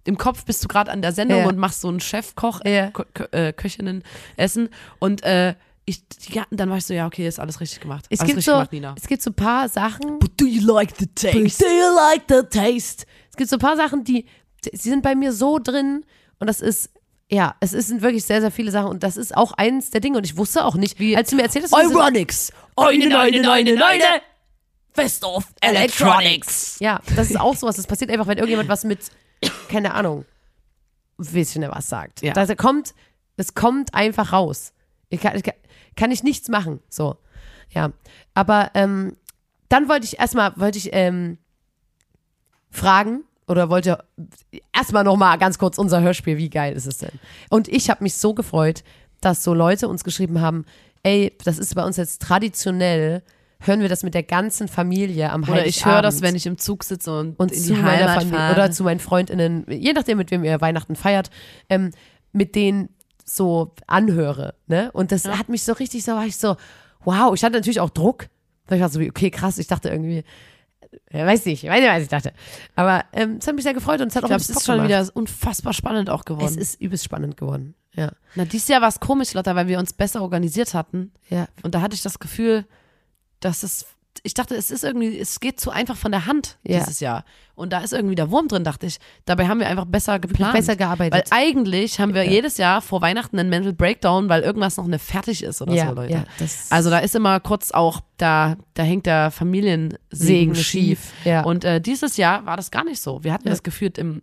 Im 0.04 0.16
Kopf 0.16 0.44
bist 0.44 0.62
du 0.62 0.68
gerade 0.68 0.90
an 0.92 1.02
der 1.02 1.12
Sendung 1.12 1.40
Ja. 1.40 1.46
und 1.48 1.58
machst 1.58 1.80
so 1.80 1.88
ein 1.90 2.00
Chefkoch, 2.00 2.60
Ja. 2.64 2.90
Kö 2.90 3.24
äh, 3.32 3.52
Köchinnen 3.52 4.04
essen 4.36 4.68
und 5.00 5.22
äh, 5.24 5.54
ich, 5.88 6.02
ganzen- 6.32 6.56
dann 6.56 6.70
war 6.70 6.76
ich 6.78 6.84
so, 6.86 6.94
ja, 6.94 7.06
okay, 7.06 7.26
ist 7.26 7.40
alles 7.40 7.60
richtig 7.60 7.80
gemacht. 7.80 8.06
Es 8.10 8.20
alles 8.20 8.28
gibt, 8.28 8.36
richtig 8.38 8.44
so, 8.46 8.52
gemacht, 8.52 8.72
Nina. 8.72 8.94
es 8.96 9.06
gibt 9.06 9.22
so 9.22 9.30
ein 9.30 9.34
paar 9.34 9.68
Sachen, 9.68 10.18
But 10.18 10.32
do 10.40 10.46
you 10.46 10.60
like 10.66 10.94
the 10.98 11.06
taste? 11.06 11.64
Do 11.64 11.70
you 11.70 11.94
like 11.94 12.22
the 12.28 12.42
taste? 12.42 13.06
Es 13.30 13.36
gibt 13.36 13.50
so 13.50 13.56
ein 13.56 13.60
paar 13.60 13.76
Sachen, 13.76 14.04
die, 14.04 14.26
sie 14.72 14.88
sind 14.90 15.02
bei 15.02 15.14
mir 15.14 15.32
so 15.32 15.58
drin 15.58 16.04
und 16.38 16.46
das 16.46 16.60
ist, 16.60 16.90
ja, 17.30 17.54
es 17.60 17.70
sind 17.72 18.02
wirklich 18.02 18.24
sehr, 18.24 18.40
sehr 18.40 18.50
viele 18.50 18.70
Sachen 18.70 18.88
und 18.88 19.02
das 19.02 19.16
ist 19.16 19.36
auch 19.36 19.52
eins 19.52 19.90
der 19.90 20.00
Dinge 20.00 20.18
und 20.18 20.24
ich 20.24 20.36
wusste 20.36 20.64
auch 20.64 20.74
nicht, 20.74 20.98
wie, 20.98 21.16
als 21.16 21.30
du 21.30 21.36
mir 21.36 21.42
erzählt 21.42 21.64
hast, 21.64 21.72
Euronics. 21.74 22.52
Eine, 22.76 23.18
eine, 23.18 23.50
eine, 23.50 23.52
eine, 23.52 23.84
eine. 23.86 24.04
Fest 24.92 25.24
of 25.24 25.44
Electronics. 25.60 26.78
ja, 26.80 27.00
das 27.14 27.30
ist 27.30 27.38
auch 27.38 27.54
sowas, 27.54 27.76
das 27.76 27.86
passiert 27.86 28.10
einfach, 28.10 28.26
wenn 28.26 28.38
irgendjemand 28.38 28.68
was 28.68 28.84
mit, 28.84 28.98
keine 29.68 29.94
Ahnung, 29.94 30.24
ich 31.20 31.32
nicht 31.32 31.70
was 31.70 31.88
sagt. 31.88 32.22
Ja. 32.22 32.32
Das 32.32 32.54
kommt, 32.56 32.94
das 33.36 33.54
kommt 33.54 33.94
einfach 33.94 34.32
raus. 34.32 34.72
Ich 35.10 35.20
kann, 35.20 35.36
ich 35.36 35.42
kann, 35.42 35.54
kann 35.98 36.12
ich 36.12 36.22
nichts 36.22 36.48
machen, 36.48 36.80
so, 36.88 37.16
ja. 37.70 37.90
Aber 38.32 38.70
ähm, 38.74 39.16
dann 39.68 39.88
wollte 39.88 40.04
ich 40.04 40.18
erstmal, 40.18 40.52
wollte 40.56 40.78
ich 40.78 40.90
ähm, 40.92 41.38
fragen 42.70 43.24
oder 43.48 43.68
wollte 43.68 44.04
erstmal 44.72 45.02
nochmal 45.02 45.36
ganz 45.38 45.58
kurz 45.58 45.76
unser 45.76 46.00
Hörspiel, 46.00 46.38
wie 46.38 46.50
geil 46.50 46.74
ist 46.74 46.86
es 46.86 46.98
denn? 46.98 47.18
Und 47.50 47.66
ich 47.66 47.90
habe 47.90 48.04
mich 48.04 48.14
so 48.14 48.32
gefreut, 48.32 48.84
dass 49.20 49.42
so 49.42 49.54
Leute 49.54 49.88
uns 49.88 50.04
geschrieben 50.04 50.40
haben, 50.40 50.64
ey, 51.02 51.36
das 51.44 51.58
ist 51.58 51.74
bei 51.74 51.84
uns 51.84 51.96
jetzt 51.96 52.22
traditionell, 52.22 53.22
hören 53.60 53.80
wir 53.80 53.88
das 53.88 54.04
mit 54.04 54.14
der 54.14 54.22
ganzen 54.22 54.68
Familie 54.68 55.30
am 55.30 55.42
Oder 55.42 55.66
ich 55.66 55.84
höre 55.84 56.00
das, 56.00 56.16
Heiligabend 56.16 56.22
wenn 56.22 56.36
ich 56.36 56.46
im 56.46 56.58
Zug 56.58 56.84
sitze 56.84 57.18
und, 57.18 57.40
und 57.40 57.50
in 57.50 57.58
zu 57.58 57.74
die 57.74 57.80
meiner 57.80 58.02
Heimat 58.02 58.18
Familie 58.18 58.38
fahre. 58.38 58.54
oder 58.54 58.70
zu 58.70 58.84
meinen 58.84 59.00
Freundinnen, 59.00 59.66
je 59.68 59.92
nachdem, 59.92 60.18
mit 60.18 60.30
wem 60.30 60.44
ihr 60.44 60.60
Weihnachten 60.60 60.94
feiert, 60.94 61.30
ähm, 61.68 61.90
mit 62.32 62.54
denen 62.54 62.90
so 63.28 63.74
anhöre. 63.86 64.54
Ne? 64.66 64.90
Und 64.92 65.12
das 65.12 65.24
hat 65.26 65.48
mich 65.48 65.62
so 65.62 65.72
richtig 65.72 66.04
so, 66.04 66.12
war 66.12 66.26
ich 66.26 66.36
so, 66.36 66.56
wow, 67.04 67.34
ich 67.34 67.44
hatte 67.44 67.56
natürlich 67.56 67.80
auch 67.80 67.90
Druck. 67.90 68.28
Ich 68.70 68.80
war 68.80 68.88
so, 68.88 69.00
wie, 69.00 69.08
okay, 69.08 69.30
krass, 69.30 69.58
ich 69.58 69.66
dachte 69.66 69.88
irgendwie, 69.88 70.24
ja, 71.10 71.26
weiß 71.26 71.44
nicht, 71.46 71.64
weiß 71.64 71.80
nicht, 71.80 71.90
was 71.90 72.02
ich 72.02 72.08
dachte. 72.08 72.32
Aber 72.74 73.04
ähm, 73.12 73.38
es 73.40 73.46
hat 73.46 73.54
mich 73.54 73.64
sehr 73.64 73.74
gefreut 73.74 74.00
und 74.00 74.08
es 74.08 74.16
hat 74.16 74.22
ich 74.22 74.24
auch 74.24 74.28
glaube, 74.28 74.42
ein 74.42 74.50
es 74.50 74.50
ist 74.50 74.64
schon 74.64 74.76
gemacht. 74.76 74.88
wieder 74.88 75.16
unfassbar 75.16 75.72
spannend 75.72 76.10
auch 76.10 76.24
geworden. 76.24 76.46
Es 76.46 76.56
ist 76.56 76.80
übelst 76.80 77.04
spannend 77.04 77.36
geworden. 77.36 77.74
Ja. 77.94 78.12
Na, 78.34 78.44
dieses 78.44 78.68
Jahr 78.68 78.80
war 78.80 78.88
es 78.88 79.00
komisch, 79.00 79.34
Lotta, 79.34 79.54
weil 79.54 79.68
wir 79.68 79.78
uns 79.78 79.92
besser 79.92 80.22
organisiert 80.22 80.74
hatten. 80.74 81.12
Ja. 81.28 81.48
Und 81.62 81.74
da 81.74 81.80
hatte 81.80 81.94
ich 81.94 82.02
das 82.02 82.18
Gefühl, 82.18 82.64
dass 83.40 83.62
es, 83.62 83.86
ich 84.24 84.34
dachte, 84.34 84.54
es 84.54 84.70
ist 84.70 84.84
irgendwie, 84.84 85.18
es 85.18 85.40
geht 85.40 85.60
zu 85.60 85.70
einfach 85.70 85.96
von 85.96 86.12
der 86.12 86.26
Hand 86.26 86.58
Ja. 86.64 86.78
dieses 86.80 87.00
Jahr. 87.00 87.24
Und 87.54 87.72
da 87.72 87.80
ist 87.80 87.92
irgendwie 87.92 88.14
der 88.14 88.30
Wurm 88.30 88.46
drin, 88.48 88.62
dachte 88.64 88.86
ich. 88.86 88.98
Dabei 89.24 89.48
haben 89.48 89.58
wir 89.60 89.66
einfach 89.68 89.84
besser 89.84 90.18
geplant. 90.18 90.54
Besser 90.54 90.76
gearbeitet. 90.76 91.12
Weil 91.14 91.24
eigentlich 91.30 91.98
haben 91.98 92.14
wir 92.14 92.22
jedes 92.24 92.56
Jahr 92.56 92.80
vor 92.82 93.00
Weihnachten 93.00 93.38
einen 93.38 93.48
Mental 93.50 93.72
Breakdown, 93.72 94.28
weil 94.28 94.42
irgendwas 94.42 94.76
noch 94.76 94.86
nicht 94.86 95.02
fertig 95.04 95.42
ist 95.42 95.60
oder 95.60 95.74
Ja, 95.74 95.88
so, 95.88 95.94
Leute. 95.94 96.12
ja, 96.12 96.24
also 96.70 96.88
da 96.90 96.98
ist 97.00 97.14
immer 97.16 97.40
kurz 97.40 97.70
auch, 97.72 98.00
da, 98.16 98.56
da 98.74 98.82
hängt 98.84 99.06
der 99.06 99.30
Familiensegen 99.30 99.98
Segen 100.10 100.54
schief. 100.54 100.64
schief, 101.12 101.12
ja. 101.24 101.42
Und 101.44 101.64
äh, 101.64 101.80
dieses 101.80 102.16
Jahr 102.16 102.46
war 102.46 102.56
das 102.56 102.70
gar 102.70 102.84
nicht 102.84 103.00
so. 103.00 103.24
Wir 103.24 103.32
hatten 103.32 103.48
das 103.48 103.62
gefühlt 103.62 103.98
im 103.98 104.22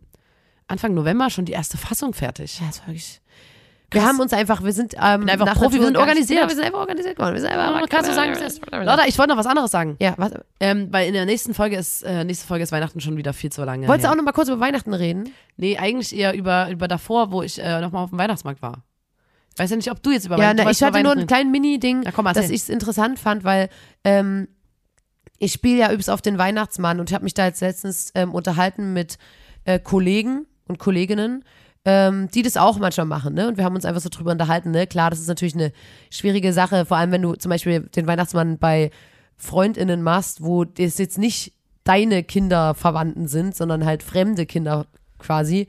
Anfang 0.68 0.94
November 0.94 1.30
schon 1.30 1.46
die 1.46 1.52
erste 1.52 1.78
Fassung 1.78 2.14
fertig. 2.14 2.60
Ja, 2.60 2.68
das 2.68 2.80
war 2.80 2.88
wirklich. 2.88 3.22
Wir 3.96 4.06
haben 4.06 4.20
uns 4.20 4.34
einfach, 4.34 4.64
wir 4.64 4.74
sind 4.74 4.94
ähm, 4.96 5.28
einfach 5.28 5.46
nach 5.46 5.56
Profi, 5.56 5.78
wir 5.80 5.86
sind 5.86 5.98
organisiert. 5.98 6.42
Ja, 6.42 6.48
wir 6.48 6.56
sind 6.56 6.64
einfach 6.66 6.80
organisiert 6.80 7.16
geworden. 7.16 7.34
Wir 7.34 7.42
sind 7.42 7.52
einfach, 7.52 7.82
Ja, 7.82 7.88
kannst 7.88 8.10
du 8.10 8.14
sagen. 8.14 8.34
Lotta, 8.86 9.06
ich 9.08 9.18
wollte 9.18 9.32
noch 9.32 9.38
was 9.40 9.48
anderes 9.48 9.72
sagen. 9.72 9.96
Ja, 10.00 10.14
warte. 10.18 10.46
Ähm, 10.60 10.90
weil 10.92 11.08
in 11.08 11.14
der 11.14 11.26
nächsten 11.26 11.54
Folge 11.54 11.78
ist, 11.78 12.04
äh, 12.04 12.24
nächste 12.24 12.46
Folge 12.46 12.64
ist 12.64 12.72
Weihnachten 12.72 13.00
schon 13.02 13.18
wieder 13.18 13.34
viel 13.34 13.52
zu 13.52 13.64
lange. 13.64 13.88
Wolltest 13.88 14.06
du 14.06 14.12
auch 14.12 14.16
noch 14.16 14.24
mal 14.24 14.32
kurz 14.34 14.50
über 14.50 14.60
Weihnachten 14.60 14.94
reden? 14.94 15.32
Nee, 15.58 15.78
eigentlich 15.78 16.16
eher 16.16 16.34
über, 16.34 16.70
über 16.70 16.88
davor, 16.88 17.32
wo 17.32 17.42
ich 17.42 17.60
äh, 17.62 17.82
nochmal 17.82 18.04
auf 18.04 18.10
dem 18.12 18.20
Weihnachtsmarkt 18.20 18.62
war. 18.62 18.84
Ich 19.54 19.60
weiß 19.60 19.70
ja 19.70 19.78
nicht, 19.78 19.90
ob 19.90 20.04
du 20.04 20.12
jetzt 20.12 20.26
über 20.26 20.36
Ja, 20.36 20.50
Weihnachten 20.50 20.58
na, 20.58 20.64
du 20.64 20.68
wolltest 20.68 20.82
ich 20.82 20.88
hatte 20.88 21.04
nur 21.04 21.14
ein 21.14 21.28
kleines 21.28 21.52
Mini-Ding, 21.52 22.04
Ja, 22.04 22.34
dass 22.34 22.50
ich 22.50 22.62
es 22.62 22.70
interessant 22.70 23.20
fand, 23.20 23.46
weil 23.46 23.70
ähm, 24.04 24.50
ich 25.40 25.54
spiele 25.54 25.80
ja 25.80 25.92
übelst 25.92 26.10
auf 26.10 26.22
den 26.22 26.38
Weihnachtsmann 26.38 27.00
und 27.00 27.10
ich 27.10 27.14
habe 27.14 27.24
mich 27.24 27.34
da 27.34 27.46
jetzt 27.46 27.62
letztens 27.62 28.12
ähm, 28.16 28.34
unterhalten 28.34 28.94
mit 28.94 29.18
äh, 29.64 29.80
Kollegen 29.80 30.46
und 30.68 30.80
Kolleginnen, 30.80 31.46
ähm, 31.86 32.28
die 32.34 32.42
das 32.42 32.58
auch 32.58 32.80
manchmal 32.80 33.06
machen, 33.06 33.36
ne? 33.36 33.48
Und 33.48 33.58
wir 33.58 33.64
haben 33.64 33.76
uns 33.76 33.86
einfach 33.86 34.02
so 34.02 34.10
drüber 34.10 34.32
unterhalten, 34.32 34.72
ne? 34.72 34.88
Klar, 34.88 35.12
das 35.12 35.20
ist 35.20 35.28
natürlich 35.28 35.54
eine 35.54 35.72
schwierige 36.10 36.52
Sache, 36.52 36.86
vor 36.86 36.98
allem 36.98 37.12
wenn 37.12 37.22
du 37.22 37.34
zum 37.36 37.50
Beispiel 37.50 37.82
den 37.82 38.08
Weihnachtsmann 38.08 38.58
bei 38.58 38.90
FreundInnen 39.38 40.02
machst, 40.02 40.44
wo 40.44 40.66
das 40.66 40.98
jetzt 40.98 41.20
nicht 41.20 41.54
deine 41.84 42.24
Kinder 42.24 42.74
Verwandten 42.74 43.28
sind, 43.28 43.56
sondern 43.56 43.86
halt 43.86 44.02
fremde 44.02 44.48
Kinder 44.48 44.88
quasi. 45.20 45.68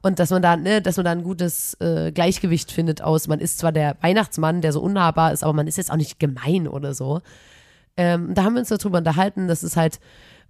Und 0.00 0.18
dass 0.18 0.30
man 0.30 0.40
da, 0.40 0.56
ne, 0.56 0.80
dass 0.80 0.96
man 0.96 1.04
da 1.04 1.12
ein 1.12 1.24
gutes 1.24 1.74
äh, 1.80 2.12
Gleichgewicht 2.12 2.72
findet 2.72 3.02
aus, 3.02 3.28
man 3.28 3.40
ist 3.40 3.58
zwar 3.58 3.72
der 3.72 3.96
Weihnachtsmann, 4.00 4.62
der 4.62 4.72
so 4.72 4.80
unnahbar 4.80 5.32
ist, 5.32 5.42
aber 5.42 5.52
man 5.52 5.66
ist 5.66 5.76
jetzt 5.76 5.90
auch 5.90 5.96
nicht 5.96 6.18
gemein 6.18 6.66
oder 6.66 6.94
so. 6.94 7.20
Ähm, 7.96 8.32
da 8.32 8.44
haben 8.44 8.54
wir 8.54 8.60
uns 8.60 8.68
darüber 8.68 8.98
unterhalten, 8.98 9.48
dass 9.48 9.62
es 9.62 9.76
halt 9.76 9.98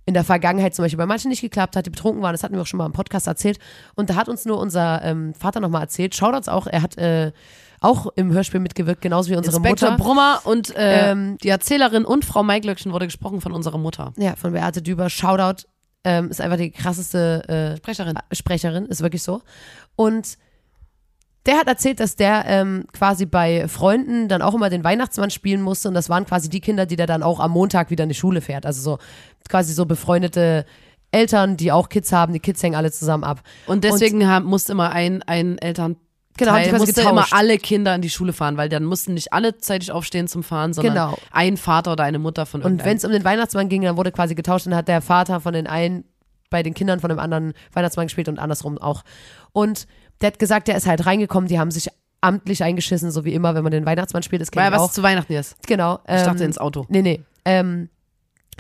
in 0.09 0.15
der 0.15 0.25
Vergangenheit 0.25 0.75
zum 0.75 0.87
Beispiel 0.87 0.97
bei 0.97 1.05
manchen 1.05 1.29
nicht 1.29 1.43
geklappt 1.43 1.77
hat, 1.77 1.85
die 1.85 1.91
betrunken 1.91 2.23
waren. 2.23 2.33
Das 2.33 2.43
hatten 2.43 2.55
wir 2.55 2.63
auch 2.63 2.67
schon 2.67 2.79
mal 2.79 2.87
im 2.87 2.93
Podcast 2.93 3.27
erzählt. 3.27 3.59
Und 3.95 4.09
da 4.09 4.15
hat 4.15 4.31
uns 4.31 4.47
nur 4.47 4.59
unser 4.59 5.05
ähm, 5.05 5.35
Vater 5.35 5.61
nochmal 5.61 5.83
erzählt. 5.83 6.15
Shoutouts 6.15 6.49
auch, 6.49 6.67
er 6.67 6.81
hat 6.81 6.97
äh, 6.97 7.33
auch 7.81 8.07
im 8.17 8.33
Hörspiel 8.33 8.59
mitgewirkt, 8.61 9.03
genauso 9.03 9.31
wie 9.31 9.37
unsere 9.37 9.57
Inspektor 9.57 9.91
Mutter. 9.91 10.03
Brummer 10.03 10.41
und 10.45 10.75
äh, 10.75 11.11
Ähm, 11.11 11.37
die 11.43 11.51
Erzählerin 11.51 12.07
und 12.07 12.25
Frau 12.25 12.43
Maiglöckchen 12.43 12.91
wurde 12.91 13.05
gesprochen 13.05 13.43
von 13.43 13.53
unserer 13.53 13.77
Mutter. 13.77 14.15
Ja, 14.17 14.35
von 14.35 14.53
Beate 14.55 14.81
Düber. 14.81 15.11
Shoutout. 15.11 15.69
Ähm, 16.05 16.31
ist 16.31 16.41
einfach 16.41 16.57
die 16.57 16.71
krasseste 16.71 17.47
äh, 17.47 17.77
Sprecherin. 17.77 18.19
Sprecherin, 18.33 18.87
ist 18.87 19.03
wirklich 19.03 19.23
so. 19.23 19.43
Und 19.95 20.39
der 21.49 21.57
hat 21.59 21.67
erzählt, 21.67 21.99
dass 21.99 22.15
der 22.15 22.45
ähm, 22.47 22.85
quasi 22.93 23.25
bei 23.25 23.67
Freunden 23.69 24.29
dann 24.29 24.43
auch 24.43 24.55
immer 24.55 24.69
den 24.69 24.85
Weihnachtsmann 24.85 25.31
spielen 25.31 25.63
musste 25.63 25.89
und 25.89 25.95
das 25.95 26.09
waren 26.11 26.27
quasi 26.27 26.49
die 26.51 26.61
Kinder, 26.61 26.85
die 26.85 26.97
der 26.97 27.07
dann 27.07 27.23
auch 27.23 27.41
am 27.41 27.53
Montag 27.53 27.91
wieder 27.91 28.05
in 28.05 28.11
die 28.11 28.15
Schule 28.15 28.43
fährt. 28.43 28.67
Also 28.67 28.83
so 28.83 28.99
quasi 29.49 29.73
so 29.73 29.87
befreundete 29.87 30.67
Eltern, 31.11 31.57
die 31.57 31.73
auch 31.73 31.89
Kids 31.89 32.13
haben, 32.13 32.35
die 32.35 32.41
Kids 32.41 32.63
hängen 32.63 32.75
alle 32.77 32.93
zusammen 32.93 33.25
ab. 33.25 33.41
Und 33.67 33.83
deswegen 33.83 34.29
haben, 34.29 34.45
musste 34.45 34.73
immer 34.73 34.93
ein, 34.93 35.23
ein 35.23 35.57
Eltern 35.59 35.97
Genau, 36.37 36.53
quasi 36.53 36.71
musste 36.73 37.01
immer 37.01 37.11
getauscht. 37.15 37.33
alle 37.33 37.59
Kinder 37.59 37.95
in 37.95 38.03
die 38.03 38.11
Schule 38.11 38.33
fahren, 38.35 38.59
weil 38.59 38.69
dann 38.69 38.85
mussten 38.85 39.15
nicht 39.15 39.33
alle 39.33 39.57
zeitig 39.59 39.91
aufstehen 39.91 40.29
zum 40.29 40.43
Fahren, 40.45 40.73
sondern 40.75 40.95
Genau. 40.95 41.19
ein 41.33 41.57
Vater 41.57 41.93
oder 41.93 42.05
eine 42.05 42.19
Mutter 42.21 42.47
von 42.47 42.63
Und 42.63 42.85
wenn 42.85 42.97
es 42.99 43.05
um 43.05 43.11
den 43.11 43.25
Weihnachtsmann 43.25 43.69
ging, 43.69 43.83
dann 43.83 43.97
wurde 43.97 44.13
quasi 44.13 44.35
getauscht, 44.37 44.67
dann 44.67 44.77
hat 44.77 44.87
der 44.87 45.01
Vater 45.01 45.41
von 45.41 45.55
den 45.55 45.67
einen 45.67 46.05
bei 46.51 46.63
den 46.63 46.75
Kindern 46.75 47.01
von 47.01 47.11
einem 47.11 47.21
anderen 47.21 47.55
Weihnachtsmann 47.73 48.07
gespielt 48.07 48.29
und 48.29 48.39
andersrum 48.39 48.79
auch. 48.79 49.03
Und 49.53 49.87
der 50.21 50.29
hat 50.29 50.39
gesagt, 50.39 50.69
der 50.69 50.77
ist 50.77 50.87
halt 50.87 51.07
reingekommen, 51.07 51.49
die 51.49 51.59
haben 51.59 51.71
sich 51.71 51.89
amtlich 52.21 52.63
eingeschissen, 52.63 53.11
so 53.11 53.25
wie 53.25 53.33
immer, 53.33 53.55
wenn 53.55 53.63
man 53.63 53.73
den 53.73 53.87
Weihnachtsmann 53.87 54.23
spielt. 54.23 54.43
Das 54.43 54.51
kennt 54.51 54.65
Weil 54.65 54.73
was 54.73 54.81
auch. 54.81 54.91
zu 54.91 55.03
Weihnachten 55.03 55.33
ist. 55.33 55.57
Genau. 55.67 56.01
Ich 56.09 56.23
dachte 56.23 56.43
ähm, 56.43 56.47
ins 56.47 56.59
Auto. 56.59 56.85
Nee, 56.89 57.03
nee. 57.03 57.23
Ähm, 57.45 57.89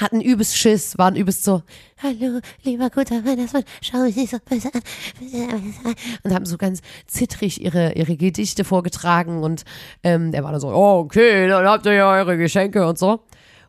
hatten 0.00 0.20
übelst 0.20 0.56
Schiss, 0.56 0.96
waren 0.96 1.16
übelst 1.16 1.44
so, 1.44 1.62
hallo, 2.02 2.40
lieber 2.62 2.88
guter 2.88 3.24
Weihnachtsmann, 3.24 3.64
schau 3.80 3.98
mich 3.98 4.16
nicht 4.16 4.30
so 4.30 4.38
böse 4.44 4.70
an. 4.72 5.74
Und 6.22 6.34
haben 6.34 6.46
so 6.46 6.56
ganz 6.56 6.80
zittrig 7.06 7.60
ihre, 7.60 7.92
ihre 7.94 8.16
Gedichte 8.16 8.64
vorgetragen 8.64 9.42
und 9.42 9.64
ähm, 10.04 10.32
der 10.32 10.44
war 10.44 10.52
dann 10.52 10.60
so, 10.60 10.68
oh, 10.68 11.00
okay, 11.00 11.48
dann 11.48 11.66
habt 11.66 11.86
ihr 11.86 11.94
ja 11.94 12.10
eure 12.12 12.36
Geschenke 12.38 12.86
und 12.86 12.98
so. 12.98 13.24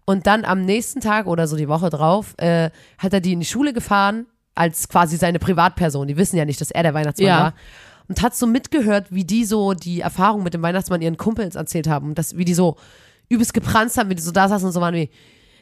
Und 0.06 0.28
dann 0.28 0.46
am 0.46 0.66
nächsten 0.66 1.02
Tag 1.02 1.28
oder 1.28 1.48
so 1.48 1.56
die 1.56 1.68
Woche 1.68 1.90
drauf 1.90 2.34
äh, 2.38 2.70
hat 2.98 3.14
er 3.14 3.22
die 3.22 3.34
in 3.34 3.40
die 3.40 3.46
Schule 3.46 3.74
gefahren, 3.74 4.26
als 4.60 4.90
quasi 4.90 5.16
seine 5.18 5.40
Privatperson. 5.40 6.08
Die 6.08 6.18
wissen 6.18 6.36
ja 6.36 6.46
nicht, 6.46 6.60
dass 6.60 6.70
er 6.70 6.84
der 6.84 6.94
Weihnachtsmann 6.94 7.28
Ja. 7.28 7.40
war. 7.40 7.54
Und 8.10 8.22
hat 8.22 8.36
so 8.36 8.46
mitgehört, 8.48 9.08
wie 9.10 9.24
die 9.24 9.46
so 9.46 9.74
die 9.74 10.02
Erfahrung 10.02 10.44
mit 10.44 10.54
dem 10.54 10.62
Weihnachtsmann 10.62 11.02
ihren 11.02 11.16
Kumpels 11.16 11.56
erzählt 11.56 11.88
haben. 11.88 12.10
Und 12.10 12.18
das, 12.18 12.36
wie 12.36 12.44
die 12.44 12.56
so 12.56 12.76
übelst 13.30 13.54
gebrannt 13.54 13.96
haben, 13.96 14.10
wie 14.10 14.16
die 14.16 14.22
so 14.22 14.32
da 14.32 14.50
saßen 14.50 14.66
und 14.68 14.74
so 14.74 14.82
waren 14.82 14.96
wie, 14.96 15.10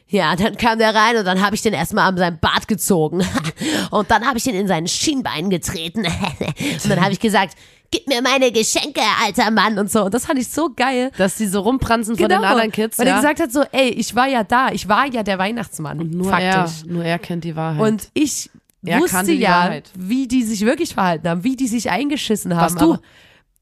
ja, 0.08 0.34
dann 0.34 0.56
kam 0.56 0.78
der 0.78 0.94
rein 0.94 1.18
und 1.18 1.26
dann 1.26 1.42
habe 1.42 1.54
ich 1.54 1.62
den 1.62 1.74
erstmal 1.74 2.08
an 2.08 2.16
seinem 2.16 2.38
Bart 2.38 2.66
gezogen. 2.66 3.22
Und 3.90 4.10
dann 4.10 4.26
habe 4.26 4.38
ich 4.38 4.46
ihn 4.46 4.54
in 4.54 4.66
seinen 4.66 4.88
Schienbein 4.88 5.50
getreten. 5.50 6.06
Und 6.84 6.88
dann 6.88 7.00
habe 7.02 7.12
ich 7.12 7.20
gesagt, 7.20 7.54
gib 7.90 8.06
mir 8.08 8.22
meine 8.22 8.50
Geschenke, 8.50 9.02
alter 9.22 9.50
Mann 9.50 9.78
und 9.78 9.90
so. 9.90 10.04
Und 10.04 10.14
das 10.14 10.26
fand 10.26 10.38
ich 10.38 10.48
so 10.48 10.70
geil. 10.74 11.10
Dass 11.18 11.36
die 11.36 11.46
so 11.46 11.60
rumpranzen 11.60 12.16
vor 12.16 12.28
den 12.28 12.42
anderen 12.42 12.72
Kids. 12.72 12.96
Genau. 12.96 13.06
Weil 13.06 13.22
ja. 13.22 13.28
er 13.28 13.34
gesagt 13.34 13.40
hat 13.40 13.52
so, 13.52 13.62
ey, 13.72 13.90
ich 13.90 14.14
war 14.14 14.28
ja 14.28 14.44
da, 14.44 14.70
ich 14.72 14.88
war 14.88 15.06
ja 15.06 15.22
der 15.22 15.38
Weihnachtsmann. 15.38 15.98
nur 16.10 16.30
faktisch. 16.30 16.84
er, 16.86 16.92
nur 16.92 17.04
er 17.04 17.18
kennt 17.18 17.44
die 17.44 17.56
Wahrheit. 17.56 17.80
Und 17.80 18.08
ich 18.14 18.50
Er 18.84 19.00
wusste 19.00 19.32
ja, 19.32 19.50
Wahrheit. 19.50 19.90
wie 19.96 20.28
die 20.28 20.44
sich 20.44 20.60
wirklich 20.64 20.94
verhalten 20.94 21.28
haben, 21.28 21.42
wie 21.44 21.56
die 21.56 21.66
sich 21.66 21.90
eingeschissen 21.90 22.54
haben. 22.56 22.64
Was, 22.66 22.74
du? 22.76 22.92
Aber, 22.94 23.02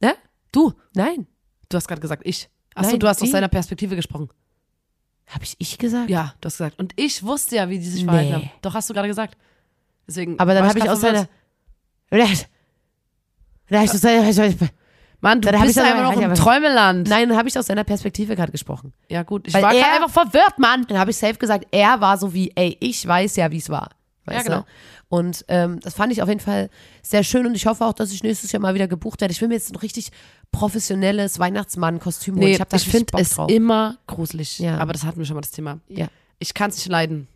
ne? 0.01 0.15
du, 0.53 0.73
Nein. 0.95 1.27
du 1.69 1.77
hast 1.77 1.89
gerade 1.89 2.01
gesagt, 2.03 2.23
ich. 2.27 2.49
Achso, 2.75 2.91
Nein, 2.91 3.01
du 3.01 3.09
hast 3.09 3.23
aus 3.23 3.27
die. 3.29 3.33
deiner 3.33 3.49
Perspektive 3.49 3.97
gesprochen. 3.97 4.29
Habe 5.29 5.45
ich 5.45 5.57
ich 5.59 5.79
gesagt? 5.79 6.11
Ja, 6.11 6.35
du 6.41 6.47
hast 6.47 6.59
gesagt. 6.59 6.79
Und 6.79 6.93
ich 6.97 7.23
wusste 7.23 7.57
ja, 7.57 7.69
wie 7.71 7.79
die 7.79 7.87
sich 7.87 8.03
Nee. 8.03 8.09
verhalten 8.09 8.35
haben. 8.35 8.51
Doch, 8.63 8.75
hast 8.75 8.89
du 8.91 8.95
gerade 8.95 9.09
gesagt. 9.09 9.37
Deswegen. 10.07 10.39
Aber 10.39 10.53
dann 10.55 10.69
habe 10.69 10.79
ich 10.79 10.89
aus 10.89 11.01
seiner. 11.01 11.27
aus 13.71 14.01
seiner- 14.01 14.69
Mann, 15.21 15.41
du 15.41 15.51
Dann 15.51 15.61
bist 15.63 15.77
ich 15.77 15.83
einfach 15.83 16.15
noch 16.15 16.21
im 16.21 16.35
Träumeland. 16.35 17.09
Nein, 17.09 17.29
dann 17.31 17.39
habe 17.39 17.49
ich 17.49 17.59
aus 17.59 17.67
seiner 17.67 17.85
Perspektive 17.85 18.37
gerade 18.37 18.53
gesprochen. 18.53 18.93
Ja, 19.09 19.23
gut. 19.23 19.49
Ich 19.49 19.55
Weil 19.55 19.63
war 19.63 19.75
er- 19.75 19.95
einfach 19.95 20.11
verwirrt, 20.11 20.59
Mann. 20.59 20.85
Dann 20.89 20.99
habe 20.99 21.11
ich 21.11 21.17
safe 21.17 21.35
gesagt, 21.35 21.67
er 21.73 22.01
war 22.01 22.19
so 22.19 22.33
wie, 22.35 22.53
ey, 22.55 22.77
ich 22.81 23.05
weiß 23.07 23.37
ja, 23.37 23.51
wie 23.51 23.57
es 23.57 23.69
war. 23.71 23.91
Weißt 24.27 24.39
Ja, 24.39 24.43
genau. 24.45 24.61
Du? 24.61 24.67
Und 25.09 25.45
ähm, 25.49 25.79
das 25.81 25.95
fand 25.95 26.13
ich 26.13 26.21
auf 26.23 26.29
jeden 26.29 26.41
Fall 26.41 26.69
sehr 27.03 27.23
schön 27.23 27.47
und 27.47 27.55
ich 27.55 27.67
hoffe 27.67 27.85
auch, 27.85 27.93
dass 27.93 28.11
ich 28.13 28.23
nächstes 28.25 28.51
Jahr 28.51 28.61
mal 28.61 28.75
wieder 28.75 28.89
gebucht 28.89 29.21
werde. 29.21 29.31
Ich 29.33 29.41
will 29.41 29.47
mir 29.49 29.55
jetzt 29.55 29.71
ein 29.73 29.77
richtig 29.77 30.11
professionelles 30.51 31.39
Weihnachtsmann-Kostüm 31.39 32.35
holen. 32.35 32.45
Nee, 32.45 32.53
ich 32.57 32.73
ich 32.83 32.89
finde 32.89 33.17
es 33.19 33.31
drauf. 33.31 33.51
immer 33.51 33.99
gruselig. 34.09 34.59
Ja. 34.59 34.79
Aber 34.79 34.93
das 34.93 35.05
hatten 35.05 35.19
wir 35.19 35.25
schon 35.27 35.35
mal 35.37 35.43
das 35.43 35.53
Thema. 35.53 35.79
Ja, 35.89 36.09
Ich 36.39 36.55
kann 36.55 36.71
es 36.71 36.77
nicht 36.77 36.89
leiden. 36.89 37.29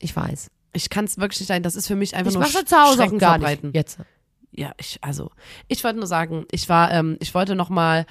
ich 0.00 0.16
weiß. 0.16 0.50
Ich 0.72 0.88
kann 0.90 1.04
es 1.04 1.18
wirklich 1.18 1.38
nicht 1.40 1.48
leiden. 1.50 1.62
Das 1.62 1.76
ist 1.76 1.86
für 1.86 1.94
mich 1.96 2.16
einfach 2.16 2.30
Ich 2.30 2.34
nur 2.38 2.42
mache 2.42 2.64
zu 2.64 2.76
Hause 2.76 2.92
auch 2.92 2.96
Schrecken 2.96 3.18
gar 3.18 3.32
verbreiten. 3.34 3.68
nicht. 3.68 3.76
Jetzt. 3.76 3.98
Ja, 4.52 4.72
ich, 4.78 4.98
also, 5.02 5.30
ich 5.68 5.84
wollte 5.84 5.98
nur 5.98 6.06
sagen, 6.06 6.44
ich 6.50 6.68
war, 6.68 6.90
ähm, 6.92 7.16
ich 7.20 7.34
wollte 7.34 7.54
noch 7.54 7.68
mal, 7.68 8.04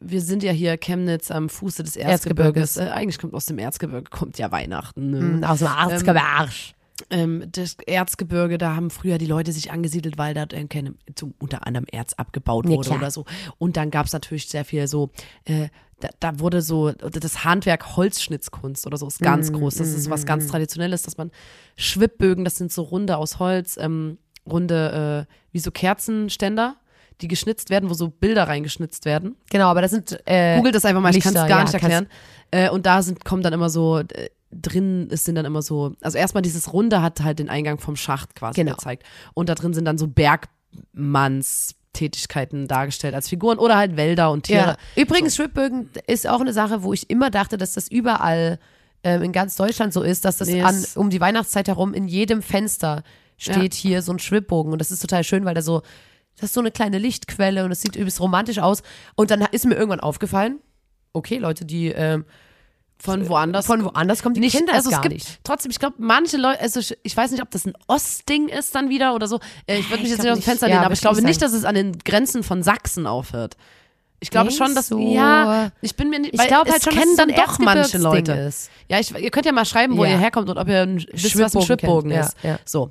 wir 0.00 0.20
sind 0.20 0.42
ja 0.42 0.52
hier 0.52 0.76
Chemnitz 0.78 1.30
am 1.30 1.48
Fuße 1.48 1.82
des 1.82 1.96
Erzgebirges. 1.96 2.76
Erzgebirges. 2.76 2.76
Äh, 2.76 2.90
eigentlich 2.94 3.18
kommt 3.18 3.34
aus 3.34 3.46
dem 3.46 3.58
Erzgebirge, 3.58 4.08
kommt 4.10 4.38
ja 4.38 4.52
Weihnachten. 4.52 5.10
Ne? 5.10 5.20
Mhm, 5.20 5.44
Aus 5.44 5.58
dem 5.58 5.68
Arztgebarsch. 5.68 6.70
ähm, 6.72 6.77
das 7.52 7.76
Erzgebirge, 7.86 8.58
da 8.58 8.74
haben 8.74 8.90
früher 8.90 9.18
die 9.18 9.26
Leute 9.26 9.52
sich 9.52 9.70
angesiedelt, 9.70 10.18
weil 10.18 10.34
da 10.34 10.44
äh, 10.44 10.66
zum, 11.14 11.34
unter 11.38 11.66
anderem 11.66 11.86
Erz 11.90 12.14
abgebaut 12.14 12.66
Ja, 12.66 12.72
wurde 12.72 12.88
klar. 12.88 12.98
oder 12.98 13.10
so. 13.10 13.24
Und 13.58 13.76
dann 13.76 13.90
gab 13.90 14.06
es 14.06 14.12
natürlich 14.12 14.48
sehr 14.48 14.64
viel 14.64 14.86
so, 14.88 15.10
äh, 15.44 15.68
da, 16.00 16.08
da 16.20 16.38
wurde 16.40 16.62
so, 16.62 16.92
das 16.92 17.44
Handwerk 17.44 17.96
Holzschnitzkunst 17.96 18.86
oder 18.86 18.96
so 18.96 19.06
ist 19.08 19.20
Mm, 19.20 19.24
ganz 19.24 19.52
groß. 19.52 19.76
Das 19.76 19.88
ist 19.88 20.10
was 20.10 20.26
ganz 20.26 20.46
Traditionelles, 20.46 21.02
dass 21.02 21.16
man 21.16 21.30
Schwibbögen, 21.76 22.44
das 22.44 22.56
sind 22.56 22.72
so 22.72 22.82
runde 22.82 23.16
aus 23.16 23.38
Holz, 23.38 23.76
ähm, 23.80 24.18
runde, 24.46 25.26
äh, 25.28 25.32
wie 25.52 25.58
so 25.58 25.70
Kerzenständer, 25.70 26.76
die 27.20 27.28
geschnitzt 27.28 27.70
werden, 27.70 27.90
wo 27.90 27.94
so 27.94 28.08
Bilder 28.10 28.44
reingeschnitzt 28.44 29.04
werden. 29.04 29.36
Genau, 29.50 29.66
aber 29.66 29.82
das 29.82 29.90
sind. 29.90 30.18
Äh, 30.24 30.56
Googelt 30.56 30.74
das 30.74 30.84
einfach 30.84 31.02
mal, 31.02 31.14
ich 31.14 31.22
kann 31.22 31.34
es 31.34 31.42
Lichter, 31.42 31.48
gar 31.48 31.58
ja, 31.58 31.64
nicht 31.64 31.74
erklären. 31.74 32.06
Äh, 32.50 32.70
und 32.70 32.86
da 32.86 33.02
sind, 33.02 33.24
kommen 33.24 33.42
dann 33.42 33.52
immer 33.52 33.70
so, 33.70 33.98
äh, 33.98 34.30
drin 34.50 35.08
es 35.10 35.24
sind 35.24 35.34
dann 35.34 35.44
immer 35.44 35.62
so, 35.62 35.94
also 36.00 36.16
erstmal 36.16 36.42
dieses 36.42 36.72
Runde 36.72 37.02
hat 37.02 37.20
halt 37.22 37.38
den 37.38 37.50
Eingang 37.50 37.78
vom 37.78 37.96
Schacht 37.96 38.34
quasi 38.34 38.60
Genau. 38.60 38.76
gezeigt. 38.76 39.04
Und 39.34 39.48
da 39.48 39.54
drin 39.54 39.74
sind 39.74 39.84
dann 39.84 39.98
so 39.98 40.06
Bergmannstätigkeiten 40.06 42.68
dargestellt 42.68 43.14
als 43.14 43.28
Figuren 43.28 43.58
oder 43.58 43.76
halt 43.76 43.96
Wälder 43.96 44.30
und 44.30 44.44
Tiere. 44.44 44.76
Ja. 44.96 45.02
Übrigens, 45.02 45.36
Schwibbögen 45.36 45.90
ist 46.06 46.26
auch 46.28 46.40
eine 46.40 46.52
Sache, 46.52 46.82
wo 46.82 46.92
ich 46.92 47.10
immer 47.10 47.30
dachte, 47.30 47.56
dass 47.58 47.74
das 47.74 47.88
überall 47.88 48.58
ähm, 49.02 49.22
in 49.22 49.32
ganz 49.32 49.56
Deutschland 49.56 49.92
so 49.92 50.02
ist, 50.02 50.24
dass 50.24 50.38
das 50.38 50.48
Nee, 50.48 50.62
an, 50.62 50.84
um 50.96 51.10
die 51.10 51.20
Weihnachtszeit 51.20 51.68
herum 51.68 51.94
in 51.94 52.08
jedem 52.08 52.42
Fenster 52.42 53.02
steht 53.36 53.74
hier 53.74 54.02
so 54.02 54.12
ein 54.12 54.18
Schwibbogen. 54.18 54.72
Und 54.72 54.80
das 54.80 54.90
ist 54.90 55.00
total 55.00 55.22
schön, 55.24 55.44
weil 55.44 55.54
da 55.54 55.62
so, 55.62 55.82
das 56.36 56.50
ist 56.50 56.54
so 56.54 56.60
eine 56.60 56.70
kleine 56.72 56.98
Lichtquelle 56.98 57.64
und 57.64 57.70
es 57.70 57.80
sieht 57.80 57.94
übelst 57.96 58.20
romantisch 58.20 58.58
aus. 58.58 58.82
Und 59.14 59.30
dann 59.30 59.42
ist 59.52 59.66
mir 59.66 59.76
irgendwann 59.76 60.00
aufgefallen, 60.00 60.58
okay, 61.12 61.38
Leute, 61.38 61.64
die 61.64 61.88
ähm, 61.88 62.24
Von 63.00 63.28
woanders. 63.28 63.66
von 63.66 63.84
woanders 63.84 64.22
kommen, 64.22 64.34
die 64.34 64.40
nicht, 64.40 64.54
das 64.66 64.74
also 64.74 64.88
es 64.90 64.94
gar 64.96 65.02
gibt 65.02 65.14
nicht. 65.14 65.40
trotzdem, 65.44 65.70
ich 65.70 65.78
glaube, 65.78 65.96
manche 65.98 66.36
Leute, 66.36 66.60
also 66.60 66.80
ich, 66.80 66.96
ich 67.04 67.16
weiß 67.16 67.30
nicht, 67.30 67.42
ob 67.42 67.50
das 67.52 67.64
ein 67.64 67.74
Ostding 67.86 68.48
ist 68.48 68.74
dann 68.74 68.88
wieder 68.88 69.14
oder 69.14 69.28
so. 69.28 69.38
Äh, 69.66 69.78
ich 69.78 69.88
würde 69.90 70.02
mich 70.02 70.10
Ich 70.12 70.18
jetzt 70.18 70.22
nicht 70.24 70.32
aus 70.32 70.38
dem. 70.38 70.42
Fenster 70.42 70.66
Ja, 70.66 70.74
lehnen, 70.74 70.80
aber 70.84 70.90
würd 70.90 70.98
ich 70.98 71.00
glaube 71.02 71.22
nicht 71.22 71.40
dass 71.40 71.52
es 71.52 71.64
an 71.64 71.74
den 71.76 71.96
Grenzen 71.98 72.42
von 72.42 72.62
Sachsen 72.64 73.06
aufhört. 73.06 73.56
Ich 74.20 74.30
glaube 74.30 74.48
Denkst 74.48 74.64
schon, 74.64 74.74
dass 74.74 74.88
du? 74.88 74.98
ja, 74.98 75.70
ich 75.80 75.94
bin 75.94 76.10
mir 76.10 76.18
nicht, 76.18 76.34
Ich 76.34 76.46
glaube 76.48 76.72
halt 76.72 76.82
schon, 76.82 76.92
kennen 76.92 77.16
dass 77.16 77.26
es 77.28 77.34
dann 77.34 77.46
so 77.46 77.52
doch 77.52 77.58
manche 77.60 77.98
Leute. 77.98 78.32
ist. 78.32 78.68
Ja, 78.88 78.98
ich, 78.98 79.14
ihr 79.14 79.30
könnt 79.30 79.46
ja 79.46 79.52
mal 79.52 79.64
schreiben, 79.64 79.96
wo 79.96 80.04
Ja. 80.04 80.10
ihr 80.10 80.18
herkommt 80.18 80.50
und 80.50 80.58
ob 80.58 80.66
ihr 80.66 80.82
ein, 80.82 80.96
wisst, 81.12 81.38
was 81.38 81.54
ein 81.54 81.62
Schwibbogen 81.62 82.10
ist. 82.10 82.34
Ja, 82.42 82.50
ja. 82.50 82.58
So. 82.64 82.90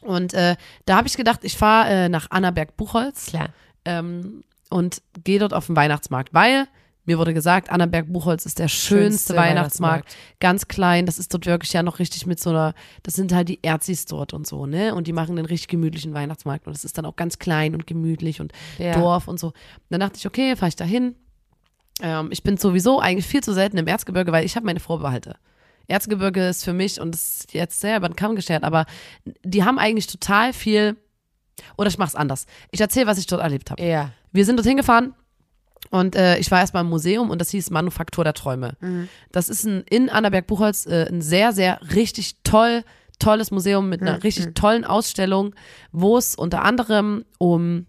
Und 0.00 0.34
äh, 0.34 0.56
da 0.84 0.96
habe 0.96 1.06
ich 1.06 1.16
gedacht, 1.16 1.40
ich 1.44 1.56
fahre 1.56 1.88
äh, 1.90 2.08
nach 2.08 2.30
Annaberg-Buchholz 2.30 3.26
Klar. 3.26 3.50
ähm, 3.84 4.42
und 4.68 5.00
gehe 5.22 5.38
dort 5.38 5.54
auf 5.54 5.66
den 5.66 5.76
Weihnachtsmarkt, 5.76 6.34
weil 6.34 6.66
mir 7.08 7.18
wurde 7.18 7.32
gesagt, 7.34 7.70
Annaberg-Buchholz 7.70 8.44
ist 8.46 8.58
der 8.58 8.68
schönste, 8.68 8.98
Schönste 8.98 9.36
Weihnachtsmarkt. 9.36 10.04
Weihnachtsmarkt. 10.04 10.40
Ganz 10.40 10.68
klein, 10.68 11.06
das 11.06 11.18
ist 11.18 11.32
dort 11.32 11.46
wirklich 11.46 11.72
ja 11.72 11.82
noch 11.82 11.98
richtig 11.98 12.26
mit 12.26 12.38
so 12.38 12.50
einer, 12.50 12.74
das 13.02 13.14
sind 13.14 13.32
halt 13.32 13.48
die 13.48 13.64
Erzis 13.64 14.04
dort 14.04 14.34
und 14.34 14.46
so, 14.46 14.66
ne? 14.66 14.94
Und 14.94 15.06
die 15.06 15.14
machen 15.14 15.34
den 15.36 15.46
richtig 15.46 15.68
gemütlichen 15.68 16.12
Weihnachtsmarkt 16.12 16.66
und 16.66 16.76
das 16.76 16.84
ist 16.84 16.98
dann 16.98 17.06
auch 17.06 17.16
ganz 17.16 17.38
klein 17.38 17.74
und 17.74 17.86
gemütlich 17.86 18.40
und 18.42 18.52
Ja. 18.76 18.92
Dorf 18.92 19.26
und 19.26 19.40
so. 19.40 19.54
Dann 19.88 20.00
dachte 20.00 20.18
ich, 20.18 20.26
okay, 20.26 20.54
fahre 20.54 20.68
ich 20.68 20.76
da 20.76 20.84
hin. 20.84 21.14
Ähm, 22.02 22.28
ich 22.30 22.42
bin 22.42 22.58
sowieso 22.58 23.00
eigentlich 23.00 23.26
viel 23.26 23.42
zu 23.42 23.54
selten 23.54 23.78
im 23.78 23.86
Erzgebirge, 23.86 24.30
weil 24.30 24.44
ich 24.44 24.54
habe 24.54 24.66
meine 24.66 24.80
Vorbehalte. 24.80 25.36
Erzgebirge 25.86 26.46
ist 26.46 26.62
für 26.62 26.74
mich, 26.74 27.00
und 27.00 27.14
das 27.14 27.38
ist 27.40 27.54
jetzt 27.54 27.80
sehr 27.80 27.96
über 27.96 28.08
den 28.10 28.16
Kamm 28.16 28.36
geschert, 28.36 28.62
aber 28.62 28.84
die 29.42 29.64
haben 29.64 29.78
eigentlich 29.78 30.06
total 30.06 30.52
viel, 30.52 30.96
oder 31.78 31.88
ich 31.88 31.96
mach's 31.96 32.14
anders. 32.14 32.44
Ich 32.70 32.82
erzähle, 32.82 33.06
was 33.06 33.16
ich 33.16 33.26
dort 33.26 33.40
erlebt 33.40 33.70
habe. 33.70 33.82
Ja. 33.82 34.12
Wir 34.30 34.44
sind 34.44 34.56
dorthin 34.56 34.76
gefahren 34.76 35.14
und 35.90 36.16
äh, 36.16 36.38
ich 36.38 36.50
war 36.50 36.60
erstmal 36.60 36.84
im 36.84 36.90
Museum 36.90 37.30
und 37.30 37.40
das 37.40 37.50
hieß 37.50 37.70
Manufaktur 37.70 38.24
der 38.24 38.34
Träume. 38.34 38.76
Das 39.32 39.48
ist 39.48 39.64
ein, 39.64 39.84
in 39.88 40.10
Annaberg-Buchholz 40.10 40.86
äh, 40.86 41.06
ein 41.08 41.22
sehr, 41.22 41.52
sehr 41.52 41.80
richtig 41.94 42.36
toll, 42.44 42.84
tolles 43.18 43.50
Museum 43.50 43.88
mit 43.88 44.02
einer 44.02 44.22
richtig 44.22 44.54
tollen 44.54 44.84
Ausstellung, 44.84 45.54
wo 45.92 46.16
es 46.18 46.34
unter 46.34 46.62
anderem 46.64 47.24
um 47.38 47.86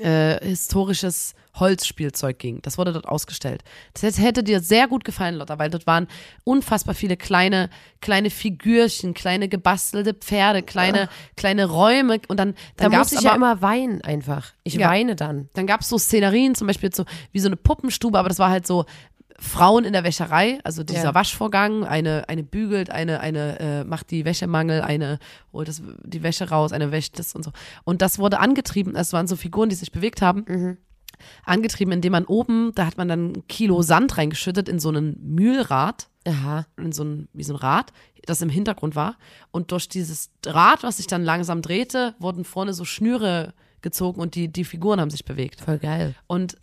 äh, 0.00 0.38
historisches 0.44 1.34
Holzspielzeug 1.54 2.38
ging. 2.38 2.62
Das 2.62 2.78
wurde 2.78 2.92
dort 2.92 3.06
ausgestellt. 3.08 3.62
Das 4.00 4.18
hätte- 4.18 4.42
dir 4.44 4.60
sehr 4.60 4.86
gut 4.86 5.04
gefallen, 5.04 5.34
Lotta, 5.34 5.58
weil 5.58 5.70
dort 5.70 5.86
waren 5.88 6.06
unfassbar 6.44 6.94
viele 6.94 7.16
kleine, 7.16 7.68
kleine 8.00 8.30
Figürchen, 8.30 9.12
kleine 9.12 9.48
gebastelte 9.48 10.14
Pferde, 10.14 10.62
kleine, 10.62 11.08
kleine 11.36 11.64
Räume 11.66 12.20
und 12.28 12.38
dann, 12.38 12.54
Da 12.76 12.84
dann 12.84 12.92
gab 12.92 12.98
muss 13.00 13.08
es 13.08 13.12
ich 13.14 13.18
aber 13.26 13.28
ja 13.30 13.34
immer 13.36 13.60
weinen 13.62 14.02
einfach. 14.02 14.52
Ich 14.62 14.74
Ja. 14.74 14.88
weine 14.88 15.16
dann. 15.16 15.48
dann 15.54 15.66
gab 15.66 15.80
es 15.80 15.88
so 15.88 15.98
Szenerien, 15.98 16.54
zum 16.54 16.66
Beispiel 16.68 16.94
so 16.94 17.04
wie 17.32 17.40
so 17.40 17.48
eine 17.48 17.56
Puppenstube, 17.56 18.18
aber 18.18 18.28
das 18.28 18.38
war 18.38 18.50
halt 18.50 18.66
so 18.66 18.84
Frauen 19.40 19.84
in 19.84 19.92
der 19.92 20.02
Wäscherei, 20.04 20.58
also 20.64 20.82
dieser 20.82 21.04
Ja. 21.04 21.14
Waschvorgang, 21.14 21.84
eine, 21.84 22.28
eine 22.28 22.42
bügelt, 22.42 22.90
eine, 22.90 23.20
eine 23.20 23.60
äh, 23.60 23.84
macht 23.84 24.10
die 24.10 24.24
Wäschemangel, 24.24 24.80
eine 24.82 25.18
holt 25.52 25.68
das, 25.68 25.80
die 26.04 26.22
Wäsche 26.24 26.48
raus, 26.50 26.72
eine 26.72 26.90
wäscht 26.90 27.18
das 27.18 27.34
und 27.34 27.44
so. 27.44 27.52
Und 27.84 28.02
das 28.02 28.18
wurde 28.18 28.40
angetrieben, 28.40 28.96
es 28.96 29.12
waren 29.12 29.28
so 29.28 29.36
Figuren, 29.36 29.68
die 29.68 29.76
sich 29.76 29.92
bewegt 29.92 30.22
haben, 30.22 30.44
Mhm. 30.48 30.76
angetrieben, 31.44 31.92
indem 31.92 32.12
man 32.12 32.24
oben, 32.24 32.72
da 32.74 32.86
hat 32.86 32.96
man 32.96 33.08
dann 33.08 33.32
ein 33.32 33.46
Kilo 33.48 33.82
Sand 33.82 34.18
reingeschüttet 34.18 34.68
in 34.68 34.78
so 34.80 34.88
einen 34.88 35.16
Mühlrad, 35.22 36.08
Aha. 36.26 36.66
in 36.76 36.92
so 36.92 37.04
ein, 37.04 37.28
wie 37.32 37.44
so 37.44 37.54
ein 37.54 37.56
Rad, 37.58 37.92
das 38.26 38.42
im 38.42 38.48
Hintergrund 38.50 38.94
war. 38.96 39.16
Und 39.52 39.70
durch 39.72 39.88
dieses 39.88 40.30
Rad, 40.46 40.82
was 40.82 40.96
sich 40.98 41.06
dann 41.06 41.22
langsam 41.24 41.62
drehte, 41.62 42.14
wurden 42.18 42.44
vorne 42.44 42.74
so 42.74 42.84
Schnüre 42.84 43.54
gezogen 43.82 44.20
und 44.20 44.34
die, 44.34 44.48
die 44.48 44.64
Figuren 44.64 45.00
haben 45.00 45.10
sich 45.10 45.24
bewegt. 45.24 45.60
Voll 45.60 45.78
geil. 45.78 46.14
Und 46.26 46.56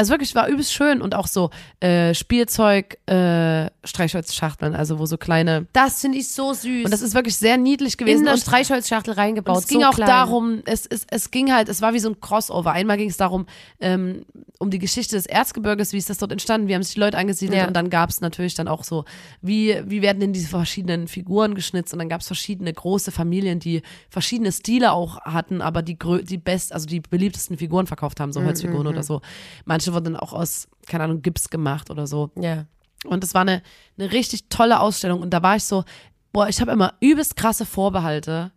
also 0.00 0.12
wirklich 0.12 0.34
war 0.34 0.48
übelst 0.48 0.72
schön 0.72 1.02
und 1.02 1.14
auch 1.14 1.26
so 1.26 1.50
äh, 1.80 2.14
Spielzeug, 2.14 2.96
äh, 3.06 3.68
Streichholzschachteln, 3.84 4.74
also 4.74 4.98
wo 4.98 5.04
so 5.04 5.18
kleine. 5.18 5.66
Das 5.74 6.00
finde 6.00 6.16
ich 6.16 6.32
so 6.32 6.54
süß. 6.54 6.86
Und 6.86 6.90
das 6.90 7.02
ist 7.02 7.14
wirklich 7.14 7.36
sehr 7.36 7.58
niedlich 7.58 7.98
gewesen. 7.98 8.22
in 8.22 8.28
eine 8.28 8.38
Streichholzschachtel 8.38 9.12
reingebaut. 9.12 9.56
und 9.56 9.62
es 9.62 9.68
ging 9.68 9.82
so 9.82 9.88
auch 9.88 9.94
klein. 9.94 10.08
darum, 10.08 10.62
es, 10.64 10.86
es, 10.86 11.04
es 11.10 11.30
ging 11.30 11.52
halt, 11.52 11.68
es 11.68 11.82
war 11.82 11.92
wie 11.92 11.98
so 11.98 12.08
ein 12.08 12.18
Crossover. 12.18 12.72
Einmal 12.72 12.96
ging 12.96 13.10
es 13.10 13.18
darum, 13.18 13.44
ähm, 13.78 14.24
um 14.58 14.70
die 14.70 14.78
Geschichte 14.78 15.16
des 15.16 15.26
Erzgebirges, 15.26 15.92
wie 15.92 15.98
ist 15.98 16.08
das 16.08 16.16
dort 16.16 16.32
entstanden, 16.32 16.66
wie 16.68 16.74
haben 16.74 16.82
sich 16.82 16.94
die 16.94 17.00
Leute 17.00 17.18
angesiedelt 17.18 17.58
Ja. 17.60 17.66
und 17.66 17.74
dann 17.74 17.90
gab 17.90 18.08
es 18.08 18.22
natürlich 18.22 18.54
dann 18.54 18.68
auch 18.68 18.84
so, 18.84 19.04
wie, 19.42 19.78
wie 19.84 20.00
werden 20.00 20.20
denn 20.20 20.32
diese 20.32 20.48
verschiedenen 20.48 21.08
Figuren 21.08 21.54
geschnitzt 21.54 21.92
und 21.92 21.98
dann 21.98 22.08
gab 22.08 22.22
es 22.22 22.26
verschiedene 22.26 22.72
große 22.72 23.10
Familien, 23.10 23.58
die 23.60 23.82
verschiedene 24.08 24.50
Stile 24.50 24.92
auch 24.92 25.20
hatten, 25.20 25.60
aber 25.60 25.82
die, 25.82 25.98
die 26.22 26.38
best, 26.38 26.72
also 26.72 26.86
die 26.86 27.00
beliebtesten 27.00 27.58
Figuren 27.58 27.86
verkauft 27.86 28.18
haben, 28.18 28.32
so 28.32 28.42
Holzfiguren 28.42 28.86
oder 28.86 29.02
so. 29.02 29.20
Manche 29.66 29.89
wurden 29.92 30.04
dann 30.14 30.16
auch 30.16 30.32
aus, 30.32 30.68
keine 30.86 31.04
Ahnung, 31.04 31.22
Gips 31.22 31.50
gemacht 31.50 31.90
oder 31.90 32.06
so. 32.06 32.30
Ja. 32.36 32.66
Und 33.04 33.24
es 33.24 33.34
war 33.34 33.42
eine, 33.42 33.62
eine 33.98 34.12
richtig 34.12 34.48
tolle 34.48 34.80
Ausstellung. 34.80 35.20
Und 35.22 35.30
da 35.30 35.42
war 35.42 35.56
ich 35.56 35.64
so, 35.64 35.84
boah, 36.32 36.48
ich 36.48 36.60
habe 36.60 36.72
immer 36.72 36.94
übelst 37.00 37.36
krasse 37.36 37.64
Vorbehalte. 37.66 38.52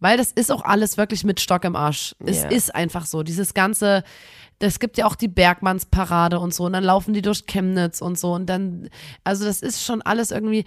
Weil 0.00 0.16
das 0.16 0.30
ist 0.30 0.52
auch 0.52 0.62
alles 0.62 0.96
wirklich 0.96 1.24
mit 1.24 1.40
Stock 1.40 1.64
im 1.64 1.74
Arsch. 1.74 2.14
Es 2.24 2.42
Ja. 2.42 2.48
ist 2.50 2.72
einfach 2.74 3.04
so. 3.04 3.24
Dieses 3.24 3.52
ganze, 3.52 4.04
es 4.60 4.78
gibt 4.78 4.96
ja 4.96 5.06
auch 5.06 5.16
die 5.16 5.26
Bergmannsparade 5.26 6.38
und 6.38 6.54
so. 6.54 6.66
Und 6.66 6.72
dann 6.74 6.84
laufen 6.84 7.14
die 7.14 7.22
durch 7.22 7.46
Chemnitz 7.46 8.00
und 8.00 8.16
so. 8.16 8.32
Und 8.34 8.46
dann, 8.46 8.90
also 9.24 9.44
das 9.44 9.60
ist 9.60 9.84
schon 9.84 10.00
alles 10.02 10.30
irgendwie. 10.30 10.64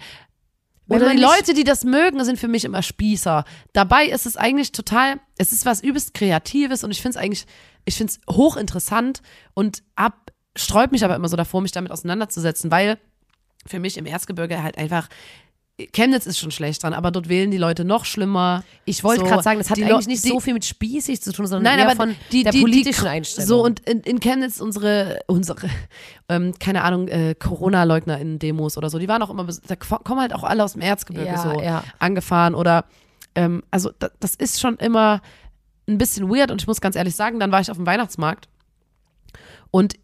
Oder 0.88 1.10
die 1.10 1.20
Leute, 1.20 1.54
die 1.54 1.64
das 1.64 1.84
mögen, 1.84 2.22
sind 2.24 2.38
für 2.38 2.48
mich 2.48 2.64
immer 2.64 2.82
Spießer. 2.82 3.44
Dabei 3.72 4.06
ist 4.06 4.26
es 4.26 4.36
eigentlich 4.36 4.72
total, 4.72 5.20
es 5.38 5.52
ist 5.52 5.64
was 5.64 5.82
übelst 5.82 6.12
Kreatives 6.14 6.84
und 6.84 6.90
ich 6.90 7.00
finde 7.00 7.18
es 7.18 7.22
eigentlich, 7.22 7.46
ich 7.84 7.96
finde 7.96 8.12
es 8.12 8.34
hochinteressant 8.34 9.22
und 9.54 9.82
ab, 9.94 10.32
sträubt 10.56 10.92
mich 10.92 11.04
aber 11.04 11.14
immer 11.14 11.28
so 11.28 11.36
davor, 11.36 11.60
mich 11.60 11.72
damit 11.72 11.92
auseinanderzusetzen, 11.92 12.70
weil 12.70 12.98
für 13.66 13.78
mich 13.78 13.96
im 13.96 14.06
Erzgebirge 14.06 14.62
halt 14.62 14.76
einfach, 14.76 15.08
Chemnitz 15.92 16.26
ist 16.26 16.38
schon 16.38 16.50
schlecht 16.50 16.82
dran, 16.82 16.92
aber 16.92 17.10
dort 17.10 17.28
wählen 17.28 17.50
die 17.50 17.56
Leute 17.56 17.84
noch 17.84 18.04
schlimmer. 18.04 18.62
Ich 18.84 19.02
wollte 19.02 19.22
So, 19.22 19.26
gerade 19.26 19.42
sagen, 19.42 19.58
das 19.58 19.70
hat 19.70 19.78
eigentlich 19.78 20.06
nicht 20.06 20.22
die- 20.24 20.28
so 20.28 20.38
viel 20.38 20.52
mit 20.54 20.64
spießig 20.64 21.22
zu 21.22 21.32
tun, 21.32 21.46
sondern 21.46 21.64
Nein, 21.64 21.78
eher 21.80 21.86
aber 21.90 21.96
von 21.96 22.14
die, 22.30 22.42
der 22.44 22.52
die, 22.52 22.60
politischen 22.60 23.04
die, 23.04 23.08
Einstellung. 23.08 23.48
So, 23.48 23.64
und 23.64 23.80
in, 23.80 24.00
in 24.00 24.20
Chemnitz 24.20 24.60
unsere, 24.60 25.20
unsere 25.26 25.68
ähm, 26.28 26.52
keine 26.60 26.82
Ahnung, 26.84 27.08
äh, 27.08 27.34
Corona-Leugner 27.34 28.18
in 28.18 28.38
Demos 28.38 28.76
oder 28.76 28.90
so, 28.90 28.98
die 28.98 29.08
waren 29.08 29.22
auch 29.22 29.30
immer, 29.30 29.46
da 29.66 29.76
ko- 29.76 29.98
kommen 30.04 30.20
halt 30.20 30.34
auch 30.34 30.44
alle 30.44 30.62
aus 30.62 30.74
dem 30.74 30.82
Erzgebirge 30.82 31.30
Ja, 31.30 31.38
so 31.42 31.60
ja. 31.60 31.82
angefahren 31.98 32.54
oder, 32.54 32.84
ähm, 33.34 33.62
also 33.70 33.90
da, 33.98 34.10
das 34.20 34.34
ist 34.34 34.60
schon 34.60 34.76
immer 34.76 35.20
ein 35.88 35.98
bisschen 35.98 36.28
weird 36.30 36.50
und 36.50 36.60
ich 36.60 36.66
muss 36.68 36.80
ganz 36.82 36.96
ehrlich 36.96 37.16
sagen, 37.16 37.40
dann 37.40 37.50
war 37.50 37.60
ich 37.60 37.70
auf 37.70 37.76
dem 37.78 37.86
Weihnachtsmarkt 37.86 38.46
und 39.70 39.94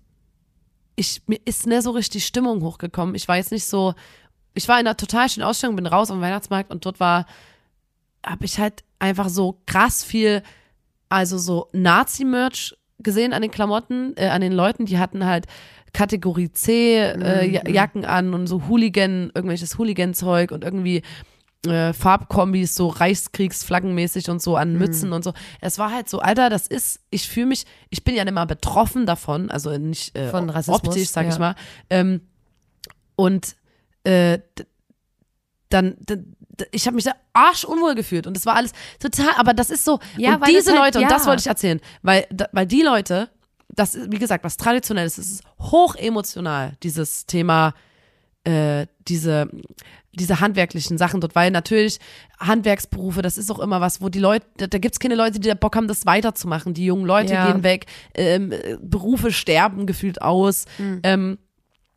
ich, 0.96 1.22
mir 1.26 1.38
ist 1.44 1.66
nicht 1.66 1.82
so 1.82 1.90
richtig 1.92 2.26
Stimmung 2.26 2.62
hochgekommen. 2.62 3.14
Ich 3.14 3.28
war 3.28 3.36
jetzt 3.36 3.52
nicht 3.52 3.66
so, 3.66 3.94
ich 4.54 4.68
war 4.68 4.80
in 4.80 4.86
einer 4.86 4.96
total 4.96 5.28
schönen 5.28 5.46
Ausstellung, 5.46 5.76
bin 5.76 5.86
raus 5.86 6.08
dem 6.08 6.20
Weihnachtsmarkt 6.20 6.70
und 6.70 6.84
dort 6.84 7.00
war, 7.00 7.26
habe 8.24 8.44
ich 8.44 8.58
halt 8.58 8.84
einfach 8.98 9.28
so 9.28 9.60
krass 9.66 10.02
viel, 10.04 10.42
also 11.08 11.38
so 11.38 11.68
Nazi-Merch 11.72 12.76
gesehen 12.98 13.32
an 13.32 13.42
den 13.42 13.50
Klamotten, 13.50 14.14
äh, 14.16 14.28
an 14.28 14.40
den 14.40 14.52
Leuten, 14.52 14.86
die 14.86 14.98
hatten 14.98 15.24
halt 15.24 15.46
Kategorie 15.92 16.50
C 16.52 16.98
äh, 16.98 17.46
Ja- 17.48 17.68
Jacken 17.68 18.04
an 18.04 18.34
und 18.34 18.46
so 18.46 18.68
Hooligan, 18.68 19.30
irgendwelches 19.34 19.78
Hooligan-Zeug 19.78 20.50
und 20.50 20.64
irgendwie 20.64 21.02
äh, 21.66 21.92
Farbkombis, 21.92 22.74
so 22.74 22.88
Reichskriegsflaggenmäßig 22.88 24.30
und 24.30 24.42
so 24.42 24.56
an 24.56 24.74
Mützen 24.74 25.12
und 25.12 25.24
so. 25.24 25.32
Es 25.60 25.78
war 25.78 25.92
halt 25.92 26.08
so, 26.08 26.20
Alter, 26.20 26.50
das 26.50 26.66
ist, 26.66 27.00
ich 27.10 27.28
fühle 27.28 27.46
mich, 27.46 27.64
ich 27.90 28.04
bin 28.04 28.14
ja 28.14 28.24
nicht 28.24 28.34
mal 28.34 28.44
betroffen 28.46 29.06
davon, 29.06 29.50
also 29.50 29.76
nicht 29.76 30.16
äh, 30.16 30.28
Von 30.28 30.50
Rassismus, 30.50 30.88
optisch, 30.88 31.08
sag 31.08 31.26
ich 31.26 31.34
ja. 31.34 31.38
mal. 31.38 31.54
Ähm, 31.90 32.20
und 33.16 33.56
äh, 34.04 34.38
dann, 35.68 35.96
d- 35.98 36.16
d- 36.16 36.66
ich 36.72 36.86
habe 36.86 36.94
mich 36.94 37.04
da 37.04 37.12
arschunwohl 37.34 37.94
gefühlt 37.94 38.26
und 38.26 38.34
das 38.36 38.46
war 38.46 38.56
alles 38.56 38.72
total, 38.98 39.30
aber 39.36 39.52
das 39.54 39.70
ist 39.70 39.84
so, 39.84 39.98
Ja, 40.16 40.36
und 40.36 40.46
diese 40.48 40.72
halt- 40.72 40.94
Leute, 40.94 40.98
und 41.04 41.10
das 41.10 41.24
ja. 41.24 41.28
wollte 41.28 41.40
ich 41.40 41.46
erzählen, 41.46 41.80
weil, 42.02 42.26
da- 42.30 42.48
weil 42.52 42.66
die 42.66 42.82
Leute, 42.82 43.28
das 43.68 43.94
ist, 43.94 44.10
wie 44.10 44.18
gesagt, 44.18 44.44
was 44.44 44.56
traditionelles, 44.56 45.18
es 45.18 45.28
ist 45.30 45.42
hoch 45.60 45.94
emotional, 45.94 46.72
dieses 46.82 47.26
Thema, 47.26 47.74
äh, 48.44 48.86
diese, 49.08 49.50
diese 50.12 50.40
handwerklichen 50.40 50.96
Sachen 50.96 51.20
dort, 51.20 51.34
weil 51.34 51.50
natürlich 51.50 51.98
Handwerksberufe, 52.40 53.20
das 53.20 53.36
ist 53.36 53.50
auch 53.50 53.58
immer 53.58 53.80
was, 53.82 54.00
wo 54.00 54.08
die 54.08 54.18
Leute, 54.20 54.46
da, 54.56 54.66
da 54.68 54.78
gibt's 54.78 54.98
keine 54.98 55.16
Leute, 55.16 55.38
die 55.38 55.48
da 55.48 55.54
Bock 55.54 55.76
haben, 55.76 55.86
das 55.86 56.06
weiterzumachen. 56.06 56.72
Die 56.72 56.86
jungen 56.86 57.04
Leute 57.04 57.34
Ja. 57.34 57.52
gehen 57.52 57.62
weg, 57.62 57.86
ähm, 58.14 58.52
äh, 58.52 58.78
Berufe 58.80 59.32
sterben 59.32 59.86
gefühlt 59.86 60.22
aus. 60.22 60.64
Hm. 60.78 61.00
Ähm, 61.02 61.38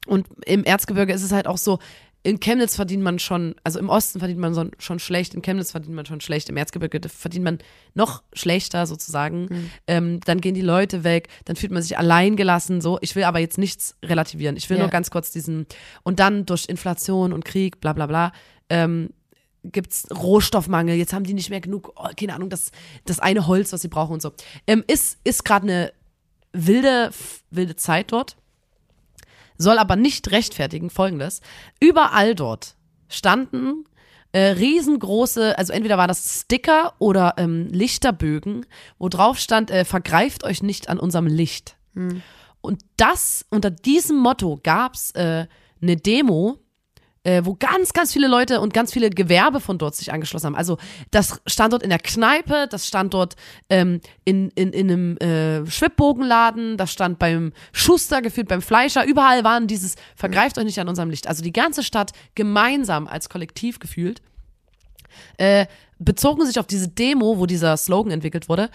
und 0.07 0.27
im 0.45 0.63
Erzgebirge 0.63 1.13
ist 1.13 1.23
es 1.23 1.31
halt 1.31 1.47
auch 1.47 1.57
so, 1.57 1.79
in 2.23 2.39
Chemnitz 2.39 2.75
verdient 2.75 3.01
man 3.01 3.17
schon, 3.17 3.55
also 3.63 3.79
im 3.79 3.89
Osten 3.89 4.19
verdient 4.19 4.39
man 4.39 4.53
so, 4.53 4.65
schon 4.77 4.99
schlecht, 4.99 5.33
in 5.33 5.41
Chemnitz 5.41 5.71
verdient 5.71 5.95
man 5.95 6.05
schon 6.05 6.21
schlecht, 6.21 6.49
im 6.49 6.57
Erzgebirge 6.57 7.09
verdient 7.09 7.43
man 7.43 7.59
noch 7.95 8.21
schlechter 8.33 8.85
sozusagen. 8.85 9.49
Hm. 9.49 9.69
Ähm, 9.87 10.19
dann 10.25 10.39
gehen 10.39 10.53
die 10.53 10.61
Leute 10.61 11.03
weg, 11.03 11.29
dann 11.45 11.55
fühlt 11.55 11.71
man 11.71 11.81
sich 11.81 11.97
allein 11.97 12.35
gelassen. 12.35 12.79
So, 12.79 12.99
ich 13.01 13.15
will 13.15 13.23
aber 13.23 13.39
jetzt 13.39 13.57
nichts 13.57 13.97
relativieren. 14.05 14.55
Ich 14.55 14.69
will 14.69 14.77
Ja. 14.77 14.83
nur 14.83 14.91
ganz 14.91 15.09
kurz 15.09 15.31
diesen 15.31 15.65
und 16.03 16.19
dann 16.19 16.45
durch 16.45 16.65
Inflation 16.67 17.33
und 17.33 17.43
Krieg, 17.43 17.81
bla 17.81 17.93
bla 17.93 18.05
bla. 18.05 18.33
Ähm, 18.69 19.09
gibt's 19.63 20.07
Rohstoffmangel, 20.11 20.95
jetzt 20.95 21.13
haben 21.13 21.23
die 21.23 21.33
nicht 21.33 21.49
mehr 21.49 21.61
genug, 21.61 21.93
oh, 21.95 22.07
keine 22.15 22.35
Ahnung, 22.35 22.49
das, 22.49 22.71
das 23.05 23.19
eine 23.19 23.47
Holz, 23.47 23.73
was 23.73 23.81
sie 23.81 23.89
brauchen 23.89 24.13
und 24.13 24.21
so. 24.21 24.31
Ähm, 24.67 24.83
ist 24.87 25.17
ist 25.23 25.43
gerade 25.43 25.63
eine 25.63 25.93
wilde, 26.53 27.11
wilde 27.49 27.75
Zeit 27.75 28.11
dort 28.11 28.37
soll 29.61 29.77
aber 29.77 29.95
nicht 29.95 30.31
rechtfertigen 30.31 30.89
folgendes. 30.89 31.41
Überall 31.79 32.35
dort 32.35 32.75
standen 33.07 33.85
äh, 34.31 34.39
riesengroße, 34.39 35.57
also 35.57 35.73
entweder 35.73 35.97
war 35.97 36.07
das 36.07 36.41
Sticker 36.41 36.93
oder 36.99 37.33
ähm, 37.37 37.67
Lichterbögen, 37.67 38.65
wo 38.97 39.09
drauf 39.09 39.37
stand, 39.37 39.71
äh, 39.71 39.83
vergreift 39.83 40.43
euch 40.43 40.63
nicht 40.63 40.89
an 40.89 40.99
unserem 40.99 41.27
Licht. 41.27 41.75
Und 42.61 42.81
das, 42.95 43.45
unter 43.49 43.69
diesem 43.69 44.17
Motto 44.17 44.59
gab's 44.63 45.11
äh, 45.11 45.47
eine 45.81 45.97
Demo, 45.97 46.59
äh, 47.23 47.43
wo 47.45 47.55
ganz, 47.55 47.93
ganz 47.93 48.11
viele 48.13 48.27
Leute 48.27 48.61
und 48.61 48.73
ganz 48.73 48.91
viele 48.91 49.09
Gewerbe 49.09 49.59
von 49.59 49.77
dort 49.77 49.95
sich 49.95 50.11
angeschlossen 50.11 50.47
haben. 50.47 50.55
Also 50.55 50.77
das 51.11 51.41
stand 51.45 51.73
dort 51.73 51.83
in 51.83 51.89
der 51.89 51.99
Kneipe, 51.99 52.67
das 52.69 52.87
stand 52.87 53.13
dort 53.13 53.35
ähm, 53.69 54.01
in, 54.25 54.49
in, 54.51 54.73
in 54.73 54.91
einem 54.91 55.17
äh, 55.17 55.69
Schwibbogenladen, 55.69 56.77
das 56.77 56.91
stand 56.91 57.19
beim 57.19 57.53
Schuster, 57.73 58.21
gefühlt 58.21 58.47
beim 58.47 58.61
Fleischer, 58.61 59.05
überall 59.05 59.43
waren 59.43 59.67
dieses, 59.67 59.95
vergreift 60.15 60.57
euch 60.57 60.65
nicht 60.65 60.79
an 60.79 60.89
unserem 60.89 61.09
Licht. 61.09 61.27
Also 61.27 61.43
die 61.43 61.53
ganze 61.53 61.83
Stadt 61.83 62.11
gemeinsam 62.33 63.07
als 63.07 63.29
Kollektiv 63.29 63.79
gefühlt, 63.79 64.21
äh, 65.37 65.67
bezogen 65.99 66.45
sich 66.45 66.59
auf 66.59 66.67
diese 66.67 66.87
Demo, 66.87 67.37
wo 67.37 67.45
dieser 67.45 67.77
Slogan 67.77 68.11
entwickelt 68.11 68.49
wurde, 68.49 68.69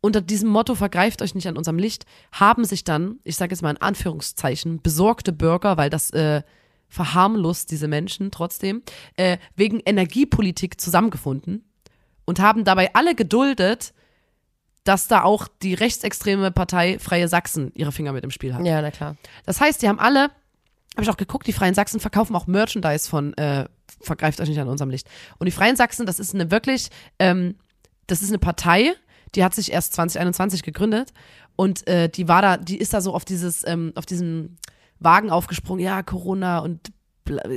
unter 0.00 0.20
diesem 0.20 0.48
Motto 0.48 0.74
vergreift 0.74 1.22
euch 1.22 1.34
nicht 1.34 1.48
an 1.48 1.56
unserem 1.56 1.78
Licht, 1.78 2.04
haben 2.32 2.64
sich 2.64 2.84
dann, 2.84 3.18
ich 3.24 3.36
sage 3.36 3.52
jetzt 3.52 3.62
mal 3.62 3.70
in 3.70 3.82
Anführungszeichen, 3.82 4.80
besorgte 4.80 5.32
Bürger, 5.32 5.76
weil 5.76 5.90
das 5.90 6.10
äh, 6.10 6.42
verharmlost 6.88 7.70
diese 7.70 7.88
Menschen 7.88 8.30
trotzdem, 8.30 8.82
äh, 9.16 9.38
wegen 9.56 9.80
Energiepolitik 9.80 10.80
zusammengefunden 10.80 11.64
und 12.24 12.40
haben 12.40 12.64
dabei 12.64 12.94
alle 12.94 13.14
geduldet, 13.14 13.92
dass 14.84 15.06
da 15.06 15.22
auch 15.22 15.48
die 15.62 15.74
rechtsextreme 15.74 16.50
Partei 16.50 16.98
Freie 16.98 17.28
Sachsen 17.28 17.72
ihre 17.74 17.92
Finger 17.92 18.12
mit 18.12 18.24
im 18.24 18.30
Spiel 18.30 18.54
hat. 18.54 18.64
Ja, 18.64 18.80
na 18.80 18.90
klar. 18.90 19.16
Das 19.44 19.60
heißt, 19.60 19.82
die 19.82 19.88
haben 19.88 19.98
alle, 19.98 20.30
habe 20.94 21.02
ich 21.02 21.10
auch 21.10 21.16
geguckt, 21.16 21.46
die 21.46 21.52
Freien 21.52 21.74
Sachsen 21.74 22.00
verkaufen 22.00 22.34
auch 22.34 22.46
Merchandise 22.46 23.08
von 23.08 23.36
äh, 23.36 23.66
Vergreift 24.00 24.40
euch 24.40 24.48
nicht 24.48 24.60
an 24.60 24.68
unserem 24.68 24.90
Licht. 24.90 25.08
Und 25.38 25.46
die 25.46 25.50
Freien 25.50 25.76
Sachsen, 25.76 26.06
das 26.06 26.20
ist 26.20 26.34
eine 26.34 26.50
wirklich, 26.50 26.88
ähm, 27.18 27.56
das 28.06 28.22
ist 28.22 28.28
eine 28.28 28.38
Partei, 28.38 28.94
die 29.34 29.44
hat 29.44 29.54
sich 29.54 29.72
erst 29.72 29.94
2021 29.94 30.62
gegründet 30.62 31.12
und 31.56 31.86
äh, 31.88 32.08
die 32.08 32.28
war 32.28 32.42
da, 32.42 32.56
die 32.56 32.78
ist 32.78 32.94
da 32.94 33.00
so 33.00 33.14
auf 33.14 33.24
dieses, 33.24 33.66
ähm, 33.66 33.92
auf 33.96 34.06
diesen 34.06 34.58
Wagen 35.00 35.30
aufgesprungen, 35.30 35.84
ja, 35.84 36.02
Corona 36.02 36.58
und 36.58 36.92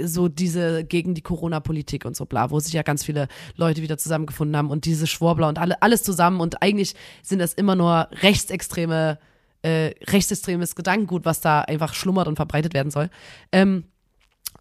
so 0.03 0.27
diese 0.27 0.83
gegen 0.83 1.13
die 1.13 1.21
Corona-Politik 1.21 2.05
und 2.05 2.15
so 2.15 2.25
bla, 2.25 2.51
wo 2.51 2.59
sich 2.59 2.73
ja 2.73 2.83
ganz 2.83 3.05
viele 3.05 3.27
Leute 3.55 3.81
wieder 3.81 3.97
zusammengefunden 3.97 4.55
haben 4.57 4.69
und 4.69 4.85
diese 4.85 5.07
Schwurbler 5.07 5.47
und 5.47 5.59
alle, 5.59 5.81
alles 5.81 6.03
zusammen 6.03 6.41
und 6.41 6.61
eigentlich 6.61 6.93
sind 7.23 7.39
das 7.39 7.53
immer 7.53 7.75
nur 7.75 8.09
rechtsextreme, 8.21 9.17
äh, 9.61 9.93
rechtsextremes 10.07 10.75
Gedankengut, 10.75 11.25
was 11.25 11.41
da 11.41 11.61
einfach 11.61 11.93
schlummert 11.93 12.27
und 12.27 12.35
verbreitet 12.35 12.73
werden 12.73 12.91
soll. 12.91 13.09
Ähm, 13.51 13.85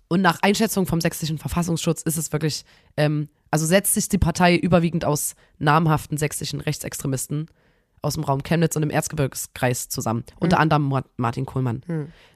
und 0.09 0.23
nach 0.23 0.39
Einschätzung 0.43 0.87
vom 0.87 1.01
sächsischen 1.01 1.39
Verfassungsschutz 1.39 2.03
ist 2.03 2.17
es 2.17 2.33
wirklich, 2.33 2.65
ähm, 2.97 3.29
also 3.51 3.67
setzt 3.67 3.95
sich 3.95 4.09
die 4.09 4.19
Partei 4.19 4.57
überwiegend 4.57 5.05
aus 5.05 5.35
namhaften 5.59 6.19
sächsischen 6.19 6.61
Rechtsextremisten 6.61 7.47
aus 8.03 8.15
dem 8.15 8.25
Raum 8.25 8.43
Chemnitz 8.43 8.77
und 8.77 8.83
im 8.83 8.91
Erzgebirgskreis 8.91 9.89
zusammen. 9.89 10.25
Unter 10.39 10.59
anderem 10.59 10.89
Ma- 10.89 11.05
Martin 11.17 11.47
Kohlmann. 11.47 11.83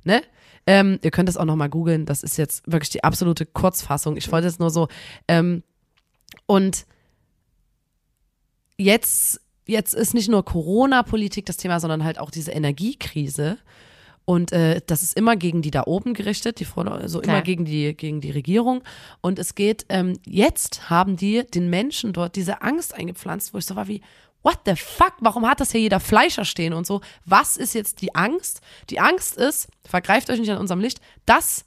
Ne? 0.05 0.23
Ähm, 0.67 0.99
ihr 1.03 1.11
könnt 1.11 1.29
es 1.29 1.37
auch 1.37 1.45
nochmal 1.45 1.69
googeln. 1.69 2.07
Das 2.07 2.23
ist 2.23 2.37
jetzt 2.37 2.71
wirklich 2.71 2.91
die 2.91 3.05
absolute 3.05 3.47
Kurzfassung. 3.47 4.17
Ich 4.17 4.31
wollte 4.33 4.47
es 4.47 4.59
nur 4.59 4.71
so. 4.71 4.89
Ähm, 5.29 5.63
und 6.47 6.87
jetzt 8.77 9.41
jetzt 9.67 9.95
ist 9.95 10.13
nicht 10.15 10.29
nur 10.29 10.45
Corona-Politik 10.45 11.47
das 11.47 11.57
Thema, 11.57 11.81
sondern 11.81 12.05
halt 12.05 12.19
auch 12.19 12.31
diese 12.31 12.51
Energiekrise. 12.53 13.57
Und 14.27 14.53
äh, 14.53 14.81
das 14.87 15.03
ist 15.03 15.17
immer 15.17 15.37
gegen 15.37 15.63
die 15.63 15.71
da 15.71 15.85
oben 15.87 16.15
gerichtet, 16.15 16.61
die 16.61 16.65
Forder 16.65 16.93
also 16.93 17.21
Klar. 17.21 17.37
immer 17.37 17.43
gegen 17.43 17.65
die, 17.65 17.95
gegen 17.95 18.21
die 18.21 18.31
Regierung. 18.31 18.83
Und 19.21 19.39
es 19.39 19.55
geht, 19.55 19.85
ähm, 19.91 20.19
jetzt 20.27 20.89
haben 20.91 21.17
die 21.17 21.45
den 21.47 21.69
Menschen 21.71 22.13
dort 22.13 22.37
diese 22.37 22.63
Angst 22.63 22.95
eingepflanzt, 22.95 23.53
wo 23.55 23.59
ich 23.59 23.67
so 23.67 23.77
war 23.77 23.89
wie, 23.89 24.03
what 24.45 24.61
the 24.67 24.77
fuck, 24.77 25.15
warum 25.21 25.49
hat 25.49 25.59
das 25.59 25.73
hier 25.73 25.81
jeder 25.81 25.99
Fleischer 25.99 26.45
stehen 26.45 26.73
und 26.73 26.87
so? 26.87 27.01
Was 27.25 27.57
ist 27.57 27.75
jetzt 27.75 28.03
die 28.03 28.15
Angst? 28.15 28.61
Die 28.91 29.01
Angst 29.01 29.37
ist, 29.37 29.69
vergreift 29.85 30.31
euch 30.31 30.39
nicht 30.39 30.51
an 30.51 30.59
unserem 30.59 30.81
Licht, 30.81 31.01
dass 31.27 31.65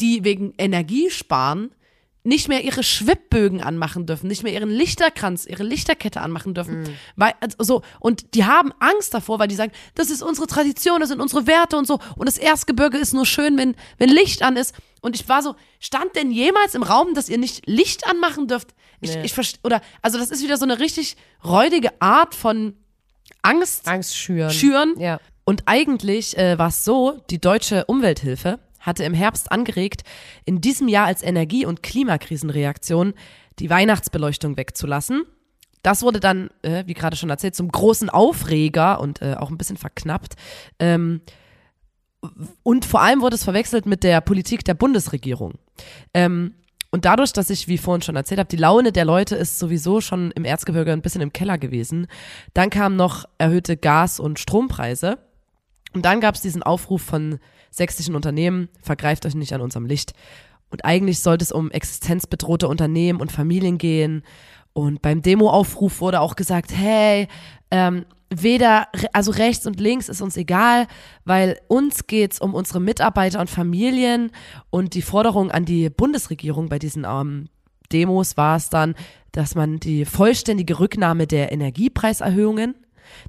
die 0.00 0.24
wegen 0.24 0.54
Energiesparen 0.56 1.74
nicht 2.24 2.48
mehr 2.48 2.62
ihre 2.62 2.82
Schwibbögen 2.84 3.60
anmachen 3.62 4.06
dürfen, 4.06 4.28
nicht 4.28 4.44
mehr 4.44 4.52
ihren 4.52 4.70
Lichterkranz, 4.70 5.44
ihre 5.44 5.64
Lichterkette 5.64 6.20
anmachen 6.20 6.54
dürfen. 6.54 6.88
Weil, 7.16 7.32
also, 7.40 7.56
so, 7.60 7.82
und 7.98 8.34
die 8.34 8.44
haben 8.44 8.72
Angst 8.78 9.12
davor, 9.12 9.38
weil 9.40 9.48
die 9.48 9.56
sagen, 9.56 9.72
das 9.96 10.08
ist 10.10 10.22
unsere 10.22 10.46
Tradition, 10.46 11.00
das 11.00 11.08
sind 11.08 11.20
unsere 11.20 11.46
Werte 11.48 11.76
und 11.76 11.86
so. 11.86 11.98
Und 12.16 12.26
das 12.26 12.38
Erzgebirge 12.38 12.96
ist 12.98 13.12
nur 13.12 13.26
schön, 13.26 13.56
wenn, 13.58 13.74
wenn 13.98 14.08
Licht 14.08 14.42
an 14.42 14.56
ist. 14.56 14.74
Und 15.00 15.16
ich 15.16 15.28
war 15.28 15.42
so, 15.42 15.56
stand 15.80 16.14
denn 16.14 16.30
jemals 16.30 16.76
im 16.76 16.84
Raum, 16.84 17.14
dass 17.14 17.28
ihr 17.28 17.38
nicht 17.38 17.66
Licht 17.66 18.06
anmachen 18.06 18.46
dürft? 18.46 18.68
Ich, 19.00 19.16
Nee. 19.16 19.24
ich 19.24 19.32
verstehe, 19.34 19.58
oder, 19.64 19.80
also 20.00 20.16
das 20.16 20.30
ist 20.30 20.44
wieder 20.44 20.56
so 20.56 20.64
eine 20.64 20.78
richtig 20.78 21.16
räudige 21.44 21.90
Art 22.00 22.36
von 22.36 22.76
Angst 23.42 23.88
Angst 23.88 24.16
schüren. 24.16 24.50
schüren. 24.52 24.94
Ja. 25.00 25.18
Und 25.44 25.64
eigentlich 25.66 26.38
äh, 26.38 26.56
war 26.56 26.68
es 26.68 26.84
so, 26.84 27.20
die 27.30 27.40
deutsche 27.40 27.84
Umwelthilfe 27.86 28.60
hatte 28.82 29.04
im 29.04 29.14
Herbst 29.14 29.50
angeregt, 29.50 30.02
in 30.44 30.60
diesem 30.60 30.88
Jahr 30.88 31.06
als 31.06 31.22
Energie- 31.22 31.64
und 31.64 31.82
Klimakrisenreaktion 31.82 33.14
die 33.58 33.70
Weihnachtsbeleuchtung 33.70 34.56
wegzulassen. 34.56 35.22
Das 35.82 36.02
wurde 36.02 36.20
dann, 36.20 36.50
äh, 36.62 36.84
wie 36.86 36.94
gerade 36.94 37.16
schon 37.16 37.30
erzählt, 37.30 37.56
zum 37.56 37.68
großen 37.68 38.10
Aufreger 38.10 39.00
und 39.00 39.22
äh, 39.22 39.34
auch 39.34 39.50
ein 39.50 39.58
bisschen 39.58 39.76
verknappt. 39.76 40.34
Ähm, 40.78 41.22
und 42.62 42.84
vor 42.84 43.02
allem 43.02 43.20
wurde 43.20 43.34
es 43.34 43.44
verwechselt 43.44 43.86
mit 43.86 44.04
der 44.04 44.20
Politik 44.20 44.64
der 44.64 44.74
Bundesregierung. 44.74 45.54
Ähm, 46.14 46.54
und 46.92 47.06
dadurch, 47.06 47.32
dass 47.32 47.50
ich, 47.50 47.68
wie 47.68 47.78
vorhin 47.78 48.02
schon 48.02 48.16
erzählt 48.16 48.38
habe, 48.38 48.48
die 48.48 48.56
Laune 48.56 48.92
der 48.92 49.06
Leute 49.06 49.34
ist 49.34 49.58
sowieso 49.58 50.00
schon 50.00 50.30
im 50.32 50.44
Erzgebirge 50.44 50.92
ein 50.92 51.00
bisschen 51.00 51.22
im 51.22 51.32
Keller 51.32 51.56
gewesen. 51.56 52.06
Dann 52.52 52.68
kamen 52.70 52.96
noch 52.96 53.24
erhöhte 53.38 53.78
Gas- 53.78 54.20
und 54.20 54.38
Strompreise. 54.38 55.18
Und 55.92 56.04
dann 56.04 56.20
gab 56.20 56.34
es 56.34 56.40
diesen 56.40 56.62
Aufruf 56.62 57.02
von 57.02 57.38
sächsischen 57.70 58.14
Unternehmen, 58.14 58.68
vergreift 58.82 59.26
euch 59.26 59.34
nicht 59.34 59.52
an 59.52 59.60
unserem 59.60 59.86
Licht. 59.86 60.12
Und 60.70 60.84
eigentlich 60.84 61.20
sollte 61.20 61.44
es 61.44 61.52
um 61.52 61.70
existenzbedrohte 61.70 62.66
Unternehmen 62.66 63.20
und 63.20 63.30
Familien 63.30 63.78
gehen. 63.78 64.22
Und 64.72 65.02
beim 65.02 65.20
Demoaufruf 65.20 66.00
wurde 66.00 66.20
auch 66.20 66.34
gesagt, 66.34 66.72
hey, 66.74 67.28
ähm, 67.70 68.06
weder, 68.30 68.88
also 69.12 69.32
rechts 69.32 69.66
und 69.66 69.80
links 69.80 70.08
ist 70.08 70.22
uns 70.22 70.36
egal, 70.36 70.86
weil 71.24 71.60
uns 71.68 72.06
geht's 72.06 72.40
um 72.40 72.54
unsere 72.54 72.80
Mitarbeiter 72.80 73.40
und 73.40 73.50
Familien. 73.50 74.30
Und 74.70 74.94
die 74.94 75.02
Forderung 75.02 75.50
an 75.50 75.66
die 75.66 75.90
Bundesregierung 75.90 76.70
bei 76.70 76.78
diesen 76.78 77.04
ähm, 77.04 77.48
Demos 77.92 78.36
war 78.38 78.56
es 78.56 78.70
dann, 78.70 78.94
dass 79.32 79.54
man 79.54 79.78
die 79.78 80.04
vollständige 80.04 80.78
Rücknahme 80.78 81.26
der 81.26 81.52
Energiepreiserhöhungen, 81.52 82.74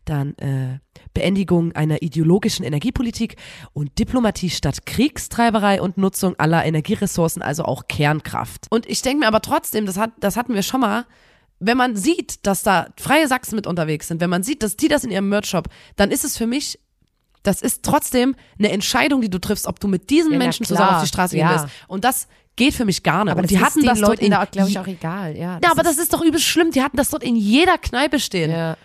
dann 0.05 0.35
äh, 0.37 0.79
Beendigung 1.13 1.71
einer 1.73 2.01
ideologischen 2.01 2.65
Energiepolitik 2.65 3.35
und 3.73 3.97
Diplomatie 3.99 4.49
statt 4.49 4.85
Kriegstreiberei 4.85 5.81
und 5.81 5.97
Nutzung 5.97 6.35
aller 6.39 6.65
Energieressourcen, 6.65 7.41
also 7.41 7.65
auch 7.65 7.87
Kernkraft. 7.87 8.67
Und 8.69 8.87
ich 8.87 9.01
denke 9.01 9.21
mir 9.21 9.27
aber 9.27 9.41
trotzdem, 9.41 9.85
das, 9.85 9.97
hat, 9.97 10.11
das 10.19 10.37
hatten 10.37 10.53
wir 10.53 10.63
schon 10.63 10.81
mal, 10.81 11.05
wenn 11.59 11.77
man 11.77 11.95
sieht, 11.95 12.45
dass 12.45 12.63
da 12.63 12.87
freie 12.97 13.27
Sachsen 13.27 13.55
mit 13.55 13.67
unterwegs 13.67 14.07
sind, 14.07 14.21
wenn 14.21 14.29
man 14.29 14.43
sieht, 14.43 14.63
dass 14.63 14.75
die 14.75 14.87
das 14.87 15.03
in 15.03 15.11
ihrem 15.11 15.29
Merch-Shop, 15.29 15.67
dann 15.95 16.11
ist 16.11 16.25
es 16.25 16.37
für 16.37 16.47
mich, 16.47 16.79
das 17.43 17.61
ist 17.61 17.83
trotzdem 17.83 18.35
eine 18.57 18.71
Entscheidung, 18.71 19.21
die 19.21 19.29
du 19.29 19.39
triffst, 19.39 19.67
ob 19.67 19.79
du 19.79 19.87
mit 19.87 20.09
diesen 20.09 20.33
Ja, 20.33 20.37
Menschen 20.37 20.65
zusammen 20.65 20.95
auf 20.95 21.01
die 21.03 21.07
Straße 21.07 21.35
gehen 21.35 21.45
ja. 21.45 21.61
willst. 21.61 21.67
Und 21.87 22.03
das 22.03 22.27
geht 22.55 22.73
für 22.73 22.85
mich 22.85 23.03
gar 23.03 23.25
nicht. 23.25 23.31
Aber 23.31 23.41
und 23.41 23.51
das 23.51 23.57
die 23.57 23.63
hatten 23.63 23.79
den 23.79 23.87
das 23.87 23.99
dort 23.99 24.11
Leuten 24.11 24.25
in 24.25 24.31
da, 24.31 24.45
glaube 24.45 24.69
ich, 24.69 24.79
auch 24.79 24.87
egal. 24.87 25.35
Ja, 25.35 25.59
ja, 25.61 25.71
aber 25.71 25.83
das 25.83 25.97
ist 25.97 26.13
doch 26.13 26.21
übelst 26.21 26.45
schlimm. 26.45 26.71
Die 26.71 26.81
hatten 26.81 26.97
das 26.97 27.09
dort 27.09 27.23
in 27.23 27.35
jeder 27.35 27.77
Kneipe 27.77 28.19
stehen. 28.19 28.51
ja. 28.51 28.77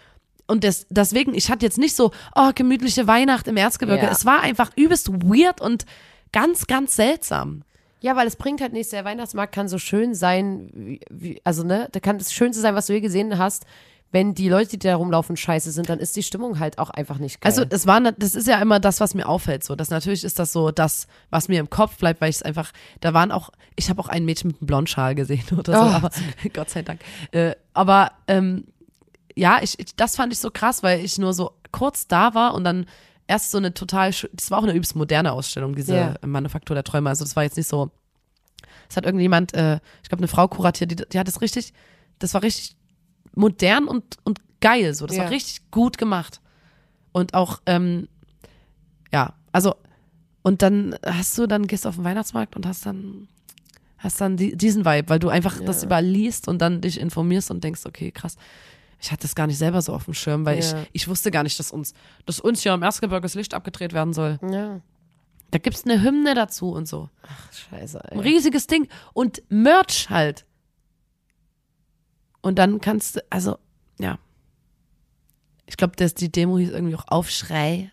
Und 0.49 0.65
das, 0.65 0.87
deswegen, 0.91 1.35
ich 1.35 1.51
hatte 1.51 1.65
jetzt 1.65 1.79
nicht 1.79 1.95
so, 1.95 2.11
oh, 2.35 2.51
gemütliche 2.55 3.07
Weihnacht 3.07 3.47
im 3.47 3.57
Erzgebirge. 3.57 4.07
Ja. 4.07 4.11
Es 4.11 4.25
war 4.27 4.41
einfach 4.41 4.71
übelst 4.77 5.09
weird 5.13 5.61
und 5.61 5.85
ganz, 6.33 6.67
ganz 6.67 6.97
seltsam. 6.97 7.63
Ja, 8.01 8.17
weil 8.17 8.27
es 8.27 8.37
bringt 8.37 8.61
halt 8.61 8.73
nichts. 8.73 8.91
Der 8.91 9.05
Weihnachtsmarkt 9.05 9.55
kann 9.55 9.69
so 9.69 9.79
schön 9.79 10.15
sein, 10.15 10.71
wie, 10.73 11.01
wie, 11.11 11.41
also 11.45 11.65
ne, 11.65 11.89
da 11.93 12.01
kann 12.01 12.19
das 12.19 12.33
Schönste 12.33 12.63
sein, 12.63 12.75
was 12.75 12.87
du 12.87 12.95
je 12.95 13.01
gesehen 13.01 13.39
hast. 13.39 13.67
Wenn 14.11 14.33
die 14.35 14.49
Leute, 14.49 14.71
die 14.71 14.79
da 14.79 14.97
rumlaufen, 14.97 15.37
scheiße 15.37 15.71
sind, 15.71 15.91
dann 15.91 15.99
ist 15.99 16.17
die 16.17 16.23
Stimmung 16.23 16.59
halt 16.61 16.79
auch 16.79 16.89
einfach 16.89 17.19
nicht 17.19 17.43
geil. 17.43 17.51
Also 17.53 17.67
das 17.67 17.87
war, 17.87 18.01
ne- 18.01 18.15
das 18.17 18.35
ist 18.35 18.47
ja 18.49 18.59
immer 18.63 18.81
das, 18.81 19.01
was 19.01 19.15
mir 19.15 19.29
auffällt. 19.29 19.65
So, 19.65 19.75
das 19.75 19.91
natürlich 19.91 20.25
ist 20.25 20.39
das 20.39 20.51
so 20.51 20.71
das, 20.71 21.09
was 21.29 21.49
mir 21.49 21.61
im 21.61 21.69
Kopf 21.69 21.99
bleibt, 21.99 22.23
weil 22.23 22.31
ich 22.31 22.37
es 22.37 22.43
einfach, 22.43 22.73
da 23.03 23.13
waren 23.13 23.31
auch, 23.33 23.51
ich 23.77 23.91
habe 23.91 24.01
auch 24.01 24.09
ein 24.09 24.25
Mädchen 24.25 24.49
mit 24.49 24.61
einem 24.63 24.67
Blondschal 24.67 25.15
gesehen 25.15 25.45
oder 25.59 25.73
so, 25.75 25.79
Oh. 25.79 25.91
aber 25.91 26.11
Gott 26.55 26.71
sei 26.71 26.81
Dank. 26.81 27.01
Äh, 27.33 27.55
aber 27.75 28.13
ähm, 28.29 28.65
ja, 29.39 29.61
ich, 29.63 29.79
ich, 29.79 29.95
das 29.97 30.17
fand 30.17 30.33
ich 30.33 30.39
so 30.39 30.51
krass, 30.51 30.83
weil 30.83 31.05
ich 31.05 31.19
nur 31.19 31.33
so 31.33 31.53
kurz 31.73 32.07
da 32.09 32.35
war 32.35 32.55
und 32.55 32.65
dann 32.65 32.87
erst 33.27 33.51
so 33.51 33.59
eine 33.59 33.73
total, 33.75 34.13
das 34.33 34.51
war 34.51 34.59
auch 34.59 34.63
eine 34.65 34.73
übelst 34.73 34.97
moderne 34.97 35.33
Ausstellung, 35.33 35.75
diese 35.75 35.95
Ja. 35.95 36.15
Manufaktur 36.27 36.75
der 36.75 36.85
Träume. 36.85 37.09
Also 37.11 37.25
das 37.25 37.37
war 37.37 37.43
jetzt 37.45 37.57
nicht 37.57 37.69
so, 37.69 37.91
es 38.89 38.97
hat 38.97 39.05
irgendjemand, 39.05 39.55
äh, 39.55 39.81
ich 40.03 40.09
glaube 40.09 40.21
eine 40.23 40.29
Frau 40.29 40.49
kuratiert, 40.49 40.91
die, 40.91 40.97
die 40.97 41.19
hat 41.19 41.29
das 41.29 41.41
richtig, 41.41 41.73
das 42.19 42.35
war 42.35 42.43
richtig 42.43 42.77
modern 43.35 43.87
und, 43.87 44.17
und 44.25 44.41
geil, 44.61 44.95
so, 44.95 45.07
das 45.07 45.17
Ja. 45.17 45.25
war 45.25 45.31
richtig 45.31 45.71
gut 45.71 45.99
gemacht. 45.99 46.41
Und 47.13 47.35
auch, 47.35 47.61
ähm, 47.67 48.09
ja, 49.13 49.35
also, 49.53 49.75
und 50.43 50.63
dann 50.63 50.97
hast 51.05 51.37
du, 51.39 51.47
dann 51.47 51.67
gehst 51.67 51.85
du 51.85 51.91
auf 51.91 51.97
den 51.97 52.05
Weihnachtsmarkt 52.05 52.57
und 52.57 52.67
hast 52.67 52.87
dann, 52.87 53.29
hast 53.99 54.21
dann 54.21 54.37
die, 54.37 54.57
diesen 54.57 54.85
Vibe, 54.85 55.09
weil 55.11 55.19
du 55.19 55.29
einfach 55.29 55.61
das 55.61 55.83
überall 55.83 56.05
liest 56.05 56.49
und 56.49 56.59
dann 56.61 56.81
dich 56.81 56.99
informierst 57.01 57.51
und 57.51 57.63
denkst, 57.63 57.83
okay, 57.87 58.11
krass. 58.11 58.37
Ich 59.01 59.13
hatte 59.13 59.23
das 59.23 59.35
gar 59.35 59.47
nicht 59.47 59.59
selber 59.59 59.81
so 59.83 59.93
auf 59.95 60.05
dem 60.07 60.15
Schirm, 60.15 60.45
weil 60.45 60.59
Ja. 60.61 60.81
ich, 60.83 60.89
ich 60.93 61.09
wusste 61.09 61.31
gar 61.31 61.43
nicht, 61.45 61.59
dass 61.59 61.71
uns, 61.71 61.95
dass 62.27 62.41
uns 62.41 62.63
hier 62.63 62.73
am 62.73 62.83
Erzgebirge 62.83 63.23
das 63.23 63.35
Licht 63.35 63.55
abgedreht 63.55 63.93
werden 63.93 64.13
soll. 64.13 64.39
ja. 64.43 64.81
Da 65.51 65.57
gibt's 65.57 65.85
eine 65.87 66.03
Hymne 66.03 66.35
dazu 66.35 66.73
und 66.73 66.87
so. 66.87 67.09
Scheiße, 67.71 68.05
Ein 68.13 68.19
ey. 68.19 68.23
riesiges 68.35 68.67
Ding. 68.67 68.87
Und 69.15 69.41
Merch 69.49 70.11
halt. 70.11 70.45
Und 72.43 72.59
dann 72.59 72.83
kannst 72.83 73.17
du, 73.17 73.21
also, 73.31 73.57
ja. 73.99 74.19
Ich 75.65 75.79
glaube, 75.79 75.97
dass 75.97 76.13
die 76.13 76.31
Demo 76.31 76.59
hieß 76.59 76.69
irgendwie 76.69 76.97
auch 76.97 77.09
Aufschrei. 77.09 77.91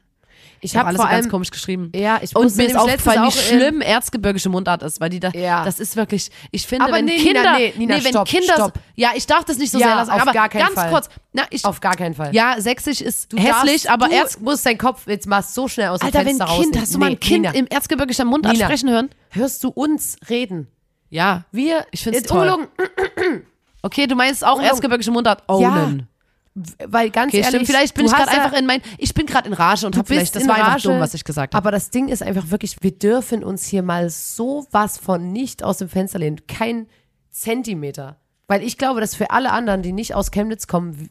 Ich 0.61 0.73
hab 0.75 0.79
habe 0.81 0.87
alles 0.89 0.97
vor 1.01 1.05
so 1.07 1.11
ganz 1.11 1.23
allem, 1.25 1.31
komisch 1.31 1.51
geschrieben. 1.51 1.91
ja, 1.95 2.19
ich 2.21 2.35
Und 2.35 2.55
mir 2.55 2.65
ist 2.65 2.75
aufgefallen, 2.75 3.21
wie 3.23 3.27
auch 3.27 3.35
in- 3.35 3.41
schlimm 3.41 3.81
erzgebirgische 3.81 4.49
Mundart 4.49 4.83
ist, 4.83 4.99
weil 5.01 5.09
die 5.09 5.19
da, 5.19 5.29
Ja. 5.29 5.63
das 5.63 5.79
ist 5.79 5.95
wirklich, 5.95 6.29
ich 6.51 6.65
finde, 6.65 6.85
Aber 6.85 6.93
wenn 6.95 7.05
nee, 7.05 7.17
Kinder, 7.17 7.41
Nina, 7.41 7.57
nee, 7.57 7.73
Nina, 7.77 7.95
wenn 7.95 8.01
stopp, 8.11 8.27
Kinder, 8.27 8.53
stopp. 8.53 8.73
ja, 8.95 9.11
ich 9.15 9.27
darf 9.27 9.45
das 9.45 9.57
nicht 9.57 9.71
so 9.71 9.79
Ja, 9.79 9.87
sehr 9.87 9.95
lassen, 9.95 10.11
auf 10.11 10.21
aber 10.21 10.31
gar 10.33 10.49
keinen 10.49 10.61
ganz 10.65 10.73
Fall. 10.75 10.89
kurz, 10.89 11.09
na, 11.33 11.43
ich, 11.49 11.63
Auf 11.65 11.79
gar 11.81 11.95
keinen 11.95 12.15
Fall. 12.15 12.33
ja, 12.35 12.55
sächsisch 12.59 13.01
ist 13.01 13.31
Du 13.33 13.37
hässlich, 13.37 13.83
darfst, 13.83 13.89
aber 13.89 14.11
Erz, 14.11 14.39
musst 14.39 14.65
deinen 14.65 14.77
Kopf 14.77 15.07
jetzt 15.07 15.27
mal 15.27 15.41
so 15.43 15.67
schnell 15.67 15.89
aus 15.89 15.99
dem 15.99 16.05
Alter, 16.07 16.19
wenn 16.19 16.37
Fenster 16.37 16.45
Kind, 16.45 16.77
hast 16.79 16.93
du 16.93 16.97
mal 16.99 17.05
ein 17.07 17.11
Nee, 17.13 17.17
Kind 17.17 17.41
Nina, 17.43 17.53
im 17.55 17.67
erzgebirgischen 17.67 18.27
Mundart 18.27 18.53
Nina. 18.53 18.65
sprechen 18.65 18.89
hören? 18.89 19.09
hörst 19.29 19.63
du 19.63 19.69
uns 19.69 20.17
reden? 20.29 20.67
Ja. 21.09 21.43
Wir, 21.51 21.85
Ich 21.91 22.03
find's 22.03 22.19
Jetzt 22.19 22.29
toll. 22.29 22.67
Okay, 23.81 24.07
du 24.07 24.15
meinst 24.15 24.43
auch 24.43 24.59
erzgebirgische 24.59 25.11
Mundart 25.11 25.43
ownen. 25.47 26.07
Weil 26.55 27.09
ganz 27.09 27.33
Okay, 27.33 27.41
ehrlich, 27.41 27.49
stimmt. 27.49 27.67
Vielleicht 27.67 27.93
bin 27.95 28.05
ich 28.05 28.13
gerade 28.13 28.31
einfach 28.31 28.57
in 28.57 28.65
mein, 28.65 28.81
ich 28.97 29.13
bin 29.13 29.25
gerade 29.25 29.47
in 29.47 29.53
Rage 29.53 29.85
und 29.85 29.95
Du 29.95 29.99
hab 29.99 30.07
vielleicht, 30.07 30.35
das 30.35 30.47
war 30.47 30.55
einfach 30.55 30.73
Rage, 30.75 30.87
dumm, 30.87 30.99
was 31.01 31.13
ich 31.13 31.25
gesagt 31.25 31.53
habe. 31.53 31.61
Aber 31.61 31.71
das 31.71 31.89
Ding 31.89 32.07
ist 32.07 32.23
einfach 32.23 32.49
wirklich, 32.49 32.77
wir 32.81 32.91
dürfen 32.91 33.43
uns 33.43 33.65
hier 33.65 33.83
mal 33.83 34.09
sowas 34.09 34.97
von 34.97 35.33
nicht 35.33 35.63
aus 35.63 35.79
dem 35.79 35.89
Fenster 35.89 36.19
lehnen. 36.19 36.47
Kein 36.47 36.87
Zentimeter. 37.29 38.17
Weil 38.47 38.63
ich 38.63 38.77
glaube, 38.77 39.01
dass 39.01 39.15
für 39.15 39.31
alle 39.31 39.51
anderen, 39.51 39.81
die 39.81 39.91
nicht 39.91 40.15
aus 40.15 40.31
Chemnitz 40.31 40.67
kommen, 40.67 41.09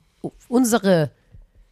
unsere, 0.49 1.11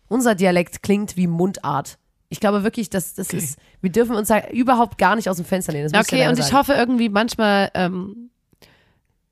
unser 0.08 0.34
Dialekt 0.34 0.82
klingt 0.82 1.16
wie 1.16 1.26
Mundart. 1.26 1.98
Ich 2.28 2.40
glaube 2.40 2.64
wirklich, 2.64 2.90
dass 2.90 3.14
das 3.14 3.32
ist, 3.32 3.58
wir 3.80 3.90
dürfen 3.90 4.16
uns 4.16 4.28
da 4.28 4.48
überhaupt 4.48 4.98
gar 4.98 5.16
nicht 5.16 5.30
aus 5.30 5.36
dem 5.36 5.46
Fenster 5.46 5.72
lehnen. 5.72 5.94
Okay, 5.96 6.28
und 6.28 6.38
ich 6.38 6.46
sagen. 6.46 6.56
hoffe 6.58 6.72
irgendwie 6.74 7.08
manchmal, 7.08 7.70
ähm, 7.74 8.30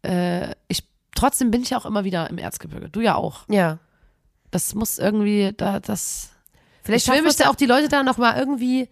äh, 0.02 0.52
ich, 0.68 0.84
trotzdem 1.14 1.50
bin 1.50 1.62
ich 1.62 1.70
ja 1.70 1.78
auch 1.78 1.86
immer 1.86 2.04
wieder 2.04 2.30
im 2.30 2.38
Erzgebirge. 2.38 2.88
Du 2.88 3.00
ja 3.00 3.16
auch. 3.16 3.40
Ja. 3.48 3.78
Das 4.50 4.74
muss 4.74 4.98
irgendwie, 4.98 5.52
da, 5.56 5.80
das, 5.80 6.30
Vielleicht 6.82 7.06
Ich 7.06 7.12
will 7.12 7.22
mich 7.22 7.38
ja 7.38 7.50
auch 7.50 7.54
die 7.56 7.66
Leute 7.66 7.88
da 7.88 8.02
nochmal 8.02 8.38
irgendwie 8.38 8.88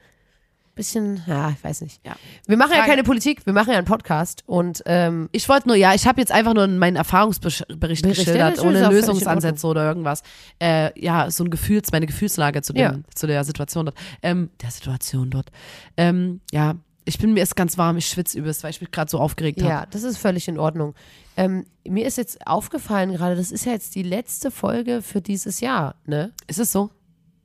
bisschen, 0.74 1.20
ja, 1.26 1.50
ich 1.50 1.64
weiß 1.64 1.80
nicht. 1.80 2.00
Ja. 2.06 2.14
Wir 2.46 2.56
machen 2.56 2.70
ja 2.70 2.76
Frage- 2.78 2.90
keine 2.90 3.02
Politik, 3.02 3.44
wir 3.46 3.52
machen 3.52 3.70
ja 3.72 3.78
einen 3.78 3.84
Podcast 3.86 4.44
und 4.46 4.80
ähm, 4.86 5.28
ich 5.32 5.48
wollte 5.48 5.66
nur, 5.66 5.76
ja, 5.76 5.92
ich 5.92 6.06
habe 6.06 6.20
jetzt 6.20 6.30
einfach 6.30 6.54
nur 6.54 6.68
meinen 6.68 6.94
Erfahrungsbericht 6.94 7.66
Bericht, 7.80 8.04
ja, 8.04 8.10
geschildert, 8.12 8.60
ohne 8.60 8.88
Lösungsansätze 8.88 9.66
oder 9.66 9.84
irgendwas. 9.84 10.22
Äh, 10.62 10.92
ja, 10.96 11.32
so 11.32 11.42
ein 11.42 11.50
Gefühls, 11.50 11.90
meine 11.90 12.06
Gefühlslage 12.06 12.62
zu, 12.62 12.72
dem, 12.72 12.80
Ja. 12.80 12.94
zu 13.12 13.26
der 13.26 13.42
Situation 13.42 13.86
dort. 13.86 13.98
Ähm, 14.22 14.50
der 14.62 14.70
Situation 14.70 15.30
dort. 15.30 15.50
Ähm, 15.96 16.40
ja, 16.52 16.76
Ich 17.08 17.18
bin 17.18 17.32
mir 17.32 17.42
ist 17.42 17.56
ganz 17.56 17.78
warm, 17.78 17.96
ich 17.96 18.06
schwitze 18.06 18.38
übelst, 18.38 18.62
weil 18.62 18.70
ich 18.70 18.82
mich 18.82 18.90
gerade 18.90 19.10
so 19.10 19.18
aufgeregt 19.18 19.62
habe. 19.62 19.70
Ja, 19.70 19.86
das 19.86 20.02
ist 20.02 20.18
völlig 20.18 20.46
in 20.46 20.58
Ordnung. 20.58 20.94
Ähm, 21.38 21.64
mir 21.86 22.06
ist 22.06 22.18
jetzt 22.18 22.46
aufgefallen 22.46 23.12
gerade, 23.12 23.34
das 23.34 23.50
ist 23.50 23.64
ja 23.64 23.72
jetzt 23.72 23.94
die 23.94 24.02
letzte 24.02 24.50
Folge 24.50 25.00
für 25.00 25.22
dieses 25.22 25.60
Jahr, 25.60 25.94
ne? 26.04 26.32
Ist 26.46 26.58
es 26.58 26.70
so? 26.70 26.90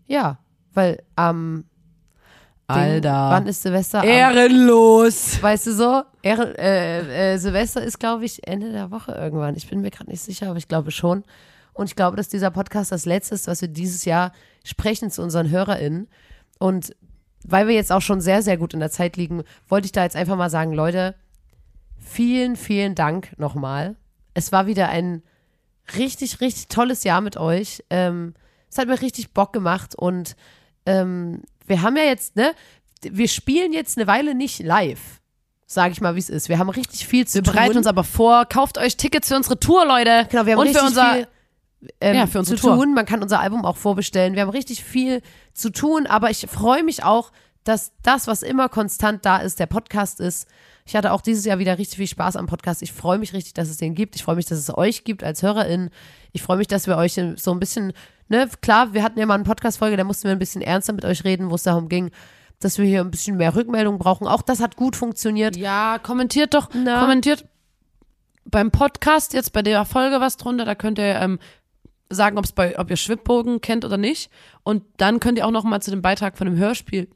Ja, 0.05 0.39
weil 0.73 1.01
am 1.15 1.63
Ding, 2.69 2.77
Alter. 2.77 3.29
wann 3.31 3.47
ist 3.47 3.61
Silvester? 3.61 4.03
Ehrenlos. 4.03 5.41
weißt 5.41 5.67
du 5.67 5.73
so? 5.73 6.03
Ehren, 6.21 6.55
äh, 6.55 7.33
äh, 7.33 7.37
Silvester 7.37 7.81
ist, 7.81 7.99
glaube 7.99 8.25
ich, 8.25 8.45
Ende 8.45 8.71
der 8.71 8.91
Woche 8.91 9.13
irgendwann. 9.13 9.55
Ich 9.55 9.69
bin 9.69 9.79
mir 9.79 9.91
gerade 9.91 10.09
nicht 10.09 10.21
sicher, 10.21 10.49
aber 10.49 10.57
ich 10.57 10.67
glaube 10.67 10.91
schon. 10.91 11.23
Und 11.73 11.87
ich 11.87 11.95
glaube, 11.95 12.17
dass 12.17 12.27
dieser 12.27 12.51
Podcast 12.51 12.91
das 12.91 13.05
letzte 13.05 13.35
ist, 13.35 13.47
was 13.47 13.61
wir 13.61 13.69
dieses 13.69 14.03
Jahr 14.05 14.33
sprechen 14.63 15.09
zu 15.09 15.21
unseren 15.21 15.49
HörerInnen. 15.49 16.07
Und 16.59 16.95
weil 17.45 17.67
wir 17.67 17.75
jetzt 17.75 17.91
auch 17.91 18.01
schon 18.01 18.21
sehr, 18.21 18.41
sehr 18.41 18.57
gut 18.57 18.73
in 18.73 18.79
der 18.79 18.91
Zeit 18.91 19.17
liegen, 19.17 19.43
wollte 19.67 19.85
ich 19.85 19.91
da 19.91 20.03
jetzt 20.03 20.15
einfach 20.15 20.35
mal 20.37 20.49
sagen, 20.49 20.73
Leute, 20.73 21.15
vielen, 21.99 22.55
vielen 22.55 22.95
Dank 22.95 23.37
nochmal. 23.37 23.95
Es 24.33 24.51
war 24.51 24.67
wieder 24.67 24.89
ein 24.89 25.23
richtig, 25.97 26.41
richtig 26.41 26.67
tolles 26.67 27.03
Jahr 27.03 27.21
mit 27.21 27.37
euch. 27.37 27.83
Ähm, 27.89 28.33
es 28.69 28.77
hat 28.77 28.87
mir 28.87 29.01
richtig 29.01 29.33
Bock 29.33 29.53
gemacht 29.53 29.95
und 29.95 30.35
ähm, 30.85 31.41
wir 31.67 31.81
haben 31.81 31.95
ja 31.97 32.03
jetzt, 32.03 32.35
ne, 32.35 32.53
wir 33.03 33.27
spielen 33.27 33.73
jetzt 33.73 33.97
eine 33.97 34.07
Weile 34.07 34.35
nicht 34.35 34.61
live. 34.61 35.19
Sage 35.65 35.91
ich 35.93 36.01
mal, 36.01 36.15
wie 36.15 36.19
es 36.19 36.29
ist. 36.29 36.49
Wir 36.49 36.59
haben 36.59 36.69
richtig 36.69 37.07
viel 37.07 37.25
zu 37.25 37.35
Wir 37.35 37.43
tun. 37.43 37.53
bereiten 37.53 37.77
uns 37.77 37.87
aber 37.87 38.03
vor. 38.03 38.45
Kauft 38.45 38.77
euch 38.77 38.95
Tickets 38.97 39.29
für 39.29 39.35
unsere 39.35 39.59
Tour, 39.59 39.85
Leute. 39.85 40.27
Genau, 40.29 40.45
wir 40.45 40.53
haben 40.53 40.59
Und 40.59 40.67
richtig 40.67 40.81
für 40.81 40.87
unser 40.87 41.13
viel 41.13 41.27
ähm, 41.99 42.15
Ja, 42.15 42.27
für 42.27 42.39
unsere 42.39 42.57
zu 42.57 42.67
Tour. 42.67 42.75
tun. 42.75 42.93
Man 42.93 43.05
kann 43.05 43.23
unser 43.23 43.39
Album 43.39 43.65
auch 43.65 43.77
vorbestellen. 43.77 44.35
Wir 44.35 44.43
haben 44.43 44.49
richtig 44.49 44.83
viel 44.83 45.21
zu 45.53 45.69
tun, 45.69 46.07
aber 46.07 46.29
ich 46.29 46.47
freue 46.49 46.83
mich 46.83 47.03
auch, 47.03 47.31
dass 47.63 47.93
das, 48.01 48.27
was 48.27 48.43
immer 48.43 48.69
konstant 48.69 49.25
da 49.25 49.37
ist, 49.37 49.59
der 49.59 49.67
Podcast 49.67 50.19
ist. 50.19 50.47
Ich 50.85 50.95
hatte 50.95 51.13
auch 51.13 51.21
dieses 51.21 51.45
Jahr 51.45 51.59
wieder 51.59 51.77
richtig 51.77 51.97
viel 51.97 52.07
Spaß 52.07 52.35
am 52.35 52.45
Podcast. 52.45 52.81
Ich 52.81 52.91
freue 52.91 53.17
mich 53.17 53.33
richtig, 53.33 53.53
dass 53.53 53.69
es 53.69 53.77
den 53.77 53.95
gibt. 53.95 54.15
Ich 54.15 54.23
freue 54.23 54.35
mich, 54.35 54.45
dass 54.45 54.59
es 54.59 54.75
euch 54.75 55.05
gibt 55.05 55.23
als 55.23 55.41
HörerInnen. 55.41 55.89
Ich 56.33 56.41
freue 56.41 56.57
mich, 56.57 56.67
dass 56.67 56.87
wir 56.87 56.97
euch 56.97 57.13
so 57.37 57.51
ein 57.51 57.59
bisschen, 57.59 57.93
ne, 58.27 58.49
klar, 58.61 58.93
wir 58.93 59.01
hatten 59.01 59.17
ja 59.17 59.25
mal 59.25 59.35
eine 59.35 59.45
Podcast-Folge, 59.45 59.95
da 59.95 60.03
mussten 60.03 60.25
wir 60.25 60.33
ein 60.33 60.39
bisschen 60.39 60.61
ernster 60.61 60.91
mit 60.91 61.05
euch 61.05 61.23
reden, 61.23 61.49
wo 61.49 61.55
es 61.55 61.63
darum 61.63 61.87
ging, 61.87 62.11
dass 62.59 62.77
wir 62.77 62.85
hier 62.85 63.01
ein 63.01 63.11
bisschen 63.11 63.37
mehr 63.37 63.55
Rückmeldung 63.55 63.97
brauchen. 63.97 64.27
Auch 64.27 64.41
das 64.41 64.59
hat 64.59 64.75
gut 64.75 64.95
funktioniert. 64.95 65.55
Ja, 65.55 65.99
kommentiert 65.99 66.53
doch, 66.53 66.69
Na? 66.73 66.99
kommentiert 66.99 67.45
beim 68.45 68.71
Podcast 68.71 69.33
jetzt 69.33 69.53
bei 69.53 69.61
der 69.61 69.85
Folge 69.85 70.19
was 70.19 70.35
drunter. 70.35 70.65
Da 70.65 70.75
könnt 70.75 70.99
ihr 70.99 71.15
ähm, 71.15 71.39
sagen, 72.09 72.37
ob's 72.37 72.51
bei, 72.51 72.77
ob 72.79 72.89
ihr 72.89 72.97
Schwibbogen 72.97 73.61
kennt 73.61 73.85
oder 73.85 73.97
nicht. 73.97 74.29
Und 74.63 74.83
dann 74.97 75.19
könnt 75.19 75.37
ihr 75.37 75.45
auch 75.47 75.51
noch 75.51 75.63
mal 75.63 75.81
zu 75.81 75.91
dem 75.91 76.01
Beitrag 76.01 76.37
von 76.37 76.45
dem 76.45 76.57
Hörspiel, 76.57 77.09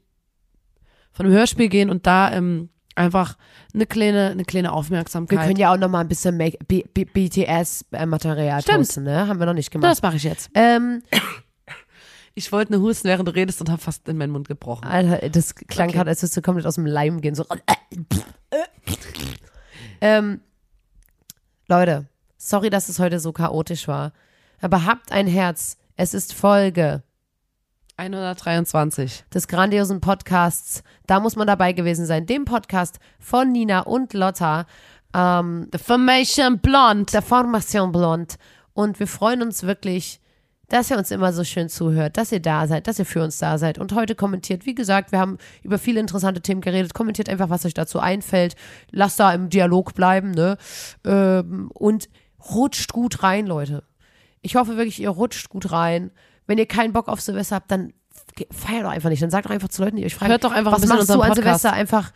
von 1.12 1.26
dem 1.26 1.32
Hörspiel 1.34 1.68
gehen 1.68 1.90
und 1.90 2.06
da 2.06 2.32
ähm, 2.32 2.68
einfach 2.94 3.36
eine 3.74 3.86
kleine, 3.86 4.30
eine 4.30 4.44
kleine 4.44 4.68
Wir 4.68 4.72
Aufmerksamkeit. 4.74 5.40
können 5.46 5.56
ja 5.56 5.72
auch 5.72 5.78
noch 5.78 5.88
mal 5.88 6.00
ein 6.00 6.08
bisschen 6.08 6.38
BTS-Material 6.38 8.62
Stimmt. 8.62 8.78
posten, 8.78 9.02
ne? 9.04 9.28
Haben 9.28 9.38
wir 9.38 9.46
noch 9.46 9.54
nicht 9.54 9.70
gemacht. 9.70 9.90
das 9.90 10.02
mache 10.02 10.16
ich 10.16 10.24
jetzt. 10.24 10.50
Ähm, 10.54 11.02
Ich 12.34 12.52
wollte 12.52 12.72
eine 12.72 12.82
Husten, 12.82 13.08
während 13.08 13.26
du 13.26 13.34
redest 13.34 13.60
und 13.60 13.68
habe 13.68 13.82
fast 13.82 14.08
in 14.08 14.16
meinen 14.16 14.30
Mund 14.30 14.46
gebrochen. 14.46 14.84
Alter, 14.84 15.28
das 15.28 15.56
klang 15.56 15.88
Okay. 15.88 15.96
gerade, 15.96 16.10
als 16.10 16.22
würdest 16.22 16.36
du 16.36 16.42
komplett 16.42 16.66
aus 16.66 16.76
dem 16.76 16.86
Leim 16.86 17.20
gehen. 17.20 17.34
So. 17.34 17.44
ähm, 20.00 20.40
Leute, 21.66 22.06
sorry, 22.36 22.70
dass 22.70 22.88
es 22.88 23.00
heute 23.00 23.18
so 23.18 23.32
chaotisch 23.32 23.88
war. 23.88 24.12
Aber 24.60 24.84
habt 24.84 25.12
ein 25.12 25.26
Herz. 25.26 25.76
Es 25.96 26.14
ist 26.14 26.34
Folge 26.34 27.02
123. 27.96 29.24
des 29.32 29.48
grandiosen 29.48 30.00
Podcasts. 30.00 30.82
Da 31.06 31.20
muss 31.20 31.36
man 31.36 31.46
dabei 31.46 31.72
gewesen 31.72 32.06
sein. 32.06 32.26
Dem 32.26 32.44
Podcast 32.44 32.98
von 33.20 33.52
Nina 33.52 33.80
und 33.80 34.14
Lotta. 34.14 34.66
Ähm, 35.14 35.68
The 35.72 35.78
Formation 35.78 36.58
Blonde. 36.58 37.10
der 37.12 37.22
Formation 37.22 37.92
Blond. 37.92 38.36
Und 38.72 38.98
wir 38.98 39.06
freuen 39.06 39.42
uns 39.42 39.62
wirklich, 39.62 40.20
dass 40.68 40.90
ihr 40.90 40.98
uns 40.98 41.10
immer 41.10 41.32
so 41.32 41.44
schön 41.44 41.68
zuhört, 41.68 42.16
dass 42.16 42.30
ihr 42.30 42.40
da 42.40 42.66
seid, 42.66 42.86
dass 42.86 42.98
ihr 42.98 43.06
für 43.06 43.22
uns 43.22 43.38
da 43.38 43.58
seid. 43.58 43.78
Und 43.78 43.94
heute 43.94 44.14
kommentiert, 44.14 44.66
wie 44.66 44.74
gesagt, 44.74 45.12
wir 45.12 45.18
haben 45.18 45.38
über 45.62 45.78
viele 45.78 46.00
interessante 46.00 46.42
Themen 46.42 46.60
geredet. 46.60 46.94
Kommentiert 46.94 47.28
einfach, 47.28 47.48
was 47.48 47.64
euch 47.64 47.74
dazu 47.74 48.00
einfällt. 48.00 48.54
Lasst 48.90 49.18
da 49.18 49.32
im 49.32 49.48
Dialog 49.50 49.94
bleiben, 49.94 50.32
ne? 50.32 50.58
Ähm, 51.04 51.70
und 51.74 52.08
rutscht 52.50 52.92
gut 52.92 53.22
rein, 53.22 53.46
Leute. 53.46 53.82
Ich 54.42 54.56
hoffe 54.56 54.76
wirklich, 54.76 55.00
ihr 55.00 55.10
rutscht 55.10 55.48
gut 55.48 55.70
rein. 55.72 56.10
Wenn 56.46 56.58
ihr 56.58 56.66
keinen 56.66 56.92
Bock 56.92 57.08
auf 57.08 57.20
Silvester 57.20 57.56
habt, 57.56 57.70
dann 57.70 57.92
feiert 58.50 58.84
doch 58.84 58.90
einfach 58.90 59.10
nicht. 59.10 59.22
Dann 59.22 59.30
sagt 59.30 59.46
doch 59.46 59.50
einfach 59.50 59.68
zu 59.68 59.82
Leuten, 59.82 59.96
die 59.96 60.04
euch 60.04 60.14
fragen, 60.14 60.30
Hört 60.30 60.44
doch 60.44 60.52
einfach 60.52 60.72
ein 60.72 60.74
was 60.76 60.80
bisschen 60.82 60.96
machst 60.96 61.08
du 61.10 61.14
an 61.14 61.18
Podcast. 61.20 61.36
Silvester? 61.62 61.72
Einfach 61.72 62.12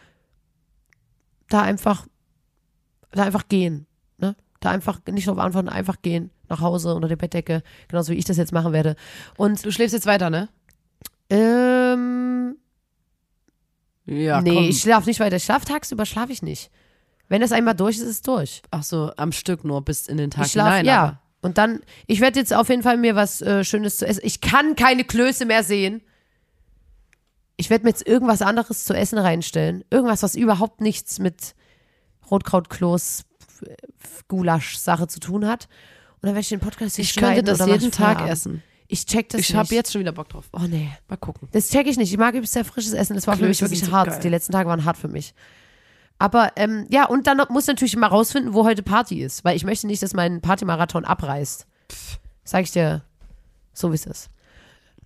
da 1.49 1.63
einfach 1.63 2.07
da 3.11 3.25
einfach 3.25 3.49
gehen. 3.49 3.87
Ne? 4.19 4.37
Da 4.61 4.71
einfach 4.71 5.01
nicht 5.11 5.27
drauf 5.29 5.39
antworten, 5.39 5.69
einfach 5.69 6.01
gehen. 6.03 6.31
Nach 6.49 6.61
Hause 6.61 6.95
unter 6.95 7.09
der 7.09 7.17
Bettdecke. 7.17 7.63
Genauso 7.89 8.13
wie 8.13 8.17
ich 8.17 8.25
das 8.25 8.37
jetzt 8.37 8.53
machen 8.53 8.73
werde. 8.73 8.97
Und 9.37 9.65
Du 9.65 9.71
schläfst 9.73 9.93
jetzt 9.95 10.07
weiter, 10.07 10.31
ne? 10.31 10.49
ähm, 11.31 12.57
Ja, 14.07 14.41
nee, 14.41 14.55
komm. 14.55 14.65
ich 14.65 14.81
schlafe 14.81 15.09
nicht 15.09 15.21
weiter. 15.21 15.37
Ich 15.37 15.45
schlafe 15.45 15.67
tagsüber, 15.67 16.07
schlafe 16.07 16.33
ich 16.33 16.43
nicht. 16.43 16.71
Wenn 17.29 17.41
das 17.41 17.53
einmal 17.53 17.75
durch 17.75 17.97
ist, 17.97 18.03
ist 18.03 18.09
es 18.11 18.23
durch. 18.23 18.63
Ach 18.71 18.83
so, 18.83 19.13
am 19.17 19.33
Stück 19.33 19.65
nur 19.65 19.83
bis 19.83 20.07
in 20.09 20.17
den 20.19 20.31
Tag 20.31 20.47
ich 20.47 20.53
schlafe, 20.53 20.71
hinein. 20.79 20.87
ja. 20.87 21.03
aber- 21.05 21.19
Und 21.43 21.59
dann, 21.59 21.81
ich 22.07 22.21
werde 22.21 22.39
jetzt 22.39 22.55
auf 22.55 22.69
jeden 22.69 22.83
Fall 22.83 22.97
mir 22.97 23.15
was 23.17 23.43
äh, 23.43 23.65
Schönes 23.65 23.99
zu 23.99 24.07
essen. 24.07 24.21
Ich 24.25 24.41
kann 24.41 24.77
keine 24.77 25.05
Klöße 25.05 25.45
mehr 25.45 25.63
sehen. 25.65 26.01
Ich 27.57 27.69
werde 27.69 27.85
mir 27.85 27.91
jetzt 27.91 28.07
irgendwas 28.07 28.43
anderes 28.43 28.85
zu 28.85 28.95
essen 28.95 29.19
reinstellen. 29.19 29.85
Irgendwas, 29.91 30.23
was 30.23 30.35
überhaupt 30.37 30.81
nichts 30.81 31.19
mit 31.19 31.55
Rotkrautkloß, 32.31 33.25
Gulasch-Sache 34.29 35.07
zu 35.09 35.21
tun 35.21 35.47
hat. 35.47 35.69
Und 36.15 36.23
dann 36.29 36.31
werde 36.31 36.41
ich 36.41 36.49
den 36.49 36.61
Podcast 36.61 36.97
hier 36.97 37.05
Ich 37.05 37.15
könnte 37.17 37.43
das 37.43 37.59
jeden 37.67 37.91
Tag 37.91 38.17
Feierabend. 38.19 38.31
essen. 38.33 38.63
Ich 38.89 39.07
check 39.07 39.29
das 39.31 39.41
Ich 39.41 39.49
nicht. 39.51 39.57
habe 39.59 39.75
jetzt 39.75 39.93
schon 39.93 40.01
wieder 40.01 40.13
Bock 40.13 40.29
drauf. 40.29 40.49
Oh 40.53 40.61
nee. 40.69 40.91
Mal 41.09 41.17
gucken. 41.17 41.49
Das 41.53 41.69
check 41.71 41.87
ich 41.87 41.97
nicht. 41.97 42.13
Ich 42.13 42.19
mag 42.19 42.31
übrigens 42.35 42.53
sehr 42.53 42.65
frisches 42.65 42.93
Essen. 42.93 43.15
Das 43.15 43.27
war 43.27 43.37
für 43.37 43.47
mich 43.47 43.61
wirklich 43.61 43.81
sind 43.81 43.89
so 43.91 43.93
hart. 43.97 44.09
geil. 44.11 44.21
Die 44.23 44.29
letzten 44.29 44.53
Tage 44.53 44.69
waren 44.69 44.85
hart 44.85 44.97
für 44.99 45.09
mich. 45.09 45.35
Aber 46.23 46.53
ähm, 46.55 46.87
ja, 46.89 47.07
und 47.07 47.27
dann 47.27 47.43
muss 47.49 47.67
natürlich 47.67 47.97
mal 47.97 48.07
rausfinden, 48.07 48.55
wo 48.55 48.65
heute 48.65 48.85
Party 48.85 49.21
ist. 49.21 49.45
Weil 49.45 49.57
ich 49.57 49.65
möchte 49.65 49.89
nicht, 49.89 50.01
dass 50.05 50.15
mein 50.15 50.41
Partymarathon 50.41 51.05
abreißt. 51.05 51.67
Sag 52.45 52.63
ich 52.63 52.71
dir, 52.71 53.03
so 53.73 53.91
wie 53.91 53.97
es 53.97 54.07
ist. 54.07 54.31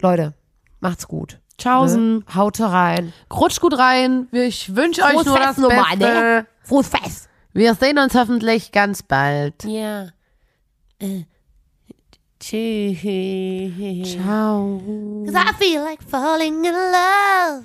Leute, 0.03 0.35
macht's 0.81 1.09
gut. 1.09 1.41
Tschaußen. 1.57 2.19
Ne? 2.19 2.25
Haut 2.35 2.61
rein. 2.61 3.14
Rutscht 3.33 3.62
gut 3.62 3.79
rein. 3.79 4.29
Ich 4.31 4.77
wünsche 4.77 5.03
euch 5.05 5.25
nur 5.25 5.39
Fest 5.39 5.49
das 5.49 5.57
nochmal, 5.57 5.97
Beste. 5.97 6.14
ne? 6.14 6.47
Frohes 6.61 6.89
Fest. 6.89 7.31
Wir 7.55 7.75
sehen 7.75 7.99
uns 7.99 8.14
hoffentlich 8.14 8.71
ganz 8.71 9.03
bald. 9.03 9.64
Ja. 9.64 10.09
Äh, 10.99 11.25
tschüss. 12.41 14.12
Ciao. 14.12 14.83
Cause 15.25 15.39
I 15.39 15.55
feel 15.59 15.81
like 15.81 16.03
falling 16.03 16.62
in 16.62 16.75
love. 16.75 17.64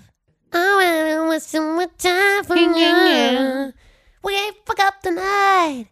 I 0.53 1.15
wanna 1.15 1.29
waste 1.29 1.49
some 1.49 1.75
more 1.75 1.87
time 1.97 2.43
for 2.43 2.55
you. 2.55 3.73
We 4.23 4.35
ain't 4.35 4.57
fuck 4.65 4.79
up 4.79 5.01
the 5.01 5.11
night. 5.11 5.87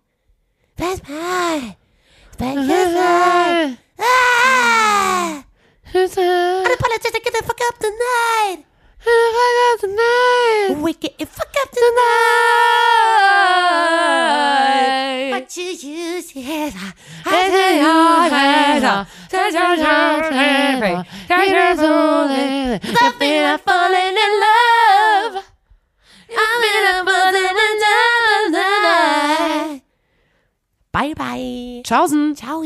That's 0.75 1.01
right. 1.09 1.75
Back 2.37 2.55
your 2.55 2.65
night. 2.65 3.77
Ah! 3.99 5.43
Unapologetic, 5.93 7.23
get 7.23 7.33
the 7.33 7.43
fuck 7.45 7.59
up 7.67 7.79
the 9.81 9.87
night. 9.87 10.81
We 10.81 10.93
get 10.93 11.17
fuck 11.27 11.55
up 11.61 11.71
the 11.71 11.91
night. 11.95 12.59
What 15.31 15.57
you 15.57 15.63
use, 15.63 16.35
yes. 16.35 16.75
I 17.25 17.49
say 17.49 17.79
your 17.79 18.29
hands 18.29 18.83
up. 18.83 19.07
I 22.91 23.11
feel 23.19 23.43
like 23.43 23.61
falling 23.63 24.17
in 24.25 24.33
love. 24.45 25.43
I'm 26.31 26.63
in 26.69 26.83
a 26.91 26.97
falling 27.07 27.57
in 27.67 27.75
love. 28.53 29.81
Bye 30.91 31.13
bye. 31.13 31.81
Tschaußen. 31.83 32.35
Ciao. 32.35 32.63